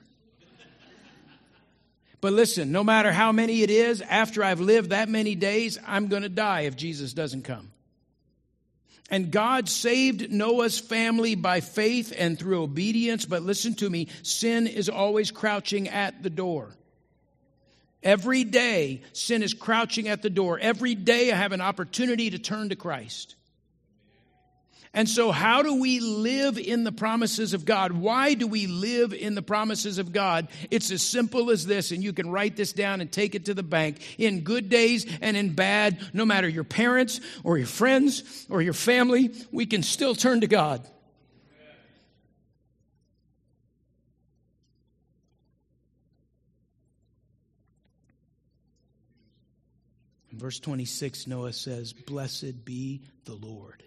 But 2.22 2.34
listen, 2.34 2.72
no 2.72 2.84
matter 2.84 3.12
how 3.12 3.32
many 3.32 3.62
it 3.62 3.70
is, 3.70 4.02
after 4.02 4.44
I've 4.44 4.60
lived 4.60 4.90
that 4.90 5.10
many 5.10 5.36
days, 5.36 5.78
I'm 5.86 6.08
going 6.08 6.24
to 6.24 6.30
die 6.30 6.62
if 6.62 6.76
Jesus 6.76 7.14
doesn't 7.14 7.44
come. 7.44 7.72
And 9.10 9.30
God 9.32 9.70
saved 9.70 10.32
Noah's 10.32 10.80
family 10.80 11.36
by 11.36 11.62
faith 11.62 12.12
and 12.18 12.40
through 12.40 12.64
obedience. 12.64 13.26
But 13.26 13.44
listen 13.44 13.76
to 13.76 13.90
me 13.90 14.08
sin 14.24 14.66
is 14.66 14.90
always 14.90 15.30
crouching 15.30 15.88
at 15.90 16.24
the 16.24 16.30
door. 16.30 16.76
Every 18.06 18.44
day, 18.44 19.02
sin 19.14 19.42
is 19.42 19.56
crouching 19.56 20.08
at 20.08 20.22
the 20.22 20.30
door. 20.30 20.60
Every 20.60 20.94
day, 20.94 21.32
I 21.32 21.36
have 21.36 21.54
an 21.54 21.60
opportunity 21.60 22.30
to 22.30 22.38
turn 22.38 22.70
to 22.70 22.76
Christ. 22.76 23.36
And 24.94 25.10
so, 25.10 25.32
how 25.32 25.64
do 25.64 25.82
we 25.82 26.00
live 26.00 26.58
in 26.60 26.84
the 26.84 26.92
promises 26.92 27.54
of 27.54 27.66
God? 27.66 27.92
Why 27.92 28.36
do 28.36 28.48
we 28.48 28.68
live 28.68 29.12
in 29.12 29.34
the 29.34 29.42
promises 29.42 29.98
of 29.98 30.14
God? 30.14 30.48
It's 30.70 30.92
as 30.92 31.02
simple 31.02 31.50
as 31.50 31.66
this, 31.66 31.92
and 31.92 32.04
you 32.04 32.14
can 32.14 32.30
write 32.30 32.56
this 32.56 32.72
down 32.72 33.02
and 33.02 33.12
take 33.12 33.34
it 33.34 33.46
to 33.46 33.56
the 33.56 33.64
bank. 33.64 33.98
In 34.20 34.42
good 34.42 34.70
days 34.70 35.06
and 35.20 35.36
in 35.36 35.54
bad, 35.54 36.00
no 36.14 36.26
matter 36.26 36.48
your 36.48 36.64
parents 36.64 37.20
or 37.44 37.58
your 37.58 37.68
friends 37.68 38.46
or 38.50 38.62
your 38.62 38.74
family, 38.74 39.34
we 39.52 39.66
can 39.66 39.82
still 39.84 40.14
turn 40.16 40.42
to 40.42 40.48
God. 40.48 40.88
In 50.36 50.40
verse 50.40 50.60
26, 50.60 51.28
Noah 51.28 51.54
says, 51.54 51.94
Blessed 51.94 52.66
be 52.66 53.00
the 53.24 53.36
Lord 53.36 53.82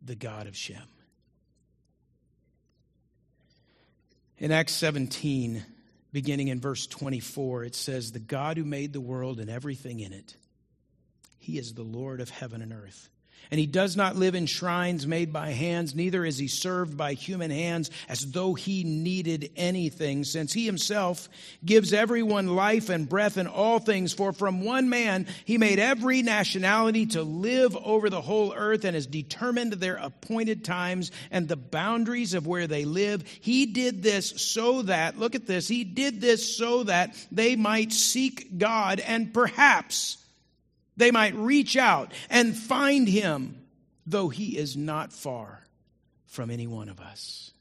the 0.00 0.14
God 0.14 0.46
of 0.46 0.56
Shem. 0.56 0.82
In 4.38 4.50
Acts 4.50 4.72
17, 4.72 5.62
beginning 6.10 6.48
in 6.48 6.58
verse 6.58 6.86
24, 6.86 7.64
it 7.64 7.74
says, 7.74 8.12
The 8.12 8.18
God 8.18 8.56
who 8.56 8.64
made 8.64 8.94
the 8.94 9.00
world 9.02 9.40
and 9.40 9.50
everything 9.50 10.00
in 10.00 10.14
it, 10.14 10.36
he 11.38 11.58
is 11.58 11.74
the 11.74 11.82
Lord 11.82 12.22
of 12.22 12.30
heaven 12.30 12.62
and 12.62 12.72
earth. 12.72 13.10
And 13.50 13.60
he 13.60 13.66
does 13.66 13.96
not 13.96 14.16
live 14.16 14.34
in 14.34 14.46
shrines 14.46 15.06
made 15.06 15.32
by 15.32 15.50
hands, 15.50 15.94
neither 15.94 16.24
is 16.24 16.38
he 16.38 16.48
served 16.48 16.96
by 16.96 17.12
human 17.12 17.50
hands 17.50 17.90
as 18.08 18.20
though 18.30 18.54
he 18.54 18.84
needed 18.84 19.50
anything, 19.56 20.24
since 20.24 20.52
he 20.52 20.64
himself 20.64 21.28
gives 21.64 21.92
everyone 21.92 22.54
life 22.56 22.88
and 22.88 23.08
breath 23.08 23.36
and 23.36 23.48
all 23.48 23.78
things. 23.78 24.12
For 24.12 24.32
from 24.32 24.64
one 24.64 24.88
man 24.88 25.26
he 25.44 25.58
made 25.58 25.78
every 25.78 26.22
nationality 26.22 27.06
to 27.06 27.22
live 27.22 27.76
over 27.76 28.08
the 28.08 28.22
whole 28.22 28.54
earth 28.54 28.84
and 28.84 28.94
has 28.94 29.06
determined 29.06 29.74
their 29.74 29.96
appointed 29.96 30.64
times 30.64 31.10
and 31.30 31.48
the 31.48 31.56
boundaries 31.56 32.34
of 32.34 32.46
where 32.46 32.66
they 32.66 32.84
live. 32.84 33.22
He 33.40 33.66
did 33.66 34.02
this 34.02 34.30
so 34.40 34.82
that, 34.82 35.18
look 35.18 35.34
at 35.34 35.46
this, 35.46 35.68
he 35.68 35.84
did 35.84 36.20
this 36.20 36.56
so 36.56 36.84
that 36.84 37.14
they 37.30 37.56
might 37.56 37.92
seek 37.92 38.58
God 38.58 39.00
and 39.00 39.34
perhaps 39.34 40.18
they 40.96 41.10
might 41.10 41.34
reach 41.34 41.76
out 41.76 42.12
and 42.28 42.56
find 42.56 43.08
him, 43.08 43.64
though 44.06 44.28
he 44.28 44.56
is 44.56 44.76
not 44.76 45.12
far 45.12 45.64
from 46.26 46.50
any 46.50 46.66
one 46.66 46.88
of 46.88 47.00
us. 47.00 47.52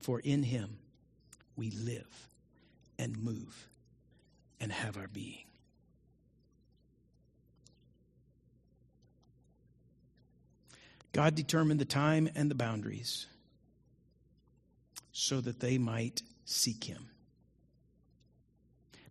For 0.00 0.20
in 0.20 0.42
him 0.42 0.78
we 1.56 1.70
live 1.70 2.28
and 2.98 3.16
move 3.22 3.68
and 4.60 4.72
have 4.72 4.96
our 4.96 5.08
being. 5.08 5.44
God 11.12 11.34
determined 11.34 11.78
the 11.78 11.84
time 11.84 12.28
and 12.34 12.50
the 12.50 12.54
boundaries 12.54 13.26
so 15.12 15.40
that 15.40 15.60
they 15.60 15.76
might 15.76 16.22
seek 16.44 16.84
him 16.84 17.10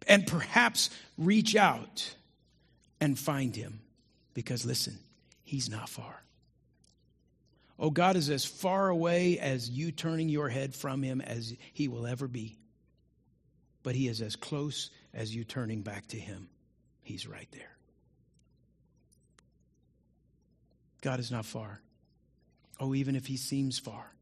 and 0.08 0.26
perhaps 0.26 0.90
reach 1.18 1.56
out 1.56 2.16
and 3.02 3.18
find 3.20 3.56
him. 3.56 3.82
Because 4.34 4.66
listen, 4.66 4.98
he's 5.44 5.70
not 5.70 5.90
far. 5.90 6.24
Oh, 7.78 7.90
God 7.90 8.16
is 8.16 8.30
as 8.30 8.46
far 8.46 8.90
away 8.90 9.40
as 9.40 9.70
you 9.70 9.92
turning 9.92 10.30
your 10.30 10.48
head 10.48 10.76
from 10.76 11.02
him 11.02 11.20
as 11.20 11.56
he 11.74 11.88
will 11.88 12.06
ever 12.06 12.28
be. 12.28 12.58
But 13.82 13.96
he 13.96 14.08
is 14.08 14.22
as 14.22 14.36
close 14.36 14.92
as 15.14 15.36
you 15.36 15.44
turning 15.44 15.82
back 15.82 16.06
to 16.10 16.18
him. 16.18 16.48
He's 17.02 17.28
right 17.28 17.48
there. 17.52 17.76
God 21.02 21.20
is 21.20 21.32
not 21.32 21.46
far. 21.46 21.82
Oh, 22.80 22.94
even 22.94 23.16
if 23.16 23.26
he 23.26 23.38
seems 23.38 23.80
far, 23.80 24.14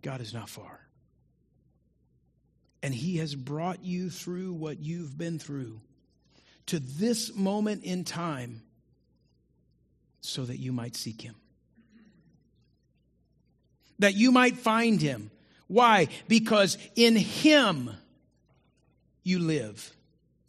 God 0.00 0.22
is 0.22 0.32
not 0.32 0.48
far. 0.48 0.80
And 2.82 2.94
he 2.94 3.18
has 3.18 3.34
brought 3.34 3.84
you 3.84 4.08
through 4.08 4.54
what 4.54 4.80
you've 4.80 5.16
been 5.16 5.38
through 5.38 5.80
to 6.66 6.78
this 6.78 7.34
moment 7.34 7.84
in 7.84 8.04
time 8.04 8.62
so 10.20 10.44
that 10.44 10.58
you 10.58 10.72
might 10.72 10.96
seek 10.96 11.20
him. 11.20 11.34
That 13.98 14.14
you 14.14 14.32
might 14.32 14.56
find 14.56 15.00
him. 15.00 15.30
Why? 15.66 16.08
Because 16.28 16.78
in 16.96 17.16
him 17.16 17.90
you 19.22 19.38
live, 19.38 19.92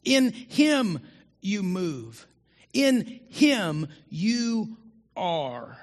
in 0.03 0.31
him 0.31 0.99
you 1.41 1.63
move, 1.63 2.25
in 2.73 3.19
him 3.29 3.87
you 4.09 4.77
are. 5.15 5.77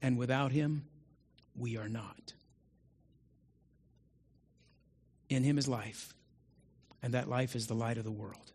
And 0.00 0.16
without 0.16 0.52
him, 0.52 0.84
we 1.56 1.76
are 1.76 1.88
not. 1.88 2.32
In 5.28 5.42
him 5.42 5.58
is 5.58 5.66
life 5.66 6.14
and 7.02 7.14
that 7.14 7.28
life 7.28 7.54
is 7.54 7.66
the 7.66 7.74
light 7.74 7.98
of 7.98 8.04
the 8.04 8.10
world. 8.10 8.52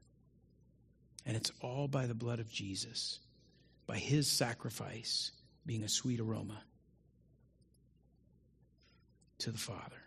And 1.26 1.38
it's 1.38 1.52
all 1.62 1.88
by 1.88 2.06
the 2.06 2.14
blood 2.14 2.40
of 2.40 2.52
Jesus, 2.52 3.20
by 3.88 3.98
his 3.98 4.28
sacrifice 4.28 5.32
being 5.66 5.84
a 5.84 5.90
sweet 5.90 6.20
aroma 6.20 6.62
to 9.40 9.52
the 9.52 9.58
Father. 9.58 10.02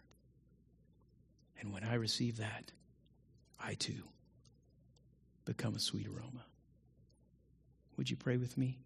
And 1.60 1.72
when 1.72 1.84
I 1.84 1.94
receive 1.94 2.38
that, 2.38 2.72
I 3.58 3.74
too 3.74 4.02
become 5.46 5.74
a 5.74 5.80
sweet 5.80 6.06
aroma. 6.06 6.44
Would 7.96 8.10
you 8.10 8.16
pray 8.16 8.36
with 8.36 8.58
me? 8.58 8.78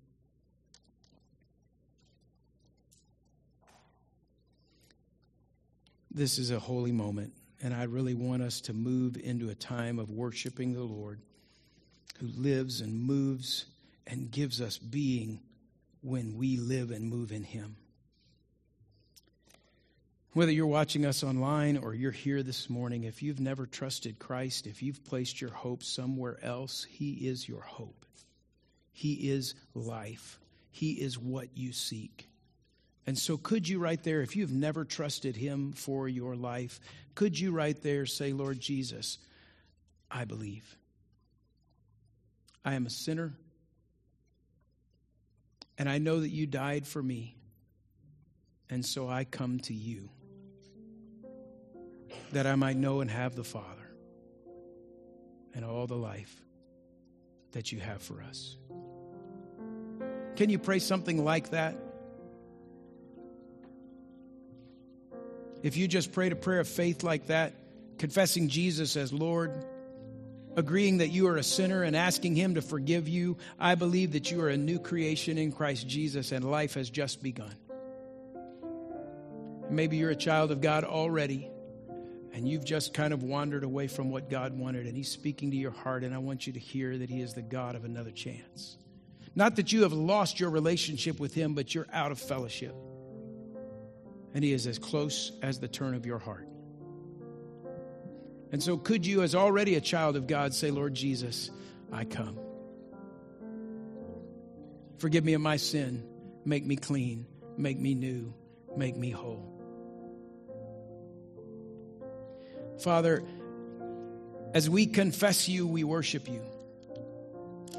This 6.13 6.39
is 6.39 6.51
a 6.51 6.59
holy 6.59 6.93
moment. 6.93 7.33
And 7.63 7.75
I 7.75 7.85
really 7.85 8.15
want 8.15 8.43
us 8.43 8.61
to 8.63 8.73
move 8.73 9.17
into 9.23 9.51
a 9.51 9.55
time 9.55 9.99
of 9.99 10.11
worshiping 10.11 10.73
the 10.73 10.83
Lord 10.83 11.21
who 12.19 12.29
lives 12.29 12.81
and 12.81 13.01
moves 13.01 13.67
and 14.07 14.31
gives 14.31 14.61
us 14.61 14.79
being 14.79 15.41
when 16.03 16.37
we 16.37 16.57
live 16.57 16.91
and 16.91 17.09
move 17.09 17.33
in 17.33 17.45
Him. 17.45 17.77
Whether 20.33 20.53
you're 20.53 20.67
watching 20.67 21.05
us 21.05 21.25
online 21.25 21.77
or 21.77 21.93
you're 21.93 22.13
here 22.13 22.43
this 22.43 22.71
morning, 22.71 23.05
if 23.05 23.23
you've 23.23 23.41
never 23.41 23.67
trusted 23.67 24.19
Christ, 24.19 24.67
if 24.67 24.83
you've 24.83 25.05
placed 25.05 25.41
your 25.41 25.51
hope 25.51 25.83
somewhere 25.83 26.39
else, 26.43 26.87
He 26.89 27.27
is 27.29 27.49
your 27.49 27.63
hope. 27.63 28.07
He 28.93 29.31
is 29.31 29.55
life. 29.75 30.39
He 30.71 30.93
is 30.93 31.19
what 31.19 31.49
you 31.57 31.73
seek. 31.73 32.30
And 33.07 33.19
so, 33.19 33.37
could 33.37 33.69
you 33.69 33.79
right 33.79 34.03
there, 34.03 34.21
if 34.21 34.37
you've 34.37 34.53
never 34.53 34.85
trusted 34.85 35.37
Him 35.37 35.73
for 35.73 36.09
your 36.09 36.37
life, 36.37 36.81
could 37.15 37.39
you 37.39 37.53
right 37.53 37.81
there 37.83 38.07
say, 38.07 38.33
Lord 38.33 38.61
Jesus, 38.61 39.19
I 40.11 40.25
believe. 40.25 40.77
I 42.65 42.75
am 42.75 42.87
a 42.87 42.91
sinner 42.91 43.33
And 45.81 45.89
I 45.89 45.97
know 45.97 46.21
that 46.21 46.29
you 46.29 46.47
died 46.47 46.87
for 46.87 47.03
me. 47.03 47.37
And 48.69 48.85
so 48.85 49.09
I 49.09 49.25
come 49.25 49.61
to 49.61 49.73
you 49.73 50.11
that 52.33 52.47
I 52.47 52.55
might 52.55 52.77
know 52.77 53.01
and 53.01 53.11
have 53.11 53.35
the 53.35 53.45
Father 53.45 53.91
and 55.55 55.65
all 55.65 55.87
the 55.87 55.97
life 55.97 56.35
that 57.53 57.73
you 57.73 57.81
have 57.81 58.03
for 58.03 58.23
us. 58.23 58.59
Can 60.37 60.51
you 60.51 60.59
pray 60.59 60.81
something 60.81 61.25
like 61.25 61.51
that? 61.51 61.77
If 65.63 65.77
you 65.77 65.89
just 65.89 66.13
prayed 66.13 66.33
a 66.33 66.37
prayer 66.37 66.61
of 66.61 66.69
faith 66.69 67.03
like 67.03 67.27
that, 67.27 67.53
confessing 67.99 68.49
Jesus 68.49 68.97
as 68.97 69.13
Lord, 69.13 69.65
agreeing 70.57 70.99
that 70.99 71.09
you 71.09 71.29
are 71.29 71.37
a 71.37 71.43
sinner 71.43 71.83
and 71.83 71.95
asking 71.95 72.35
Him 72.35 72.55
to 72.55 72.63
forgive 72.63 73.09
you, 73.09 73.37
I 73.59 73.75
believe 73.75 74.13
that 74.13 74.31
you 74.31 74.41
are 74.43 74.49
a 74.49 74.57
new 74.57 74.79
creation 74.79 75.39
in 75.39 75.53
Christ 75.53 75.87
Jesus 75.87 76.33
and 76.33 76.45
life 76.45 76.75
has 76.75 76.89
just 76.89 77.23
begun. 77.23 77.55
Maybe 79.69 79.99
you're 79.99 80.11
a 80.11 80.17
child 80.17 80.51
of 80.51 80.61
God 80.61 80.85
already 80.85 81.51
and 82.33 82.49
you've 82.49 82.65
just 82.65 82.95
kind 82.95 83.13
of 83.13 83.23
wandered 83.23 83.65
away 83.65 83.89
from 83.89 84.11
what 84.11 84.31
God 84.31 84.57
wanted, 84.57 84.87
and 84.87 84.97
He's 84.97 85.11
speaking 85.11 85.51
to 85.51 85.57
your 85.57 85.73
heart, 85.73 86.05
and 86.05 86.15
I 86.15 86.19
want 86.19 86.47
you 86.47 86.53
to 86.53 86.61
hear 86.61 86.97
that 86.97 87.11
He 87.11 87.21
is 87.21 87.35
the 87.35 87.43
God 87.43 87.75
of 87.75 87.85
another 87.85 88.13
chance. 88.13 88.77
Not 89.35 89.57
that 89.57 89.73
you 89.73 89.83
have 89.83 89.93
lost 89.93 90.41
your 90.41 90.51
relationship 90.51 91.19
with 91.19 91.35
Him, 91.35 91.55
but 91.55 91.75
you're 91.75 91.89
out 91.93 92.13
of 92.13 92.19
fellowship. 92.19 92.75
And 94.35 94.45
He 94.45 94.53
is 94.53 94.67
as 94.67 94.79
close 94.79 95.33
as 95.43 95.59
the 95.59 95.69
turn 95.69 95.95
of 95.95 96.07
your 96.07 96.19
heart. 96.19 96.47
And 98.53 98.63
so, 98.63 98.77
could 98.77 99.07
you, 99.07 99.23
as 99.23 99.35
already 99.35 99.77
a 99.77 99.81
child 99.81 100.17
of 100.17 100.27
God, 100.27 100.55
say, 100.55 100.71
Lord 100.71 100.95
Jesus, 100.95 101.51
I 101.93 102.05
come. 102.05 102.39
Forgive 104.99 105.25
me 105.25 105.35
of 105.35 105.41
my 105.41 105.57
sin. 105.57 106.05
Make 106.45 106.65
me 106.67 106.77
clean. 106.77 107.27
Make 107.57 107.79
me 107.79 107.95
new. 107.95 108.35
Make 108.77 108.97
me 108.97 109.11
whole. 109.11 109.47
Father, 112.81 113.23
as 114.53 114.69
we 114.69 114.87
confess 114.87 115.49
you, 115.49 115.67
we 115.67 115.85
worship 115.85 116.29
you. 116.29 116.43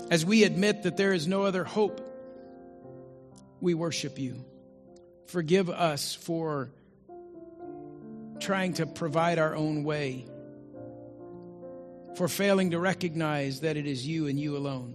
As 0.10 0.26
we 0.26 0.44
admit 0.44 0.84
that 0.84 0.98
there 0.98 1.14
is 1.14 1.28
no 1.28 1.44
other 1.44 1.64
hope, 1.64 2.02
we 3.60 3.74
worship 3.74 4.20
you. 4.20 4.44
Forgive 5.32 5.70
us 5.70 6.14
for 6.14 6.72
trying 8.42 8.74
to 8.74 8.86
provide 8.86 9.40
our 9.40 9.56
own 9.56 9.86
way, 9.86 10.26
for 12.18 12.28
failing 12.28 12.72
to 12.72 12.80
recognize 12.80 13.62
that 13.62 13.78
it 13.78 13.88
is 13.88 14.06
you 14.06 14.28
and 14.28 14.38
you 14.38 14.58
alone. 14.58 14.94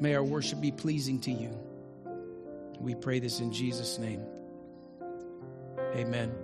May 0.00 0.16
our 0.16 0.24
worship 0.24 0.60
be 0.60 0.72
pleasing 0.72 1.20
to 1.20 1.30
you. 1.30 1.56
We 2.80 2.96
pray 2.96 3.20
this 3.20 3.38
in 3.38 3.52
Jesus' 3.52 3.96
name. 3.96 4.24
Amen. 5.94 6.34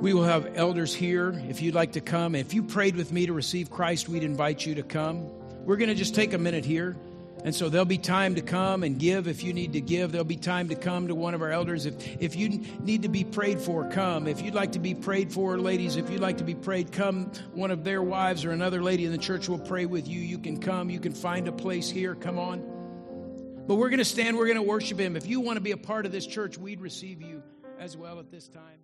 We 0.00 0.14
will 0.14 0.24
have 0.24 0.52
elders 0.54 0.94
here 0.94 1.38
if 1.50 1.60
you'd 1.60 1.74
like 1.74 1.92
to 1.92 2.00
come. 2.00 2.34
If 2.34 2.54
you 2.54 2.62
prayed 2.62 2.96
with 2.96 3.12
me 3.12 3.26
to 3.26 3.34
receive 3.34 3.70
Christ, 3.70 4.08
we'd 4.08 4.24
invite 4.24 4.64
you 4.64 4.76
to 4.76 4.82
come. 4.82 5.30
We're 5.64 5.76
going 5.76 5.88
to 5.88 5.94
just 5.94 6.14
take 6.14 6.32
a 6.34 6.38
minute 6.38 6.64
here. 6.64 6.96
And 7.42 7.54
so 7.54 7.68
there'll 7.68 7.84
be 7.84 7.98
time 7.98 8.36
to 8.36 8.40
come 8.40 8.82
and 8.82 8.98
give 8.98 9.28
if 9.28 9.42
you 9.42 9.52
need 9.52 9.74
to 9.74 9.80
give. 9.80 10.12
There'll 10.12 10.24
be 10.24 10.36
time 10.36 10.70
to 10.70 10.74
come 10.74 11.08
to 11.08 11.14
one 11.14 11.34
of 11.34 11.42
our 11.42 11.50
elders. 11.50 11.84
If, 11.84 12.22
if 12.22 12.36
you 12.36 12.48
need 12.80 13.02
to 13.02 13.08
be 13.08 13.22
prayed 13.22 13.60
for, 13.60 13.88
come. 13.90 14.26
If 14.26 14.40
you'd 14.40 14.54
like 14.54 14.72
to 14.72 14.78
be 14.78 14.94
prayed 14.94 15.30
for, 15.30 15.58
ladies, 15.58 15.96
if 15.96 16.08
you'd 16.08 16.22
like 16.22 16.38
to 16.38 16.44
be 16.44 16.54
prayed, 16.54 16.92
come. 16.92 17.30
One 17.52 17.70
of 17.70 17.84
their 17.84 18.02
wives 18.02 18.46
or 18.46 18.52
another 18.52 18.82
lady 18.82 19.04
in 19.04 19.12
the 19.12 19.18
church 19.18 19.48
will 19.48 19.58
pray 19.58 19.84
with 19.84 20.08
you. 20.08 20.20
You 20.20 20.38
can 20.38 20.58
come. 20.58 20.88
You 20.88 21.00
can 21.00 21.12
find 21.12 21.46
a 21.46 21.52
place 21.52 21.90
here. 21.90 22.14
Come 22.14 22.38
on. 22.38 22.60
But 23.66 23.76
we're 23.76 23.90
going 23.90 23.98
to 23.98 24.04
stand, 24.04 24.36
we're 24.36 24.46
going 24.46 24.56
to 24.56 24.62
worship 24.62 24.98
Him. 24.98 25.16
If 25.16 25.26
you 25.26 25.40
want 25.40 25.56
to 25.56 25.62
be 25.62 25.72
a 25.72 25.76
part 25.76 26.06
of 26.06 26.12
this 26.12 26.26
church, 26.26 26.58
we'd 26.58 26.80
receive 26.80 27.22
you 27.22 27.42
as 27.78 27.96
well 27.96 28.18
at 28.20 28.30
this 28.30 28.48
time. 28.48 28.83